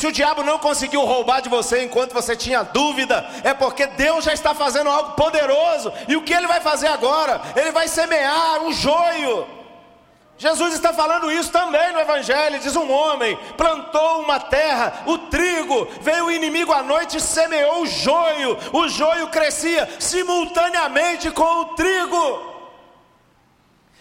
Se 0.00 0.06
o 0.06 0.12
diabo 0.12 0.42
não 0.42 0.58
conseguiu 0.58 1.04
roubar 1.04 1.42
de 1.42 1.50
você 1.50 1.84
enquanto 1.84 2.14
você 2.14 2.34
tinha 2.34 2.62
dúvida, 2.62 3.22
é 3.44 3.52
porque 3.52 3.86
Deus 3.86 4.24
já 4.24 4.32
está 4.32 4.54
fazendo 4.54 4.88
algo 4.88 5.10
poderoso. 5.10 5.92
E 6.08 6.16
o 6.16 6.22
que 6.22 6.32
ele 6.32 6.46
vai 6.46 6.58
fazer 6.58 6.86
agora? 6.86 7.38
Ele 7.54 7.70
vai 7.70 7.86
semear 7.86 8.62
um 8.62 8.72
joio. 8.72 9.46
Jesus 10.38 10.72
está 10.72 10.94
falando 10.94 11.30
isso 11.30 11.52
também 11.52 11.92
no 11.92 12.00
Evangelho. 12.00 12.58
Diz 12.60 12.74
um 12.76 12.90
homem: 12.90 13.38
plantou 13.58 14.22
uma 14.22 14.40
terra, 14.40 15.02
o 15.04 15.18
trigo, 15.18 15.86
veio 16.00 16.24
o 16.24 16.32
inimigo 16.32 16.72
à 16.72 16.82
noite 16.82 17.18
e 17.18 17.20
semeou 17.20 17.82
o 17.82 17.86
joio. 17.86 18.56
O 18.72 18.88
joio 18.88 19.28
crescia 19.28 19.86
simultaneamente 19.98 21.30
com 21.30 21.60
o 21.60 21.64
trigo. 21.74 22.49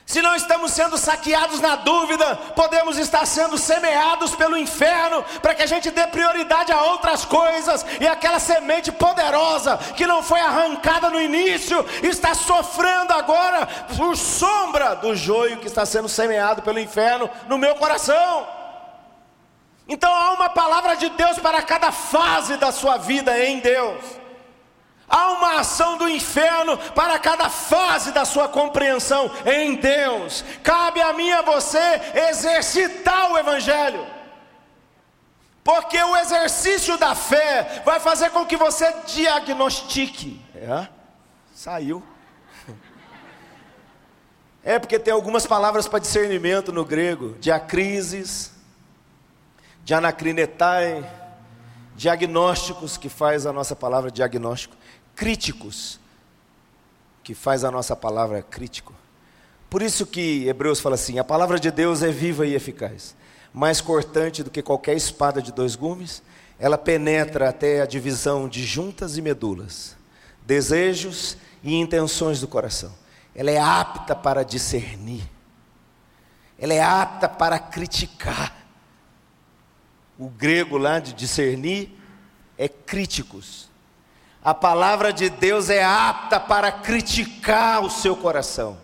Se 0.10 0.24
não 0.24 0.36
estamos 0.36 0.72
sendo 0.72 0.98
saqueados 0.98 1.62
na 1.62 1.76
dúvida, 1.76 2.36
podemos 2.56 2.98
estar 2.98 3.28
sendo 3.28 3.60
semeados 3.60 4.34
pelo 4.34 4.58
inferno, 4.58 5.24
para 5.40 5.54
que 5.54 5.62
a 5.62 5.68
gente 5.68 5.92
dê 5.92 6.08
prioridade 6.08 6.72
a 6.72 6.82
outras 6.82 7.26
coisas, 7.26 7.86
e 8.02 8.08
aquela 8.08 8.40
semente 8.40 8.92
poderosa 8.92 9.78
que 9.96 10.08
não 10.08 10.24
foi 10.24 10.40
arrancada 10.40 11.12
no 11.12 11.22
início, 11.22 11.86
está 12.02 12.34
sofrendo 12.34 13.14
agora 13.14 13.68
por 13.96 14.18
sombra 14.18 14.96
do 14.96 15.16
joio 15.16 15.58
que 15.58 15.68
está 15.68 15.86
sendo 15.86 16.10
semeado 16.10 16.64
pelo 16.64 16.80
inferno 16.80 17.30
no 17.48 17.60
meu 17.60 17.76
coração. 17.76 18.48
Então 19.88 20.12
há 20.12 20.32
uma 20.32 20.50
palavra 20.50 20.96
de 20.96 21.10
Deus 21.10 21.38
para 21.38 21.62
cada 21.62 21.92
fase 21.92 22.58
da 22.58 22.72
sua 22.72 22.98
vida 22.98 23.38
em 23.46 23.60
Deus. 23.60 24.04
Há 25.10 25.32
uma 25.32 25.60
ação 25.60 25.98
do 25.98 26.08
inferno 26.08 26.78
para 26.94 27.18
cada 27.18 27.50
fase 27.50 28.12
da 28.12 28.26
sua 28.26 28.48
compreensão 28.48 29.32
em 29.44 29.76
Deus. 29.76 30.46
Cabe 30.62 31.02
a 31.02 31.12
mim 31.14 31.30
e 31.30 31.34
a 31.34 31.42
você 31.42 31.80
exercitar 32.30 33.32
o 33.32 33.38
Evangelho. 33.38 34.06
Porque 35.64 36.02
o 36.02 36.16
exercício 36.16 36.98
da 36.98 37.16
fé 37.16 37.82
vai 37.84 38.00
fazer 38.00 38.30
com 38.30 38.46
que 38.46 38.56
você 38.56 38.92
diagnostique. 39.08 40.40
É? 40.56 40.88
Saiu. 41.56 42.04
É 44.64 44.78
porque 44.78 45.00
tem 45.00 45.14
algumas 45.14 45.48
palavras 45.48 45.88
para 45.88 46.00
discernimento 46.00 46.72
no 46.72 46.86
grego: 46.86 47.36
diacrises, 47.40 48.52
dianacrinetai, 49.84 51.10
diagnósticos, 51.96 52.98
que 52.98 53.10
faz 53.10 53.46
a 53.46 53.54
nossa 53.54 53.76
palavra 53.76 54.12
diagnóstico 54.12 54.79
críticos, 55.20 56.00
que 57.22 57.36
faz 57.36 57.66
a 57.66 57.70
nossa 57.70 57.94
palavra 57.94 58.42
crítico. 58.42 58.94
Por 59.70 59.82
isso 59.82 60.06
que 60.06 60.48
Hebreus 60.48 60.80
fala 60.80 60.96
assim: 60.96 61.20
a 61.20 61.26
palavra 61.26 61.60
de 61.60 61.70
Deus 61.70 62.02
é 62.02 62.10
viva 62.10 62.48
e 62.48 62.56
eficaz, 62.56 63.18
mais 63.54 63.82
cortante 63.82 64.42
do 64.44 64.50
que 64.50 64.62
qualquer 64.62 64.96
espada 64.96 65.42
de 65.42 65.52
dois 65.52 65.76
gumes, 65.76 66.24
ela 66.58 66.78
penetra 66.78 67.50
até 67.50 67.82
a 67.82 67.86
divisão 67.86 68.48
de 68.48 68.66
juntas 68.66 69.18
e 69.18 69.22
medulas, 69.22 69.98
desejos 70.46 71.36
e 71.62 71.76
intenções 71.76 72.40
do 72.40 72.48
coração. 72.48 72.94
Ela 73.36 73.52
é 73.52 73.60
apta 73.60 74.16
para 74.16 74.44
discernir, 74.44 75.30
ela 76.58 76.74
é 76.74 76.82
apta 76.82 77.28
para 77.28 77.60
criticar. 77.60 78.56
O 80.18 80.30
grego 80.30 80.78
lá 80.78 81.00
de 81.00 81.12
discernir 81.12 81.94
é 82.58 82.70
críticos. 82.70 83.69
A 84.44 84.54
palavra 84.54 85.12
de 85.12 85.30
Deus 85.30 85.70
é 85.70 85.84
apta 85.84 86.40
para 86.40 86.72
criticar 86.72 87.84
o 87.84 87.90
seu 87.90 88.16
coração 88.16 88.78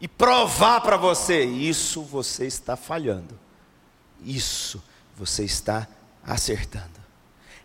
e 0.00 0.06
provar 0.06 0.80
para 0.80 0.96
você: 0.96 1.44
isso 1.44 2.02
você 2.02 2.46
está 2.46 2.76
falhando, 2.76 3.38
isso 4.22 4.82
você 5.16 5.44
está 5.44 5.88
acertando, 6.22 7.00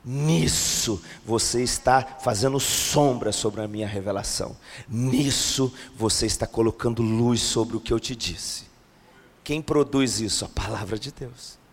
nisso 0.04 1.02
você 1.26 1.62
está 1.64 2.02
fazendo 2.22 2.60
sombra 2.60 3.34
sobre 3.34 3.62
a 3.62 3.68
minha 3.68 3.88
revelação, 3.88 4.56
nisso 4.88 5.74
você 5.96 6.26
está 6.26 6.48
colocando 6.48 7.02
luz 7.02 7.42
sobre 7.42 7.76
o 7.76 7.82
que 7.82 7.92
eu 7.92 8.00
te 8.00 8.16
disse. 8.16 8.66
Quem 9.44 9.62
produz 9.62 10.22
isso? 10.22 10.46
A 10.46 10.50
palavra 10.50 10.98
de 10.98 11.12
Deus. 11.12 11.65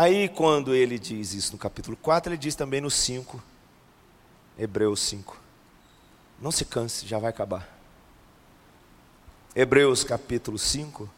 Aí, 0.00 0.28
quando 0.28 0.76
ele 0.76 0.96
diz 0.96 1.34
isso 1.34 1.50
no 1.50 1.58
capítulo 1.58 1.96
4, 1.96 2.32
ele 2.32 2.38
diz 2.38 2.54
também 2.54 2.80
no 2.80 2.88
5, 2.88 3.42
Hebreus 4.56 5.00
5. 5.00 5.36
Não 6.40 6.52
se 6.52 6.64
canse, 6.64 7.04
já 7.04 7.18
vai 7.18 7.30
acabar. 7.30 7.68
Hebreus 9.56 10.04
capítulo 10.04 10.56
5. 10.56 11.10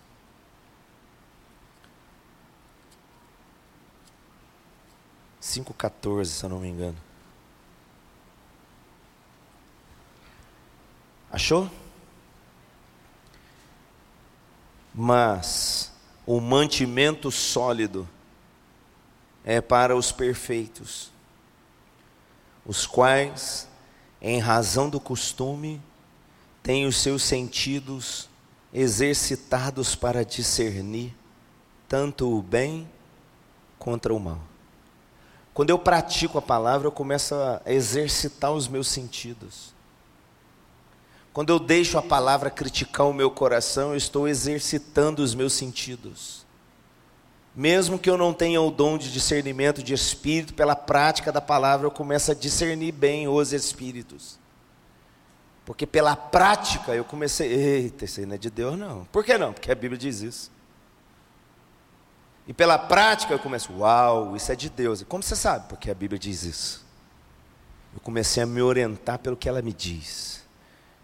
Cinco 5.38 5.74
quatorze, 5.74 6.32
se 6.32 6.42
eu 6.42 6.48
não 6.48 6.60
me 6.60 6.68
engano. 6.68 6.96
Achou? 11.30 11.70
Mas 14.94 15.92
o 16.24 16.40
mantimento 16.40 17.30
sólido 17.30 18.08
é 19.50 19.60
para 19.60 19.96
os 19.96 20.12
perfeitos, 20.12 21.10
os 22.64 22.86
quais, 22.86 23.66
em 24.22 24.38
razão 24.38 24.88
do 24.88 25.00
costume, 25.00 25.82
têm 26.62 26.86
os 26.86 26.96
seus 26.96 27.24
sentidos 27.24 28.28
exercitados 28.72 29.96
para 29.96 30.24
discernir 30.24 31.12
tanto 31.88 32.32
o 32.32 32.40
bem 32.40 32.88
contra 33.76 34.14
o 34.14 34.20
mal. 34.20 34.38
Quando 35.52 35.70
eu 35.70 35.78
pratico 35.80 36.38
a 36.38 36.42
palavra, 36.42 36.86
eu 36.86 36.92
começo 36.92 37.34
a 37.34 37.60
exercitar 37.66 38.52
os 38.52 38.68
meus 38.68 38.86
sentidos. 38.86 39.74
Quando 41.32 41.50
eu 41.50 41.58
deixo 41.58 41.98
a 41.98 42.02
palavra 42.02 42.50
criticar 42.50 43.08
o 43.08 43.12
meu 43.12 43.32
coração, 43.32 43.90
eu 43.90 43.96
estou 43.96 44.28
exercitando 44.28 45.24
os 45.24 45.34
meus 45.34 45.54
sentidos. 45.54 46.48
Mesmo 47.60 47.98
que 47.98 48.08
eu 48.08 48.16
não 48.16 48.32
tenha 48.32 48.58
o 48.58 48.70
dom 48.70 48.96
de 48.96 49.12
discernimento 49.12 49.82
de 49.82 49.92
espírito, 49.92 50.54
pela 50.54 50.74
prática 50.74 51.30
da 51.30 51.42
palavra 51.42 51.86
eu 51.86 51.90
começo 51.90 52.30
a 52.30 52.34
discernir 52.34 52.90
bem 52.90 53.28
os 53.28 53.52
espíritos. 53.52 54.38
Porque 55.66 55.86
pela 55.86 56.16
prática 56.16 56.94
eu 56.94 57.04
comecei, 57.04 57.52
eita, 57.52 58.06
isso 58.06 58.18
aí 58.18 58.24
não 58.24 58.36
é 58.36 58.38
de 58.38 58.48
Deus 58.48 58.78
não. 58.78 59.04
Por 59.12 59.22
que 59.22 59.36
não? 59.36 59.52
Porque 59.52 59.70
a 59.70 59.74
Bíblia 59.74 59.98
diz 59.98 60.22
isso. 60.22 60.50
E 62.48 62.54
pela 62.54 62.78
prática 62.78 63.34
eu 63.34 63.38
começo, 63.38 63.74
uau, 63.74 64.34
isso 64.34 64.50
é 64.50 64.56
de 64.56 64.70
Deus. 64.70 65.04
Como 65.06 65.22
você 65.22 65.36
sabe? 65.36 65.68
Porque 65.68 65.90
a 65.90 65.94
Bíblia 65.94 66.18
diz 66.18 66.44
isso. 66.44 66.86
Eu 67.92 68.00
comecei 68.00 68.42
a 68.42 68.46
me 68.46 68.62
orientar 68.62 69.18
pelo 69.18 69.36
que 69.36 69.50
ela 69.50 69.60
me 69.60 69.74
diz. 69.74 70.42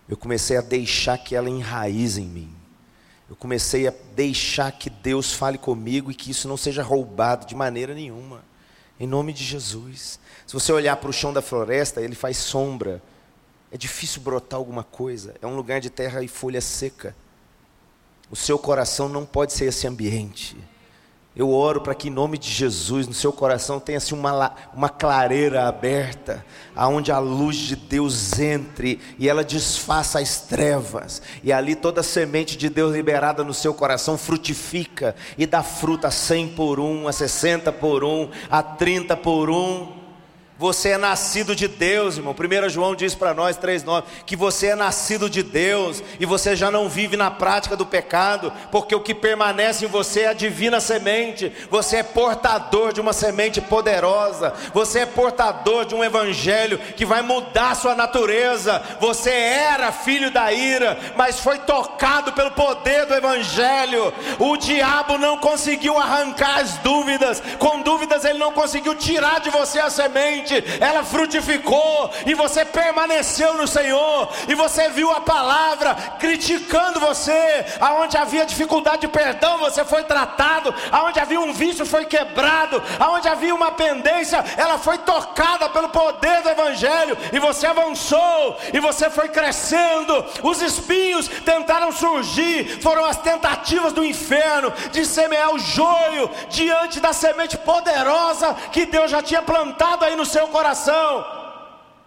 Eu 0.08 0.16
comecei 0.16 0.56
a 0.56 0.62
deixar 0.62 1.18
que 1.18 1.36
ela 1.36 1.50
enraize 1.50 2.22
em 2.22 2.26
mim. 2.26 2.65
Eu 3.28 3.34
comecei 3.34 3.88
a 3.88 3.94
deixar 4.14 4.70
que 4.72 4.88
Deus 4.88 5.32
fale 5.32 5.58
comigo 5.58 6.10
e 6.10 6.14
que 6.14 6.30
isso 6.30 6.46
não 6.46 6.56
seja 6.56 6.82
roubado 6.82 7.46
de 7.46 7.54
maneira 7.54 7.92
nenhuma. 7.94 8.44
Em 8.98 9.06
nome 9.06 9.32
de 9.32 9.44
Jesus. 9.44 10.18
Se 10.46 10.52
você 10.54 10.72
olhar 10.72 10.96
para 10.96 11.10
o 11.10 11.12
chão 11.12 11.32
da 11.32 11.42
floresta, 11.42 12.00
ele 12.00 12.14
faz 12.14 12.36
sombra. 12.36 13.02
É 13.70 13.76
difícil 13.76 14.22
brotar 14.22 14.58
alguma 14.58 14.84
coisa. 14.84 15.34
É 15.42 15.46
um 15.46 15.56
lugar 15.56 15.80
de 15.80 15.90
terra 15.90 16.22
e 16.22 16.28
folha 16.28 16.60
seca. 16.60 17.16
O 18.30 18.36
seu 18.36 18.58
coração 18.58 19.08
não 19.08 19.26
pode 19.26 19.52
ser 19.52 19.66
esse 19.66 19.86
ambiente. 19.86 20.56
Eu 21.36 21.52
oro 21.52 21.82
para 21.82 21.94
que 21.94 22.08
em 22.08 22.10
nome 22.10 22.38
de 22.38 22.50
Jesus, 22.50 23.06
no 23.06 23.12
seu 23.12 23.30
coração 23.30 23.78
tenha 23.78 23.98
assim 23.98 24.14
uma, 24.14 24.54
uma 24.72 24.88
clareira 24.88 25.68
aberta, 25.68 26.42
aonde 26.74 27.12
a 27.12 27.18
luz 27.18 27.56
de 27.56 27.76
Deus 27.76 28.38
entre 28.38 28.98
e 29.18 29.28
ela 29.28 29.44
desfaça 29.44 30.18
as 30.18 30.40
trevas, 30.40 31.20
e 31.44 31.52
ali 31.52 31.74
toda 31.74 32.00
a 32.00 32.04
semente 32.04 32.56
de 32.56 32.70
Deus 32.70 32.94
liberada 32.94 33.44
no 33.44 33.52
seu 33.52 33.74
coração 33.74 34.16
frutifica 34.16 35.14
e 35.36 35.44
dá 35.44 35.62
fruta 35.62 36.08
a 36.08 36.10
100 36.10 36.48
por 36.54 36.80
um, 36.80 37.06
a 37.06 37.12
60 37.12 37.70
por 37.70 38.02
um, 38.02 38.30
a 38.50 38.62
30 38.62 39.14
por 39.18 39.50
um. 39.50 39.95
Você 40.58 40.90
é 40.90 40.96
nascido 40.96 41.54
de 41.54 41.68
Deus, 41.68 42.16
irmão. 42.16 42.34
1 42.34 42.68
João 42.70 42.94
diz 42.94 43.14
para 43.14 43.34
nós, 43.34 43.58
3,9, 43.58 44.04
que 44.24 44.34
você 44.34 44.68
é 44.68 44.74
nascido 44.74 45.28
de 45.28 45.42
Deus 45.42 46.02
e 46.18 46.24
você 46.24 46.56
já 46.56 46.70
não 46.70 46.88
vive 46.88 47.14
na 47.14 47.30
prática 47.30 47.76
do 47.76 47.84
pecado, 47.84 48.50
porque 48.72 48.94
o 48.94 49.00
que 49.00 49.14
permanece 49.14 49.84
em 49.84 49.88
você 49.88 50.22
é 50.22 50.28
a 50.28 50.32
divina 50.32 50.80
semente. 50.80 51.52
Você 51.70 51.96
é 51.96 52.02
portador 52.02 52.94
de 52.94 53.02
uma 53.02 53.12
semente 53.12 53.60
poderosa, 53.60 54.54
você 54.72 55.00
é 55.00 55.06
portador 55.06 55.84
de 55.84 55.94
um 55.94 56.02
evangelho 56.02 56.78
que 56.96 57.04
vai 57.04 57.20
mudar 57.20 57.74
sua 57.74 57.94
natureza. 57.94 58.82
Você 58.98 59.30
era 59.30 59.92
filho 59.92 60.30
da 60.30 60.50
ira, 60.54 60.98
mas 61.16 61.38
foi 61.38 61.58
tocado 61.58 62.32
pelo 62.32 62.52
poder 62.52 63.04
do 63.04 63.14
evangelho. 63.14 64.10
O 64.38 64.56
diabo 64.56 65.18
não 65.18 65.36
conseguiu 65.36 65.98
arrancar 65.98 66.60
as 66.60 66.78
dúvidas, 66.78 67.42
com 67.58 67.82
dúvidas 67.82 68.24
ele 68.24 68.38
não 68.38 68.52
conseguiu 68.52 68.94
tirar 68.94 69.40
de 69.40 69.50
você 69.50 69.80
a 69.80 69.90
semente 69.90 70.45
ela 70.80 71.04
frutificou, 71.04 72.10
e 72.24 72.34
você 72.34 72.64
permaneceu 72.64 73.54
no 73.54 73.66
Senhor, 73.66 74.28
e 74.48 74.54
você 74.54 74.88
viu 74.90 75.10
a 75.10 75.20
palavra 75.20 75.94
criticando 76.18 77.00
você, 77.00 77.64
aonde 77.80 78.16
havia 78.16 78.46
dificuldade 78.46 79.02
de 79.02 79.08
perdão, 79.08 79.58
você 79.58 79.84
foi 79.84 80.04
tratado, 80.04 80.74
aonde 80.90 81.20
havia 81.20 81.40
um 81.40 81.52
vício, 81.52 81.86
foi 81.86 82.04
quebrado, 82.04 82.82
aonde 82.98 83.28
havia 83.28 83.54
uma 83.54 83.72
pendência, 83.72 84.44
ela 84.56 84.78
foi 84.78 84.98
tocada 84.98 85.68
pelo 85.68 85.88
poder 85.88 86.42
do 86.42 86.50
Evangelho, 86.50 87.16
e 87.32 87.38
você 87.38 87.66
avançou, 87.66 88.58
e 88.72 88.80
você 88.80 89.10
foi 89.10 89.28
crescendo. 89.28 90.24
Os 90.42 90.60
espinhos 90.62 91.28
tentaram 91.44 91.92
surgir, 91.92 92.80
foram 92.82 93.04
as 93.04 93.16
tentativas 93.16 93.92
do 93.92 94.04
inferno 94.04 94.72
de 94.92 95.04
semear 95.04 95.54
o 95.54 95.58
joio 95.58 96.30
diante 96.48 97.00
da 97.00 97.12
semente 97.12 97.56
poderosa 97.58 98.54
que 98.72 98.86
Deus 98.86 99.10
já 99.10 99.22
tinha 99.22 99.42
plantado 99.42 100.04
aí 100.04 100.16
no 100.16 100.24
seu 100.36 100.48
coração. 100.48 101.24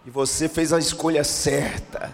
E 0.06 0.10
você 0.12 0.48
fez 0.48 0.72
a 0.72 0.78
escolha 0.78 1.24
certa. 1.24 2.12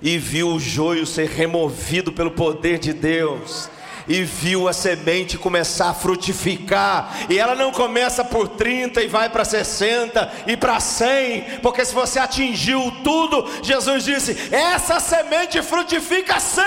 E 0.00 0.16
viu 0.16 0.50
o 0.50 0.60
joio 0.60 1.04
ser 1.04 1.28
removido 1.28 2.12
pelo 2.12 2.30
poder 2.30 2.78
de 2.78 2.92
Deus 2.92 3.68
e 4.06 4.22
viu 4.22 4.68
a 4.68 4.72
semente 4.72 5.36
começar 5.36 5.90
a 5.90 5.94
frutificar, 5.94 7.26
e 7.28 7.38
ela 7.38 7.54
não 7.54 7.70
começa 7.70 8.24
por 8.24 8.48
30 8.48 9.02
e 9.02 9.06
vai 9.06 9.28
para 9.28 9.44
60 9.44 10.32
e 10.46 10.56
para 10.56 10.80
100, 10.80 11.60
porque 11.60 11.84
se 11.84 11.94
você 11.94 12.18
atingiu 12.18 12.90
tudo, 13.04 13.46
Jesus 13.62 14.04
disse: 14.04 14.54
essa 14.54 14.98
semente 14.98 15.60
frutifica 15.60 16.40
100. 16.40 16.62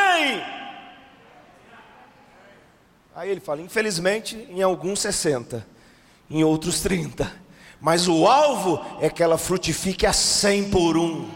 Aí 3.16 3.32
ele 3.32 3.40
fala: 3.40 3.60
infelizmente, 3.60 4.48
em 4.52 4.62
alguns 4.62 5.00
60, 5.00 5.66
em 6.30 6.44
outros 6.44 6.82
30 6.82 7.41
mas 7.82 8.08
o 8.08 8.28
alvo 8.28 8.80
é 9.02 9.10
que 9.10 9.24
ela 9.24 9.38
frutifique 9.38 10.06
a 10.06 10.14
cem 10.14 10.70
por 10.70 10.96
um. 10.96 11.28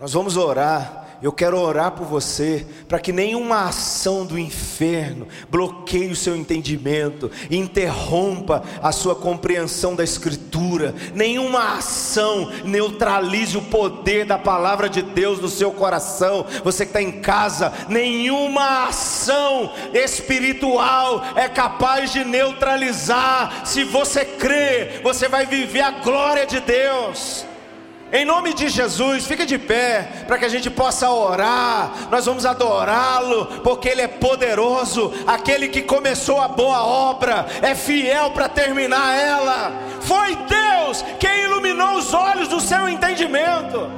Nós 0.00 0.14
vamos 0.14 0.36
orar 0.38 0.99
eu 1.22 1.32
quero 1.32 1.58
orar 1.58 1.92
por 1.92 2.06
você, 2.06 2.66
para 2.88 2.98
que 2.98 3.12
nenhuma 3.12 3.68
ação 3.68 4.24
do 4.24 4.38
inferno 4.38 5.28
bloqueie 5.50 6.10
o 6.10 6.16
seu 6.16 6.36
entendimento, 6.36 7.30
interrompa 7.50 8.62
a 8.82 8.90
sua 8.92 9.14
compreensão 9.14 9.94
da 9.94 10.02
Escritura, 10.02 10.94
nenhuma 11.14 11.76
ação 11.76 12.50
neutralize 12.64 13.56
o 13.56 13.62
poder 13.62 14.24
da 14.24 14.38
palavra 14.38 14.88
de 14.88 15.02
Deus 15.02 15.40
no 15.40 15.48
seu 15.48 15.70
coração. 15.72 16.46
Você 16.64 16.84
que 16.84 16.90
está 16.90 17.02
em 17.02 17.20
casa, 17.20 17.72
nenhuma 17.88 18.86
ação 18.88 19.72
espiritual 19.92 21.22
é 21.36 21.48
capaz 21.48 22.12
de 22.12 22.24
neutralizar. 22.24 23.66
Se 23.66 23.84
você 23.84 24.24
crê, 24.24 25.00
você 25.02 25.28
vai 25.28 25.46
viver 25.46 25.82
a 25.82 25.90
glória 25.90 26.46
de 26.46 26.60
Deus. 26.60 27.49
Em 28.12 28.24
nome 28.24 28.52
de 28.54 28.68
Jesus, 28.68 29.24
fica 29.24 29.46
de 29.46 29.56
pé 29.56 30.24
para 30.26 30.36
que 30.36 30.44
a 30.44 30.48
gente 30.48 30.68
possa 30.68 31.08
orar. 31.10 32.08
Nós 32.10 32.26
vamos 32.26 32.44
adorá-lo, 32.44 33.46
porque 33.62 33.88
Ele 33.88 34.02
é 34.02 34.08
poderoso. 34.08 35.12
Aquele 35.26 35.68
que 35.68 35.82
começou 35.82 36.40
a 36.40 36.48
boa 36.48 36.82
obra 36.84 37.46
é 37.62 37.74
fiel 37.74 38.32
para 38.32 38.48
terminar 38.48 39.16
ela. 39.16 39.72
Foi 40.00 40.34
Deus 40.36 41.04
quem 41.20 41.44
iluminou 41.44 41.98
os 41.98 42.12
olhos 42.12 42.48
do 42.48 42.60
seu 42.60 42.88
entendimento. 42.88 43.88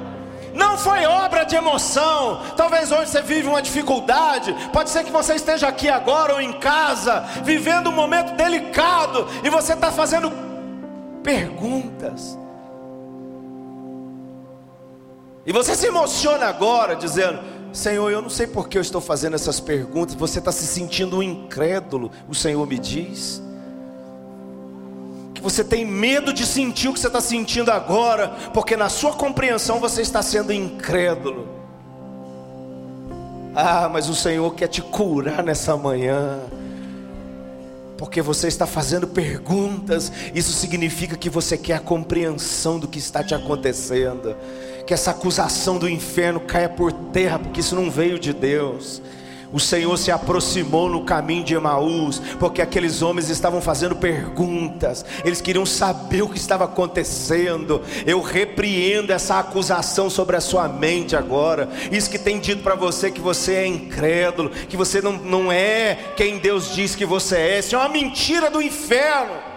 Não 0.52 0.76
foi 0.76 1.06
obra 1.06 1.44
de 1.44 1.56
emoção. 1.56 2.42
Talvez 2.54 2.92
hoje 2.92 3.10
você 3.10 3.22
vive 3.22 3.48
uma 3.48 3.62
dificuldade. 3.62 4.54
Pode 4.74 4.90
ser 4.90 5.04
que 5.04 5.10
você 5.10 5.36
esteja 5.36 5.68
aqui 5.68 5.88
agora 5.88 6.34
ou 6.34 6.40
em 6.40 6.52
casa, 6.52 7.24
vivendo 7.42 7.88
um 7.88 7.94
momento 7.94 8.34
delicado, 8.34 9.26
e 9.42 9.48
você 9.48 9.72
está 9.72 9.90
fazendo 9.90 10.30
perguntas 11.22 12.41
e 15.44 15.52
você 15.52 15.74
se 15.74 15.86
emociona 15.86 16.46
agora 16.46 16.94
dizendo: 16.94 17.40
Senhor, 17.72 18.10
eu 18.10 18.22
não 18.22 18.30
sei 18.30 18.46
por 18.46 18.68
que 18.68 18.78
eu 18.78 18.82
estou 18.82 19.00
fazendo 19.00 19.34
essas 19.34 19.58
perguntas. 19.58 20.14
Você 20.14 20.38
está 20.38 20.52
se 20.52 20.66
sentindo 20.66 21.18
um 21.18 21.22
incrédulo, 21.22 22.10
o 22.28 22.34
Senhor 22.34 22.64
me 22.66 22.78
diz. 22.78 23.42
Que 25.34 25.40
você 25.40 25.64
tem 25.64 25.84
medo 25.84 26.32
de 26.32 26.46
sentir 26.46 26.88
o 26.88 26.92
que 26.92 27.00
você 27.00 27.06
está 27.08 27.20
sentindo 27.20 27.70
agora, 27.70 28.28
porque 28.52 28.76
na 28.76 28.88
sua 28.88 29.12
compreensão 29.12 29.80
você 29.80 30.02
está 30.02 30.22
sendo 30.22 30.52
incrédulo. 30.52 31.48
Ah, 33.54 33.88
mas 33.92 34.08
o 34.08 34.14
Senhor 34.14 34.54
quer 34.54 34.68
te 34.68 34.80
curar 34.80 35.42
nessa 35.42 35.76
manhã 35.76 36.40
porque 37.98 38.20
você 38.20 38.48
está 38.48 38.66
fazendo 38.66 39.06
perguntas, 39.06 40.10
isso 40.34 40.52
significa 40.52 41.16
que 41.16 41.30
você 41.30 41.56
quer 41.56 41.74
a 41.74 41.78
compreensão 41.78 42.76
do 42.76 42.88
que 42.88 42.98
está 42.98 43.22
te 43.22 43.32
acontecendo 43.32 44.34
que 44.92 44.94
essa 44.94 45.12
acusação 45.12 45.78
do 45.78 45.88
inferno 45.88 46.38
caia 46.38 46.68
por 46.68 46.92
terra, 46.92 47.38
porque 47.38 47.60
isso 47.60 47.74
não 47.74 47.90
veio 47.90 48.18
de 48.18 48.30
Deus. 48.30 49.00
O 49.50 49.58
Senhor 49.58 49.96
se 49.96 50.10
aproximou 50.10 50.86
no 50.86 51.02
caminho 51.02 51.42
de 51.42 51.54
Emaús, 51.54 52.20
porque 52.38 52.60
aqueles 52.60 53.00
homens 53.00 53.30
estavam 53.30 53.62
fazendo 53.62 53.96
perguntas, 53.96 55.02
eles 55.24 55.40
queriam 55.40 55.64
saber 55.64 56.20
o 56.20 56.28
que 56.28 56.36
estava 56.36 56.64
acontecendo. 56.64 57.80
Eu 58.04 58.20
repreendo 58.20 59.14
essa 59.14 59.38
acusação 59.38 60.10
sobre 60.10 60.36
a 60.36 60.42
sua 60.42 60.68
mente 60.68 61.16
agora. 61.16 61.70
Isso 61.90 62.10
que 62.10 62.18
tem 62.18 62.38
dito 62.38 62.62
para 62.62 62.74
você 62.74 63.10
que 63.10 63.20
você 63.20 63.54
é 63.54 63.66
incrédulo, 63.66 64.50
que 64.50 64.76
você 64.76 65.00
não, 65.00 65.12
não 65.12 65.50
é 65.50 66.12
quem 66.16 66.36
Deus 66.36 66.74
diz 66.74 66.94
que 66.94 67.06
você 67.06 67.36
é. 67.36 67.58
Isso 67.60 67.74
é 67.74 67.78
uma 67.78 67.88
mentira 67.88 68.50
do 68.50 68.60
inferno. 68.60 69.51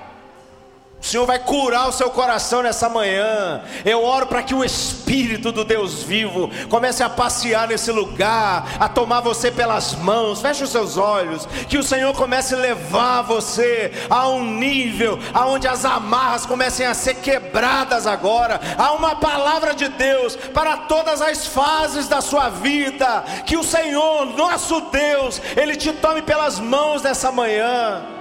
O 1.05 1.07
Senhor 1.07 1.27
vai 1.27 1.37
curar 1.37 1.87
o 1.87 1.91
seu 1.91 2.09
coração 2.09 2.63
nessa 2.63 2.89
manhã. 2.89 3.61
Eu 3.85 4.03
oro 4.03 4.25
para 4.25 4.41
que 4.41 4.55
o 4.55 4.65
Espírito 4.65 5.51
do 5.51 5.63
Deus 5.63 6.01
vivo 6.01 6.49
comece 6.67 7.03
a 7.03 7.09
passear 7.09 7.67
nesse 7.67 7.91
lugar, 7.91 8.75
a 8.79 8.89
tomar 8.89 9.19
você 9.19 9.51
pelas 9.51 9.93
mãos. 9.93 10.41
Feche 10.41 10.63
os 10.63 10.71
seus 10.71 10.97
olhos. 10.97 11.45
Que 11.69 11.77
o 11.77 11.83
Senhor 11.83 12.11
comece 12.15 12.55
a 12.55 12.57
levar 12.57 13.21
você 13.21 13.91
a 14.09 14.27
um 14.29 14.43
nível 14.43 15.19
aonde 15.31 15.67
as 15.67 15.85
amarras 15.85 16.47
comecem 16.47 16.87
a 16.87 16.95
ser 16.95 17.17
quebradas 17.17 18.07
agora. 18.07 18.59
Há 18.75 18.91
uma 18.93 19.15
palavra 19.15 19.75
de 19.75 19.87
Deus 19.87 20.35
para 20.35 20.75
todas 20.75 21.21
as 21.21 21.45
fases 21.45 22.07
da 22.07 22.19
sua 22.19 22.49
vida. 22.49 23.23
Que 23.45 23.55
o 23.55 23.63
Senhor, 23.63 24.35
nosso 24.35 24.81
Deus, 24.89 25.39
Ele 25.55 25.75
te 25.75 25.93
tome 25.93 26.23
pelas 26.23 26.59
mãos 26.59 27.03
nessa 27.03 27.31
manhã 27.31 28.14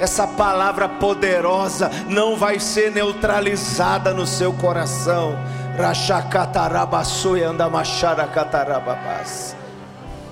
essa 0.00 0.26
palavra 0.26 0.88
poderosa 0.88 1.90
não 2.08 2.34
vai 2.34 2.58
ser 2.58 2.90
neutralizada 2.90 4.14
no 4.14 4.26
seu 4.26 4.50
coração. 4.54 5.38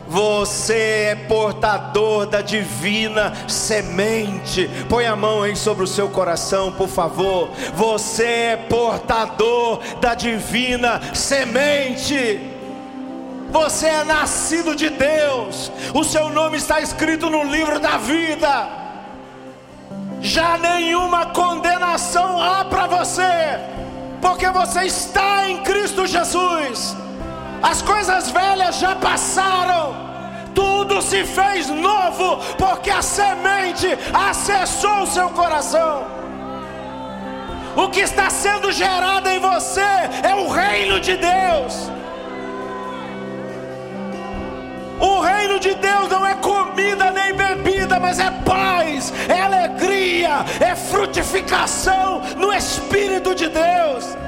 Você 0.09 1.11
é 1.11 1.15
portador 1.29 2.25
da 2.25 2.41
divina 2.41 3.35
semente. 3.47 4.71
Põe 4.89 5.07
a 5.07 5.15
mão 5.15 5.43
aí 5.43 5.55
sobre 5.55 5.85
o 5.85 5.87
seu 5.87 6.09
coração, 6.09 6.73
por 6.73 6.89
favor. 6.89 7.51
Você 7.75 8.25
é 8.25 8.57
portador 8.57 9.81
da 10.01 10.15
divina 10.15 10.99
semente. 11.13 12.41
Você 13.51 13.87
é 13.87 14.05
nascido 14.05 14.75
de 14.75 14.89
Deus. 14.89 15.71
O 15.93 16.03
seu 16.05 16.31
nome 16.31 16.57
está 16.57 16.81
escrito 16.81 17.29
no 17.29 17.45
livro 17.45 17.79
da 17.79 17.99
vida. 17.99 18.78
Já 20.21 20.59
nenhuma 20.59 21.27
condenação 21.27 22.43
há 22.43 22.65
para 22.65 22.87
você, 22.87 23.59
porque 24.21 24.49
você 24.51 24.85
está 24.85 25.49
em 25.49 25.59
Cristo 25.63 26.07
Jesus 26.07 26.97
as 27.63 27.83
coisas 27.83 28.31
velhas 28.31 28.79
já 28.79 28.95
passaram, 28.95 29.95
tudo 30.55 31.03
se 31.03 31.25
fez 31.25 31.69
novo, 31.69 32.39
porque 32.57 32.91
a 32.91 33.03
semente 33.03 33.87
acessou 34.13 35.03
o 35.03 35.07
seu 35.07 35.29
coração. 35.31 36.07
O 37.77 37.89
que 37.89 38.01
está 38.01 38.31
sendo 38.31 38.73
gerado 38.73 39.29
em 39.29 39.39
você 39.39 39.81
é 39.81 40.35
o 40.35 40.49
reino 40.49 41.01
de 41.01 41.17
Deus. 41.17 41.91
O 45.01 45.21
reino 45.21 45.59
de 45.61 45.75
Deus 45.75 46.09
não 46.09 46.27
é 46.27 46.35
comida 46.37 47.11
nem 47.11 47.35
bebida, 47.35 47.99
mas 48.01 48.19
é 48.19 48.31
paz, 48.45 49.13
é 49.29 49.41
alegria, 49.41 50.45
é 50.61 50.75
frutificação 50.75 52.23
no 52.37 52.53
Espírito 52.53 53.35
de 53.35 53.49
Deus. 53.49 54.28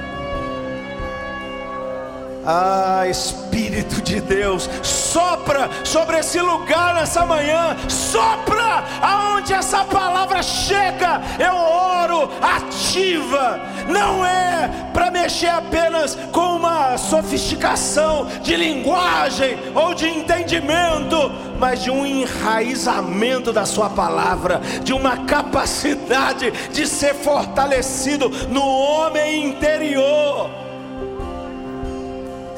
Ah, 2.45 3.07
Espírito 3.07 4.01
de 4.01 4.20
Deus, 4.20 4.68
sopra 4.82 5.68
sobre 5.84 6.18
esse 6.18 6.41
lugar 6.41 6.95
nessa 6.95 7.26
manhã, 7.26 7.76
sopra 7.88 8.82
aonde 9.03 9.53
essa 9.53 9.84
palavra 9.84 10.43
chega. 10.43 11.20
Eu 11.38 11.55
oro, 11.55 12.30
ativa. 12.41 13.61
Não 13.88 14.24
é 14.24 14.70
para 14.93 15.11
mexer 15.11 15.49
apenas 15.49 16.14
com 16.32 16.57
uma 16.57 16.97
sofisticação 16.97 18.26
de 18.43 18.57
linguagem 18.57 19.59
ou 19.74 19.93
de 19.95 20.09
entendimento, 20.09 21.30
mas 21.59 21.82
de 21.82 21.91
um 21.91 22.07
enraizamento 22.07 23.53
da 23.53 23.66
Sua 23.66 23.91
palavra, 23.91 24.62
de 24.82 24.95
uma 24.95 25.26
capacidade 25.26 26.51
de 26.72 26.86
ser 26.86 27.14
fortalecido 27.14 28.30
no 28.49 28.64
homem 28.64 29.45
interior 29.47 30.70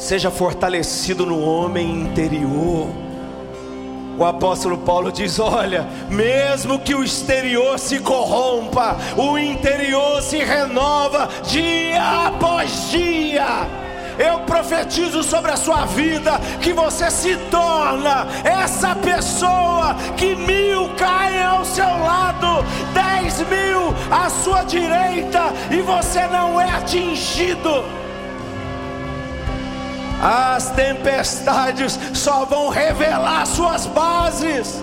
seja 0.02 0.32
fortalecido 0.32 1.24
no 1.24 1.40
homem 1.40 1.88
interior. 2.00 2.88
O 4.18 4.24
apóstolo 4.24 4.78
Paulo 4.78 5.12
diz: 5.12 5.38
Olha, 5.38 5.86
mesmo 6.10 6.80
que 6.80 6.94
o 6.94 7.04
exterior 7.04 7.78
se 7.78 8.00
corrompa, 8.00 8.96
o 9.16 9.38
interior 9.38 10.20
se 10.20 10.38
renova 10.38 11.28
dia 11.44 12.26
após 12.26 12.90
dia. 12.90 13.46
Eu 14.18 14.40
profetizo 14.40 15.22
sobre 15.22 15.52
a 15.52 15.56
sua 15.56 15.86
vida 15.86 16.38
que 16.60 16.72
você 16.72 17.10
se 17.10 17.36
torna 17.50 18.26
essa 18.44 18.94
pessoa 18.96 19.96
que 20.16 20.34
mil 20.34 20.90
caem 20.96 21.42
ao 21.42 21.64
seu 21.64 21.86
lado, 21.86 22.64
dez 22.92 23.38
mil 23.48 23.94
à 24.10 24.28
sua 24.28 24.64
direita 24.64 25.52
e 25.70 25.80
você 25.80 26.26
não 26.26 26.60
é 26.60 26.68
atingido. 26.70 28.01
As 30.22 30.70
tempestades 30.70 31.98
só 32.14 32.44
vão 32.44 32.68
revelar 32.68 33.44
suas 33.44 33.86
bases. 33.86 34.80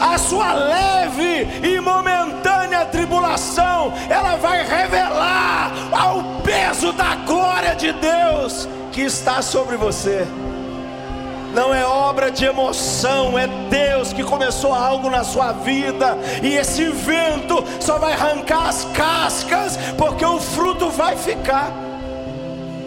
A 0.00 0.16
sua 0.16 0.52
leve 0.52 1.48
e 1.62 1.80
momentânea 1.80 2.84
tribulação, 2.86 3.92
ela 4.08 4.36
vai 4.36 4.64
revelar 4.64 5.72
ao 5.90 6.22
peso 6.42 6.92
da 6.92 7.16
glória 7.16 7.74
de 7.74 7.92
Deus 7.92 8.68
que 8.92 9.00
está 9.00 9.42
sobre 9.42 9.76
você. 9.76 10.26
Não 11.52 11.74
é 11.74 11.84
obra 11.84 12.30
de 12.30 12.44
emoção, 12.44 13.38
é 13.38 13.46
Deus 13.68 14.12
que 14.12 14.22
começou 14.22 14.72
algo 14.72 15.10
na 15.10 15.22
sua 15.22 15.52
vida, 15.52 16.16
e 16.42 16.54
esse 16.54 16.88
vento 16.90 17.62
só 17.78 17.98
vai 17.98 18.12
arrancar 18.12 18.68
as 18.68 18.84
cascas, 18.94 19.76
porque 19.98 20.24
o 20.24 20.40
fruto 20.40 20.90
vai 20.90 21.16
ficar. 21.16 21.91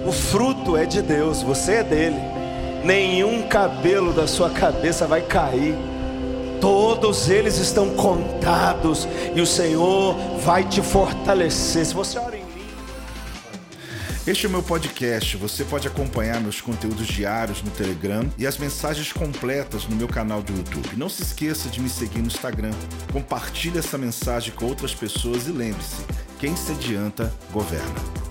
O 0.06 0.12
fruto 0.12 0.78
é 0.78 0.86
de 0.86 1.01
Deus, 1.01 1.41
você 1.41 1.76
é 1.76 1.84
dele. 1.84 2.20
Nenhum 2.84 3.47
cabelo 3.47 4.14
da 4.14 4.28
sua 4.28 4.49
cabeça 4.49 5.08
vai 5.08 5.22
cair. 5.22 5.76
Todos 6.62 7.30
eles 7.30 7.58
estão 7.58 7.89
contados 7.95 9.08
e 9.36 9.41
o 9.41 9.45
Senhor 9.47 10.16
vai 10.39 10.64
te 10.64 10.82
fortalecer. 10.82 11.86
Se 11.86 11.93
você 11.93 12.20
ora 12.20 12.38
em 12.38 12.45
este 14.28 14.47
é 14.47 14.49
o 14.49 14.51
meu 14.51 14.64
podcast. 14.64 15.38
Você 15.38 15.64
pode 15.64 15.88
acompanhar 15.88 16.41
meus 16.41 16.60
conteúdos 16.60 17.06
diários 17.06 17.62
no 17.62 17.70
Telegram 17.70 18.28
e 18.39 18.47
as 18.47 18.58
mensagens 18.58 19.14
completas 19.14 19.86
no 19.86 19.95
meu 19.95 20.08
canal 20.08 20.41
do 20.41 20.51
YouTube. 20.51 20.97
Não 20.97 21.08
se 21.08 21.22
esqueça 21.22 21.70
de 21.70 21.80
me 21.80 21.88
seguir 21.88 22.22
no 22.22 22.28
Instagram. 22.28 22.72
Compartilhe 23.14 23.78
essa 23.78 23.99
mensagem 23.99 24.51
com 24.56 24.66
outras 24.66 24.95
pessoas 24.95 25.47
e 25.47 25.51
lembre-se: 25.51 26.03
quem 26.39 26.56
se 26.56 26.72
adianta, 26.72 27.32
governa. 27.53 28.24